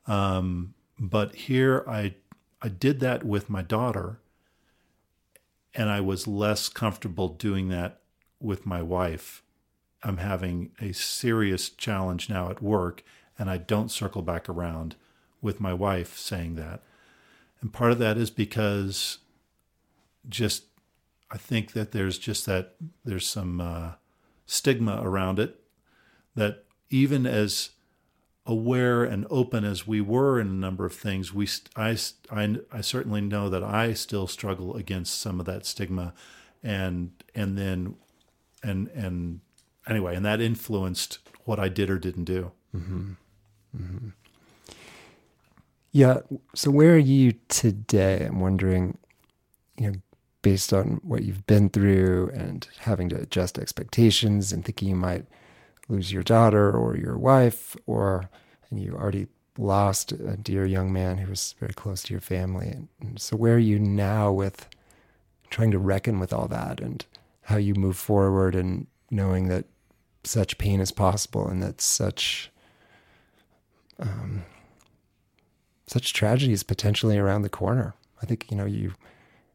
Um, 0.07 0.75
but 0.99 1.35
here 1.35 1.85
i 1.89 2.15
i 2.63 2.69
did 2.69 3.01
that 3.01 3.25
with 3.25 3.51
my 3.51 3.63
daughter 3.63 4.21
and 5.75 5.91
i 5.91 6.01
was 6.01 6.29
less 6.29 6.69
comfortable 6.69 7.29
doing 7.29 7.69
that 7.69 8.01
with 8.41 8.65
my 8.65 8.81
wife 8.81 9.43
i'm 10.05 10.19
having 10.19 10.71
a 10.81 10.93
serious 10.93 11.71
challenge 11.71 12.29
now 12.29 12.51
at 12.51 12.63
work 12.63 13.03
and 13.39 13.51
i 13.51 13.57
don't 13.57 13.91
circle 13.91 14.23
back 14.23 14.49
around 14.49 14.95
with 15.45 15.61
my 15.61 15.75
wife 15.75 16.17
saying 16.17 16.57
that. 16.57 16.83
And 17.61 17.73
part 17.73 17.93
of 17.93 17.99
that 17.99 18.17
is 18.17 18.31
because 18.31 19.19
just 20.27 20.65
I 21.31 21.37
think 21.37 21.73
that 21.73 21.93
there's 21.93 22.19
just 22.19 22.47
that 22.47 22.75
there's 23.05 23.29
some 23.29 23.61
uh, 23.61 23.93
stigma 24.47 25.01
around 25.03 25.39
it 25.39 25.61
that 26.35 26.65
even 26.89 27.27
as 27.27 27.71
aware 28.47 29.05
and 29.05 29.27
open 29.31 29.65
as 29.65 29.87
we 29.87 30.01
were 30.01 30.41
in 30.41 30.47
a 30.47 30.51
number 30.51 30.87
of 30.87 30.95
things, 30.95 31.33
we 31.33 31.47
I, 31.77 31.99
I, 32.31 32.57
I 32.73 32.81
certainly 32.81 33.21
know 33.21 33.51
that 33.51 33.63
I 33.63 33.93
still 33.93 34.27
struggle 34.27 34.75
against 34.77 35.21
some 35.21 35.41
of 35.41 35.47
that 35.47 35.67
stigma, 35.67 36.15
and 36.63 37.13
and 37.35 37.59
then 37.59 37.97
and 38.63 38.89
and 38.89 39.41
anyway, 39.89 40.17
and 40.17 40.25
that 40.25 40.41
influenced 40.41 41.19
what 41.45 41.59
I 41.59 41.69
did 41.69 41.91
or 41.91 41.99
didn't 41.99 42.25
do. 42.25 42.53
Mm-hmm. 42.75 43.13
Mm-hmm. 43.77 44.09
Yeah. 45.93 46.21
So 46.55 46.71
where 46.71 46.95
are 46.95 46.99
you 46.99 47.35
today? 47.49 48.27
I'm 48.27 48.41
wondering, 48.41 48.99
you 49.79 49.91
know, 49.91 49.99
based 50.43 50.73
on 50.73 51.01
what 51.03 51.23
you've 51.23 51.47
been 51.47 51.71
through 51.71 52.31
and 52.35 52.67
having 52.81 53.09
to 53.09 53.17
adjust 53.17 53.59
expectations 53.59 54.53
and 54.53 54.65
thinking 54.65 54.89
you 54.89 54.97
might 54.97 55.25
lose 55.89 56.13
your 56.13 56.23
daughter 56.23 56.71
or 56.71 56.97
your 56.97 57.17
wife 57.17 57.77
or 57.87 58.29
and 58.71 58.83
you 58.83 58.95
already 58.95 59.27
lost 59.57 60.13
a 60.13 60.37
dear 60.37 60.67
young 60.67 60.93
man 60.93 61.19
who 61.19 61.31
was 61.31 61.55
very 61.61 61.73
close 61.73 62.03
to 62.03 62.13
your 62.13 62.21
family. 62.21 62.69
And, 62.69 62.89
so 63.21 63.37
where 63.37 63.55
are 63.55 63.59
you 63.59 63.79
now 63.79 64.33
with 64.33 64.69
trying 65.51 65.71
to 65.71 65.79
reckon 65.79 66.19
with 66.19 66.33
all 66.33 66.49
that 66.49 66.81
and 66.81 67.05
how 67.43 67.57
you 67.57 67.75
move 67.75 67.97
forward 67.97 68.57
and 68.57 68.89
knowing 69.11 69.47
that 69.49 69.67
such 70.27 70.59
pain 70.59 70.81
as 70.81 70.91
possible 70.91 71.47
and 71.49 71.63
that 71.63 71.81
such 71.81 72.51
um, 73.99 74.45
such 75.87 76.13
tragedy 76.13 76.53
is 76.53 76.63
potentially 76.63 77.19
around 77.19 77.43
the 77.43 77.49
corner. 77.49 77.95
I 78.23 78.27
think 78.27 78.51
you 78.51 78.57
know 78.57 78.65
you 78.65 78.95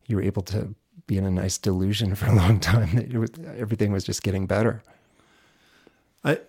you 0.06 0.16
were 0.16 0.22
able 0.22 0.44
to 0.44 0.76
be 1.08 1.18
in 1.18 1.26
a 1.26 1.32
nice 1.32 1.58
delusion 1.58 2.16
for 2.16 2.28
a 2.28 2.36
long 2.36 2.60
time 2.60 2.96
that 2.96 3.14
was, 3.14 3.32
everything 3.58 3.92
was 3.92 4.04
just 4.04 4.24
getting 4.24 4.46
better. 4.46 4.84
I 6.24 6.40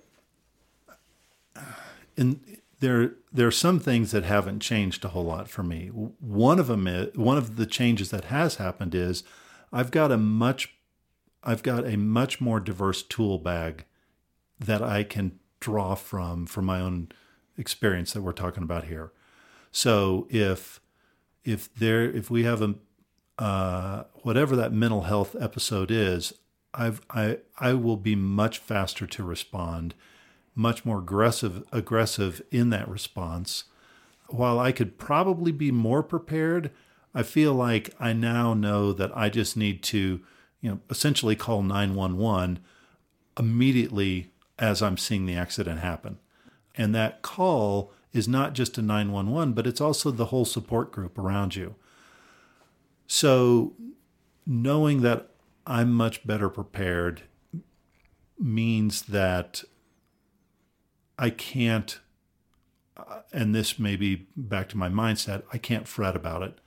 in 2.16 2.40
there 2.80 3.12
there 3.32 3.46
are 3.46 3.52
some 3.52 3.78
things 3.78 4.10
that 4.10 4.24
haven't 4.24 4.60
changed 4.60 5.04
a 5.04 5.08
whole 5.08 5.24
lot 5.24 5.48
for 5.48 5.62
me. 5.62 5.88
One 5.88 6.58
of 6.58 6.66
them 6.66 6.86
is, 6.86 7.14
one 7.14 7.36
of 7.36 7.56
the 7.56 7.66
changes 7.66 8.10
that 8.10 8.24
has 8.24 8.56
happened 8.56 8.94
is 8.94 9.22
I've 9.72 9.90
got 9.90 10.10
a 10.10 10.16
much 10.16 10.74
I've 11.42 11.62
got 11.62 11.86
a 11.86 11.96
much 11.96 12.40
more 12.40 12.60
diverse 12.60 13.02
tool 13.02 13.38
bag 13.38 13.84
that 14.60 14.82
I 14.82 15.02
can 15.02 15.38
draw 15.58 15.94
from 15.94 16.46
for 16.46 16.62
my 16.62 16.80
own 16.80 17.08
experience 17.56 18.12
that 18.12 18.22
we're 18.22 18.32
talking 18.32 18.62
about 18.62 18.84
here. 18.84 19.12
So 19.72 20.26
if 20.30 20.80
if 21.44 21.72
there 21.74 22.04
if 22.04 22.30
we 22.30 22.44
have 22.44 22.62
a 22.62 22.74
uh, 23.38 24.04
whatever 24.22 24.54
that 24.56 24.72
mental 24.72 25.02
health 25.02 25.34
episode 25.40 25.90
is, 25.90 26.34
I've 26.74 27.00
I 27.10 27.38
I 27.58 27.72
will 27.74 27.96
be 27.96 28.14
much 28.14 28.58
faster 28.58 29.06
to 29.06 29.24
respond, 29.24 29.94
much 30.54 30.84
more 30.84 30.98
aggressive 30.98 31.64
aggressive 31.72 32.42
in 32.50 32.70
that 32.70 32.88
response. 32.88 33.64
While 34.28 34.60
I 34.60 34.72
could 34.72 34.98
probably 34.98 35.52
be 35.52 35.72
more 35.72 36.02
prepared, 36.02 36.70
I 37.14 37.22
feel 37.22 37.54
like 37.54 37.94
I 37.98 38.12
now 38.12 38.54
know 38.54 38.92
that 38.92 39.16
I 39.16 39.28
just 39.28 39.56
need 39.56 39.82
to, 39.84 40.20
you 40.60 40.70
know, 40.70 40.80
essentially 40.88 41.34
call 41.34 41.62
911 41.62 42.60
immediately 43.38 44.30
as 44.60 44.82
I'm 44.82 44.98
seeing 44.98 45.26
the 45.26 45.34
accident 45.34 45.80
happen. 45.80 46.18
And 46.76 46.94
that 46.94 47.22
call 47.22 47.92
is 48.12 48.28
not 48.28 48.52
just 48.52 48.78
a 48.78 48.82
911, 48.82 49.54
but 49.54 49.66
it's 49.66 49.80
also 49.80 50.10
the 50.10 50.26
whole 50.26 50.44
support 50.44 50.92
group 50.92 51.18
around 51.18 51.56
you. 51.56 51.74
So 53.06 53.74
knowing 54.46 55.00
that 55.02 55.30
I'm 55.66 55.92
much 55.92 56.26
better 56.26 56.48
prepared 56.48 57.22
means 58.38 59.02
that 59.02 59.64
I 61.18 61.30
can't, 61.30 61.98
uh, 62.96 63.20
and 63.32 63.54
this 63.54 63.78
may 63.78 63.96
be 63.96 64.28
back 64.36 64.68
to 64.70 64.78
my 64.78 64.88
mindset, 64.88 65.42
I 65.52 65.58
can't 65.58 65.88
fret 65.88 66.16
about 66.16 66.42
it. 66.42 66.58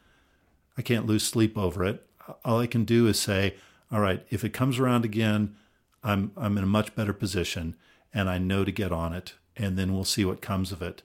I 0.78 0.82
can't 0.82 1.06
lose 1.06 1.24
sleep 1.24 1.58
over 1.58 1.84
it. 1.84 2.06
All 2.44 2.60
I 2.60 2.68
can 2.68 2.86
do 2.86 3.08
is 3.08 3.20
say, 3.20 3.56
all 3.92 4.00
right, 4.00 4.26
if 4.30 4.44
it 4.44 4.54
comes 4.54 4.80
around 4.80 5.06
again, 5.06 5.56
I'm 6.04 6.32
I'm 6.36 6.58
in 6.58 6.64
a 6.64 6.68
much 6.68 6.96
better 6.96 7.14
position 7.14 7.76
and 8.14 8.30
I 8.30 8.38
know 8.38 8.64
to 8.64 8.72
get 8.72 8.92
on 8.92 9.14
it 9.14 9.34
and 9.56 9.78
then 9.78 9.94
we'll 9.94 10.04
see 10.04 10.26
what 10.26 10.42
comes 10.42 10.72
of 10.72 10.82
it. 10.82 11.02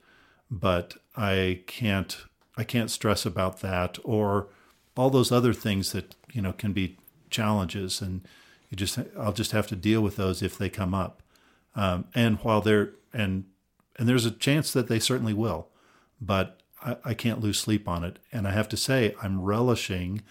But 0.50 0.96
I 1.16 1.62
can't 1.66 2.16
I 2.56 2.64
can't 2.64 2.90
stress 2.90 3.24
about 3.24 3.60
that 3.60 3.98
or 4.04 4.48
all 4.96 5.10
those 5.10 5.30
other 5.30 5.52
things 5.52 5.92
that, 5.92 6.16
you 6.32 6.42
know, 6.42 6.52
can 6.52 6.72
be 6.72 6.96
challenges 7.30 8.00
and 8.00 8.26
you 8.68 8.76
just 8.76 8.98
I'll 9.18 9.32
just 9.32 9.52
have 9.52 9.66
to 9.68 9.76
deal 9.76 10.00
with 10.00 10.16
those 10.16 10.42
if 10.42 10.58
they 10.58 10.68
come 10.68 10.94
up. 10.94 11.22
Um, 11.76 12.06
and 12.14 12.38
while 12.38 12.60
they're 12.60 12.90
and 13.12 13.44
and 13.96 14.08
there's 14.08 14.26
a 14.26 14.30
chance 14.30 14.72
that 14.72 14.88
they 14.88 14.98
certainly 14.98 15.34
will, 15.34 15.68
but 16.20 16.60
I, 16.82 16.96
I 17.04 17.14
can't 17.14 17.40
lose 17.40 17.58
sleep 17.58 17.88
on 17.88 18.04
it. 18.04 18.18
And 18.32 18.46
I 18.46 18.52
have 18.52 18.68
to 18.70 18.76
say, 18.76 19.14
I'm 19.22 19.42
relishing, 19.42 20.22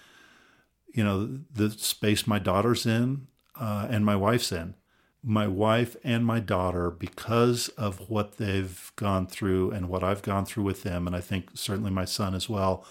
you 0.93 1.03
know, 1.03 1.39
the 1.53 1.71
space 1.71 2.27
my 2.27 2.39
daughter's 2.39 2.85
in 2.85 3.27
uh, 3.59 3.87
and 3.89 4.05
my 4.05 4.15
wife's 4.15 4.51
in. 4.51 4.75
My 5.23 5.47
wife 5.47 5.97
and 6.03 6.25
my 6.25 6.39
daughter, 6.39 6.89
because 6.89 7.69
of 7.69 8.09
what 8.09 8.37
they've 8.37 8.91
gone 8.95 9.27
through 9.27 9.71
and 9.71 9.89
what 9.89 10.03
I've 10.03 10.21
gone 10.21 10.45
through 10.45 10.63
with 10.63 10.83
them, 10.83 11.07
and 11.07 11.15
I 11.15 11.21
think 11.21 11.49
certainly 11.53 11.91
my 11.91 12.05
son 12.05 12.33
as 12.33 12.47
well, 12.47 12.85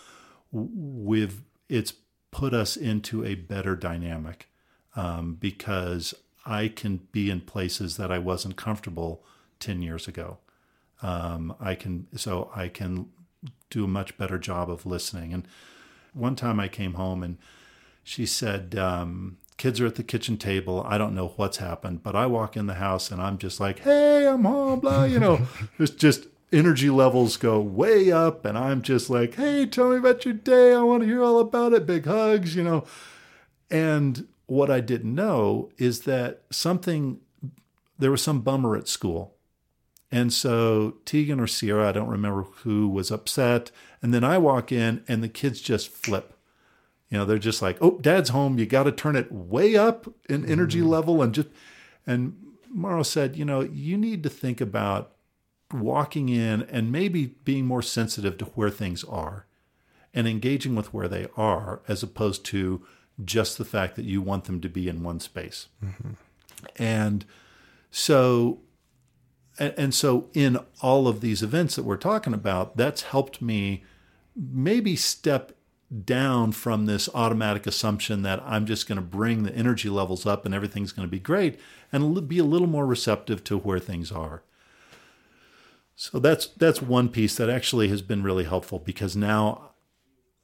we've 0.51 1.43
it's 1.69 1.95
put 2.31 2.53
us 2.53 2.77
into 2.77 3.25
a 3.25 3.35
better 3.35 3.75
dynamic 3.75 4.49
um, 4.95 5.35
because 5.35 6.15
I 6.45 6.69
can 6.69 7.09
be 7.11 7.31
in 7.31 7.41
places 7.41 7.97
that 7.97 8.13
I 8.13 8.19
wasn't 8.19 8.57
comfortable 8.57 9.25
10 9.61 9.83
years 9.83 10.07
ago. 10.07 10.39
Um, 11.03 11.55
I 11.59 11.75
can, 11.75 12.07
so 12.15 12.51
I 12.55 12.69
can 12.69 13.09
do 13.71 13.85
a 13.85 13.89
much 13.89 14.17
better 14.17 14.39
job 14.39 14.71
of 14.71 14.87
listening. 14.87 15.33
And 15.33 15.49
one 16.13 16.37
time 16.37 16.61
I 16.61 16.69
came 16.69 16.95
home 16.95 17.23
and 17.23 17.39
she 18.03 18.27
said, 18.27 18.77
um, 18.77 19.39
kids 19.57 19.81
are 19.81 19.87
at 19.87 19.95
the 19.95 20.03
kitchen 20.03 20.37
table. 20.37 20.85
I 20.87 20.99
don't 20.99 21.15
know 21.15 21.29
what's 21.37 21.59
happened, 21.59 22.03
but 22.03 22.15
I 22.15 22.27
walk 22.27 22.57
in 22.57 22.67
the 22.67 22.75
house 22.75 23.11
and 23.11 23.21
I'm 23.21 23.39
just 23.39 23.61
like, 23.61 23.81
hey, 23.81 24.27
I'm 24.27 24.45
home, 24.45 24.81
blah, 24.81 25.05
you 25.05 25.19
know, 25.19 25.47
there's 25.79 25.91
just 25.91 26.27
energy 26.53 26.91
levels 26.91 27.37
go 27.37 27.61
way 27.61 28.13
up. 28.13 28.45
And 28.45 28.57
I'm 28.57 28.83
just 28.83 29.11
like, 29.11 29.35
hey, 29.35 29.67
tell 29.67 29.91
me 29.91 29.97
about 29.97 30.25
your 30.25 30.35
day. 30.35 30.75
I 30.75 30.83
want 30.83 31.03
to 31.03 31.09
hear 31.09 31.23
all 31.23 31.41
about 31.41 31.73
it. 31.73 31.87
Big 31.87 32.05
hugs, 32.05 32.55
you 32.55 32.63
know. 32.63 32.85
And 33.71 34.29
what 34.47 34.71
I 34.71 34.81
didn't 34.81 35.15
know 35.15 35.71
is 35.79 36.01
that 36.03 36.43
something, 36.51 37.21
there 37.99 38.11
was 38.11 38.23
some 38.23 38.43
bummer 38.43 38.77
at 38.77 38.89
school 38.89 39.37
and 40.11 40.33
so 40.33 40.95
Tegan 41.05 41.41
or 41.41 41.47
Sierra, 41.47 41.89
I 41.89 41.93
don't 41.93 42.09
remember 42.09 42.43
who, 42.63 42.89
was 42.89 43.11
upset. 43.11 43.71
And 44.01 44.15
then 44.15 44.25
I 44.25 44.39
walk 44.39 44.71
in 44.71 45.03
and 45.09 45.23
the 45.23 45.29
kids 45.29 45.61
just 45.61 45.89
flip. 45.89 46.36
You 47.11 47.19
know, 47.19 47.25
they're 47.25 47.39
just 47.39 47.63
like, 47.63 47.79
oh, 47.81 47.99
dad's 48.01 48.31
home. 48.31 48.59
You 48.59 48.67
got 48.67 48.85
to 48.85 48.93
turn 48.93 49.17
it 49.17 49.31
way 49.31 49.77
up 49.77 50.13
in 50.29 50.45
energy 50.45 50.81
mm-hmm. 50.81 50.89
level. 50.89 51.23
And 51.23 51.35
just, 51.35 51.49
and 52.07 52.37
Morrow 52.69 53.03
said, 53.03 53.37
you 53.37 53.45
know, 53.45 53.61
you 53.61 53.97
need 53.97 54.23
to 54.25 54.29
think 54.29 54.61
about 54.61 55.13
walking 55.73 56.29
in 56.29 56.63
and 56.63 56.93
maybe 56.93 57.27
being 57.45 57.67
more 57.67 57.83
sensitive 57.83 58.39
to 58.39 58.45
where 58.47 58.71
things 58.71 59.05
are 59.05 59.47
and 60.15 60.27
engaging 60.27 60.75
with 60.75 60.93
where 60.93 61.09
they 61.09 61.27
are 61.37 61.81
as 61.87 62.03
opposed 62.03 62.45
to 62.47 62.85
just 63.25 63.59
the 63.59 63.65
fact 63.65 63.97
that 63.97 64.05
you 64.05 64.21
want 64.21 64.45
them 64.45 64.61
to 64.61 64.69
be 64.69 64.89
in 64.89 65.03
one 65.03 65.21
space. 65.21 65.69
Mm-hmm. 65.85 66.13
And 66.77 67.25
so 67.91 68.61
and, 69.59 69.75
and 69.77 69.95
so 69.95 70.29
in 70.35 70.59
all 70.83 71.09
of 71.09 71.21
these 71.21 71.43
events 71.43 71.77
that 71.77 71.85
we're 71.85 71.97
talking 71.97 72.35
about, 72.35 72.77
that's 72.77 73.03
helped 73.03 73.41
me 73.41 73.85
maybe 74.35 74.97
step 74.97 75.56
down 76.05 76.53
from 76.53 76.87
this 76.87 77.09
automatic 77.15 77.67
assumption 77.67 78.23
that 78.23 78.43
I'm 78.45 78.67
just 78.67 78.89
going 78.89 78.97
to 78.97 79.03
bring 79.03 79.43
the 79.43 79.55
energy 79.55 79.89
levels 79.89 80.27
up 80.27 80.45
and 80.45 80.55
everything's 80.55 80.93
going 80.93 81.07
to 81.07 81.11
be 81.11 81.21
great 81.21 81.61
and 81.93 82.29
be 82.29 82.39
a 82.39 82.45
little 82.45 82.67
more 82.67 82.87
receptive 82.87 83.45
to 83.45 83.59
where 83.59 83.79
things 83.79 84.11
are. 84.11 84.43
So 85.95 86.19
that's 86.19 86.49
that's 86.49 86.83
one 86.83 87.09
piece 87.09 87.37
that 87.37 87.49
actually 87.49 87.89
has 87.89 88.03
been 88.03 88.23
really 88.23 88.45
helpful 88.45 88.79
because 88.79 89.17
now 89.17 89.71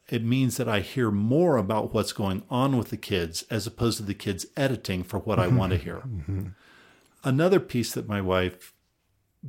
it 0.09 0.24
means 0.24 0.57
that 0.57 0.68
I 0.68 0.80
hear 0.80 1.11
more 1.11 1.57
about 1.57 1.93
what's 1.93 2.12
going 2.12 2.43
on 2.51 2.76
with 2.76 2.90
the 2.90 2.97
kids 2.97 3.45
as 3.51 3.66
opposed 3.66 3.99
to 3.99 4.03
the 4.03 4.14
kids 4.14 4.47
editing 4.57 5.03
for 5.03 5.18
what 5.18 5.38
I 5.38 5.49
want 5.49 5.72
to 5.72 5.78
hear. 5.78 5.99
Mm-hmm. 5.99 6.49
Another 7.24 7.61
piece 7.61 7.93
that 7.93 8.09
my 8.09 8.20
wife 8.20 8.72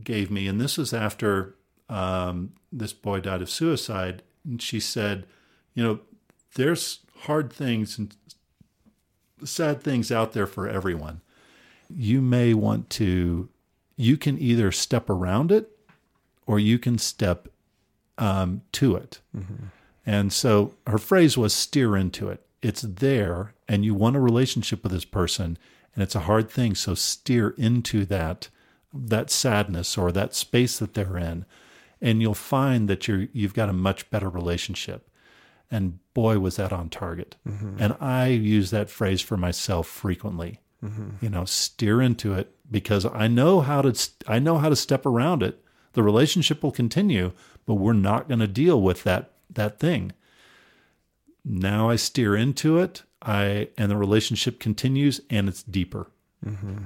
gave 0.03 0.29
me, 0.29 0.47
and 0.47 0.59
this 0.59 0.77
was 0.77 0.93
after 0.93 1.55
um, 1.89 2.53
this 2.71 2.93
boy 2.93 3.19
died 3.19 3.41
of 3.41 3.49
suicide. 3.49 4.23
And 4.45 4.61
she 4.61 4.79
said, 4.79 5.25
You 5.73 5.83
know, 5.83 5.99
there's 6.55 6.99
hard 7.21 7.51
things 7.51 7.97
and 7.97 8.15
sad 9.43 9.81
things 9.81 10.11
out 10.11 10.33
there 10.33 10.47
for 10.47 10.67
everyone. 10.67 11.21
You 11.89 12.21
may 12.21 12.53
want 12.53 12.89
to, 12.91 13.49
you 13.95 14.17
can 14.17 14.39
either 14.39 14.71
step 14.71 15.09
around 15.09 15.51
it 15.51 15.69
or 16.45 16.59
you 16.59 16.79
can 16.79 16.97
step 16.97 17.47
um, 18.17 18.61
to 18.73 18.95
it. 18.95 19.19
Mm-hmm. 19.35 19.65
And 20.05 20.33
so 20.33 20.73
her 20.87 20.97
phrase 20.97 21.37
was 21.37 21.53
steer 21.53 21.95
into 21.95 22.29
it. 22.29 22.45
It's 22.61 22.81
there, 22.81 23.53
and 23.67 23.83
you 23.83 23.93
want 23.93 24.15
a 24.15 24.21
relationship 24.21 24.83
with 24.83 24.91
this 24.91 25.05
person, 25.05 25.57
and 25.93 26.03
it's 26.03 26.15
a 26.15 26.21
hard 26.21 26.49
thing. 26.49 26.75
So 26.75 26.93
steer 26.93 27.49
into 27.57 28.05
that 28.05 28.49
that 28.93 29.31
sadness 29.31 29.97
or 29.97 30.11
that 30.11 30.35
space 30.35 30.77
that 30.77 30.93
they're 30.93 31.17
in 31.17 31.45
and 32.03 32.21
you'll 32.21 32.33
find 32.33 32.87
that 32.87 33.07
you're 33.07 33.27
you've 33.33 33.53
got 33.53 33.69
a 33.69 33.73
much 33.73 34.09
better 34.11 34.29
relationship 34.29 35.09
and 35.71 35.99
boy 36.13 36.39
was 36.39 36.55
that 36.55 36.71
on 36.71 36.89
target 36.89 37.35
mm-hmm. 37.47 37.75
and 37.79 37.95
i 37.99 38.27
use 38.27 38.71
that 38.71 38.89
phrase 38.89 39.21
for 39.21 39.37
myself 39.37 39.87
frequently 39.87 40.59
mm-hmm. 40.83 41.09
you 41.21 41.29
know 41.29 41.45
steer 41.45 42.01
into 42.01 42.33
it 42.33 42.55
because 42.69 43.05
i 43.05 43.27
know 43.27 43.61
how 43.61 43.81
to 43.81 44.09
i 44.27 44.39
know 44.39 44.57
how 44.57 44.69
to 44.69 44.75
step 44.75 45.05
around 45.05 45.41
it 45.43 45.63
the 45.93 46.03
relationship 46.03 46.63
will 46.63 46.71
continue 46.71 47.31
but 47.65 47.75
we're 47.75 47.93
not 47.93 48.27
going 48.27 48.39
to 48.39 48.47
deal 48.47 48.81
with 48.81 49.03
that 49.03 49.31
that 49.49 49.79
thing 49.79 50.11
now 51.43 51.89
i 51.89 51.95
steer 51.95 52.35
into 52.35 52.77
it 52.77 53.03
i 53.21 53.67
and 53.77 53.89
the 53.89 53.97
relationship 53.97 54.59
continues 54.59 55.21
and 55.29 55.47
it's 55.47 55.63
deeper 55.63 56.07
mm-hmm. 56.45 56.83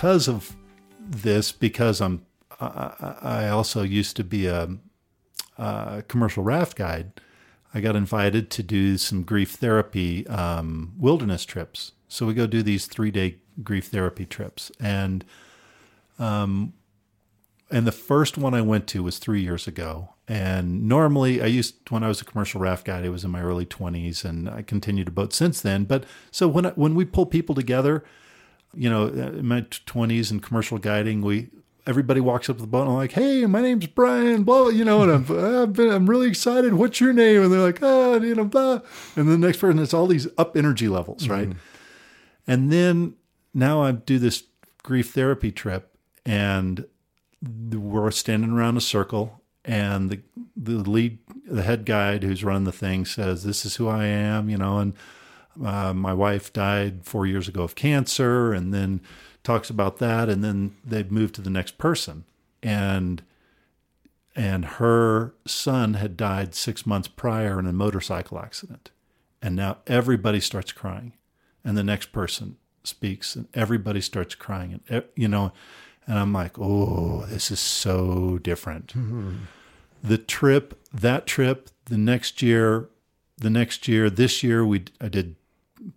Because 0.00 0.28
of 0.28 0.56
this, 0.98 1.52
because 1.52 2.00
I'm, 2.00 2.24
I, 2.58 3.16
I 3.20 3.48
also 3.50 3.82
used 3.82 4.16
to 4.16 4.24
be 4.24 4.46
a, 4.46 4.78
a, 5.58 6.02
commercial 6.08 6.42
raft 6.42 6.78
guide. 6.78 7.20
I 7.74 7.82
got 7.82 7.96
invited 7.96 8.48
to 8.52 8.62
do 8.62 8.96
some 8.96 9.24
grief 9.24 9.50
therapy 9.50 10.26
um, 10.26 10.94
wilderness 10.96 11.44
trips 11.44 11.92
So 12.08 12.24
we 12.24 12.32
go 12.32 12.46
do 12.46 12.62
these 12.62 12.86
three 12.86 13.10
day 13.10 13.40
grief 13.62 13.88
therapy 13.88 14.24
trips, 14.24 14.72
and 14.80 15.22
um, 16.18 16.72
and 17.70 17.86
the 17.86 17.92
first 17.92 18.38
one 18.38 18.54
I 18.54 18.62
went 18.62 18.86
to 18.88 19.02
was 19.02 19.18
three 19.18 19.42
years 19.42 19.66
ago. 19.66 20.14
And 20.26 20.88
normally, 20.88 21.42
I 21.42 21.46
used 21.46 21.90
when 21.90 22.02
I 22.02 22.08
was 22.08 22.22
a 22.22 22.24
commercial 22.24 22.58
raft 22.58 22.86
guide, 22.86 23.04
it 23.04 23.10
was 23.10 23.22
in 23.22 23.30
my 23.30 23.42
early 23.42 23.66
twenties, 23.66 24.24
and 24.24 24.48
I 24.48 24.62
continued 24.62 25.06
to 25.06 25.12
boat 25.12 25.34
since 25.34 25.60
then. 25.60 25.84
But 25.84 26.04
so 26.30 26.48
when 26.48 26.64
I, 26.64 26.70
when 26.70 26.94
we 26.94 27.04
pull 27.04 27.26
people 27.26 27.54
together, 27.54 28.02
you 28.74 28.88
know, 28.88 29.08
in 29.08 29.46
my 29.46 29.66
twenties 29.86 30.30
and 30.30 30.42
commercial 30.42 30.78
guiding, 30.78 31.22
we 31.22 31.48
everybody 31.86 32.20
walks 32.20 32.48
up 32.48 32.56
to 32.56 32.62
the 32.62 32.68
boat 32.68 32.82
and 32.82 32.90
I'm 32.90 32.96
like, 32.96 33.12
"Hey, 33.12 33.46
my 33.46 33.60
name's 33.60 33.86
Brian." 33.86 34.44
Blah, 34.44 34.68
you 34.68 34.84
know, 34.84 35.02
and 35.02 35.10
I'm 35.30 35.60
I've 35.62 35.72
been, 35.72 35.90
I'm 35.90 36.08
really 36.08 36.28
excited. 36.28 36.74
What's 36.74 37.00
your 37.00 37.12
name? 37.12 37.42
And 37.42 37.52
they're 37.52 37.60
like, 37.60 37.80
"Oh, 37.82 38.20
you 38.20 38.34
know, 38.34 38.44
blah." 38.44 38.80
And 39.16 39.28
the 39.28 39.38
next 39.38 39.58
person, 39.58 39.78
it's 39.80 39.94
all 39.94 40.06
these 40.06 40.28
up 40.38 40.56
energy 40.56 40.88
levels, 40.88 41.28
right? 41.28 41.48
Mm-hmm. 41.48 41.58
And 42.46 42.72
then 42.72 43.14
now 43.54 43.82
I 43.82 43.92
do 43.92 44.18
this 44.18 44.44
grief 44.82 45.10
therapy 45.12 45.52
trip, 45.52 45.96
and 46.24 46.86
we're 47.42 48.10
standing 48.10 48.50
around 48.50 48.76
a 48.76 48.80
circle, 48.80 49.42
and 49.64 50.10
the 50.10 50.20
the 50.56 50.78
lead, 50.88 51.18
the 51.46 51.62
head 51.62 51.84
guide 51.84 52.22
who's 52.22 52.44
run 52.44 52.64
the 52.64 52.72
thing 52.72 53.04
says, 53.04 53.44
"This 53.44 53.64
is 53.64 53.76
who 53.76 53.88
I 53.88 54.06
am," 54.06 54.48
you 54.48 54.56
know, 54.56 54.78
and 54.78 54.94
uh, 55.64 55.92
my 55.94 56.12
wife 56.12 56.52
died 56.52 57.04
four 57.04 57.26
years 57.26 57.48
ago 57.48 57.62
of 57.62 57.74
cancer, 57.74 58.52
and 58.52 58.72
then 58.72 59.00
talks 59.42 59.70
about 59.70 59.98
that, 59.98 60.28
and 60.28 60.44
then 60.44 60.76
they 60.84 61.02
move 61.04 61.32
to 61.32 61.40
the 61.40 61.50
next 61.50 61.78
person, 61.78 62.24
and 62.62 63.22
and 64.36 64.64
her 64.64 65.34
son 65.46 65.94
had 65.94 66.16
died 66.16 66.54
six 66.54 66.86
months 66.86 67.08
prior 67.08 67.58
in 67.58 67.66
a 67.66 67.72
motorcycle 67.72 68.38
accident, 68.38 68.90
and 69.42 69.56
now 69.56 69.78
everybody 69.86 70.40
starts 70.40 70.72
crying, 70.72 71.12
and 71.64 71.76
the 71.76 71.84
next 71.84 72.12
person 72.12 72.56
speaks, 72.84 73.34
and 73.36 73.48
everybody 73.54 74.00
starts 74.00 74.34
crying, 74.34 74.80
and 74.88 75.04
you 75.14 75.28
know, 75.28 75.52
and 76.06 76.18
I'm 76.18 76.32
like, 76.32 76.58
oh, 76.58 77.26
this 77.26 77.50
is 77.50 77.60
so 77.60 78.38
different. 78.38 78.88
Mm-hmm. 78.88 79.36
The 80.02 80.18
trip, 80.18 80.78
that 80.92 81.26
trip, 81.26 81.68
the 81.86 81.98
next 81.98 82.40
year, 82.40 82.88
the 83.36 83.50
next 83.50 83.86
year, 83.88 84.08
this 84.08 84.42
year 84.42 84.64
we 84.64 84.84
I 85.00 85.08
did 85.08 85.36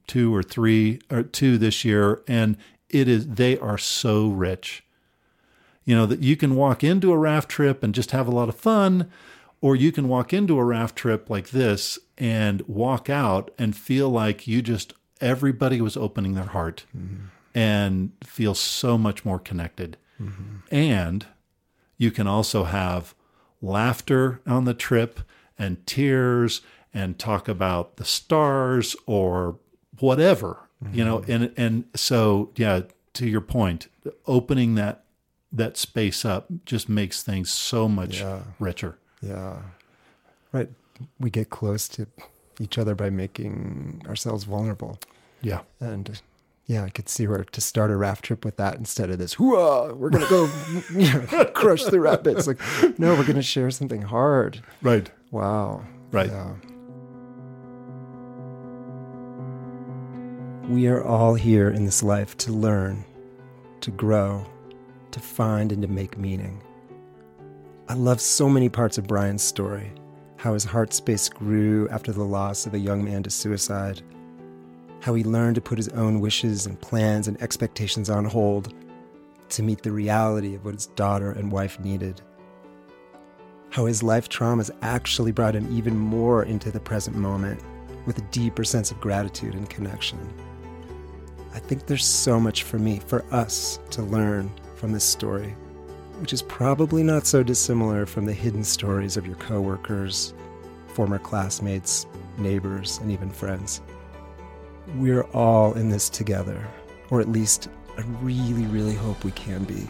two 0.08 0.34
or 0.34 0.44
three 0.44 1.00
or 1.10 1.24
two 1.24 1.58
this 1.58 1.84
year, 1.84 2.22
and 2.28 2.58
it 2.90 3.08
is 3.08 3.28
they 3.28 3.58
are 3.58 3.78
so 3.78 4.30
rich. 4.30 4.84
You 5.86 5.96
know 5.96 6.06
that 6.06 6.24
you 6.24 6.38
can 6.38 6.56
walk 6.56 6.84
into 6.84 7.12
a 7.12 7.18
raft 7.18 7.50
trip 7.50 7.84
and 7.84 7.94
just 7.94 8.12
have 8.12 8.28
a 8.28 8.32
lot 8.32 8.50
of 8.50 8.56
fun, 8.56 9.12
or 9.62 9.76
you 9.76 9.92
can 9.92 10.08
walk 10.08 10.34
into 10.34 10.58
a 10.58 10.64
raft 10.64 10.96
trip 10.96 11.30
like 11.30 11.50
this 11.50 12.00
and 12.18 12.62
walk 12.68 13.10
out 13.10 13.52
and 13.58 13.76
feel 13.76 14.10
like 14.10 14.48
you 14.48 14.62
just 14.62 14.94
everybody 15.20 15.82
was 15.82 15.98
opening 15.98 16.34
their 16.34 16.46
heart 16.46 16.86
mm-hmm. 16.96 17.26
and 17.56 18.12
feel 18.24 18.54
so 18.54 18.98
much 18.98 19.26
more 19.26 19.40
connected. 19.40 19.98
Mm-hmm. 20.22 20.58
And 20.72 21.26
you 21.98 22.12
can 22.12 22.28
also 22.28 22.66
have 22.66 23.16
laughter 23.62 24.42
on 24.46 24.66
the 24.66 24.74
trip 24.74 25.22
and 25.58 25.86
tears 25.88 26.62
and 26.94 27.18
talk 27.18 27.48
about 27.48 27.96
the 27.98 28.06
stars 28.06 28.96
or 29.06 29.58
whatever 30.00 30.60
mm-hmm. 30.84 30.98
you 30.98 31.06
know 31.06 31.20
mm-hmm. 31.20 31.32
and 31.32 31.54
and 31.58 31.84
so 31.96 32.50
yeah 32.56 32.82
to 33.14 33.28
your 33.28 33.42
point 33.42 33.88
opening 34.26 34.76
that 34.76 35.04
that 35.52 35.78
space 35.78 36.26
up 36.26 36.48
just 36.66 36.90
makes 36.90 37.22
things 37.22 37.50
so 37.50 37.88
much 37.88 38.20
yeah. 38.22 38.42
richer 38.60 38.98
yeah 39.22 39.58
right 40.52 40.70
we 41.20 41.30
get 41.30 41.50
close 41.50 41.88
to 41.88 42.08
each 42.60 42.78
other 42.78 42.96
by 42.96 43.10
making 43.10 44.02
ourselves 44.08 44.44
vulnerable 44.44 45.00
yeah 45.42 45.62
and 45.80 46.22
yeah, 46.66 46.84
I 46.84 46.90
could 46.90 47.10
see 47.10 47.28
where 47.28 47.44
to 47.44 47.62
start 47.62 47.92
a 47.92 47.96
raft 47.98 48.24
trip 48.24 48.46
with 48.46 48.56
that 48.58 48.76
instead 48.76 49.10
of 49.10 49.18
this, 49.18 49.36
Hooah, 49.36 49.96
we're 49.98 50.10
going 50.10 50.24
to 50.24 50.30
go 50.30 50.50
you 50.98 51.14
know, 51.14 51.46
crush 51.54 51.84
the 51.84 52.00
rapids. 52.00 52.48
Like, 52.48 52.60
no, 52.98 53.16
we're 53.16 53.24
going 53.24 53.36
to 53.36 53.42
share 53.42 53.70
something 53.70 54.02
hard. 54.02 54.64
Right. 54.82 55.12
Wow. 55.32 55.84
Right. 56.12 56.30
Yeah. 56.30 56.54
We 60.70 60.88
are 60.88 61.04
all 61.04 61.34
here 61.34 61.70
in 61.70 61.84
this 61.84 62.02
life 62.02 62.38
to 62.38 62.54
learn, 62.54 63.04
to 63.82 63.92
grow, 63.92 64.46
to 65.12 65.20
find, 65.20 65.74
and 65.74 65.82
to 65.82 65.90
make 65.90 66.18
meaning. 66.18 66.64
I 67.90 67.96
love 67.96 68.22
so 68.22 68.48
many 68.48 68.70
parts 68.70 68.98
of 68.98 69.06
Brian's 69.06 69.44
story 69.44 69.92
how 70.38 70.54
his 70.54 70.64
heart 70.64 70.94
space 70.94 71.28
grew 71.28 71.90
after 71.90 72.14
the 72.14 72.24
loss 72.24 72.66
of 72.66 72.74
a 72.74 72.80
young 72.80 73.04
man 73.04 73.24
to 73.24 73.30
suicide, 73.30 74.02
how 75.02 75.14
he 75.14 75.26
learned 75.26 75.56
to 75.56 75.62
put 75.62 75.78
his 75.78 75.90
own 75.90 76.22
wishes 76.22 76.66
and 76.66 76.80
plans 76.80 77.28
and 77.28 77.42
expectations 77.42 78.10
on 78.10 78.24
hold 78.24 78.74
to 79.50 79.64
meet 79.64 79.82
the 79.84 79.92
reality 79.92 80.56
of 80.56 80.64
what 80.64 80.76
his 80.76 80.88
daughter 80.88 81.32
and 81.32 81.52
wife 81.52 81.78
needed, 81.82 82.22
how 83.70 83.86
his 83.86 84.02
life 84.02 84.30
traumas 84.30 84.72
actually 84.82 85.34
brought 85.34 85.56
him 85.56 85.68
even 85.76 85.98
more 85.98 86.44
into 86.44 86.72
the 86.72 86.80
present 86.80 87.18
moment 87.18 87.62
with 88.06 88.18
a 88.18 88.28
deeper 88.32 88.64
sense 88.64 88.92
of 88.92 89.02
gratitude 89.02 89.56
and 89.56 89.70
connection. 89.70 90.18
I 91.54 91.60
think 91.60 91.86
there's 91.86 92.06
so 92.06 92.40
much 92.40 92.64
for 92.64 92.80
me, 92.80 93.00
for 93.00 93.24
us, 93.32 93.80
to 93.92 94.02
learn 94.02 94.52
from 94.76 94.92
this 94.92 95.04
story, 95.04 95.56
which 96.20 96.34
is 96.34 96.42
probably 96.42 97.04
not 97.04 97.28
so 97.28 97.44
dissimilar 97.44 98.06
from 98.06 98.26
the 98.26 98.34
hidden 98.34 98.64
stories 98.64 99.18
of 99.18 99.28
your 99.28 99.36
coworkers, 99.36 100.34
former 100.88 101.20
classmates, 101.20 102.08
neighbors, 102.38 102.98
and 103.00 103.12
even 103.12 103.30
friends. 103.30 103.82
We're 104.96 105.24
all 105.34 105.74
in 105.74 105.90
this 105.90 106.10
together, 106.10 106.68
or 107.10 107.22
at 107.22 107.30
least 107.30 107.70
I 107.98 108.02
really, 108.22 108.66
really 108.66 108.96
hope 108.96 109.24
we 109.24 109.32
can 109.32 109.64
be. 109.64 109.88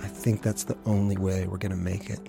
I 0.00 0.08
think 0.08 0.42
that's 0.42 0.64
the 0.64 0.76
only 0.84 1.16
way 1.16 1.46
we're 1.46 1.58
going 1.58 1.70
to 1.70 1.76
make 1.76 2.10
it. 2.10 2.20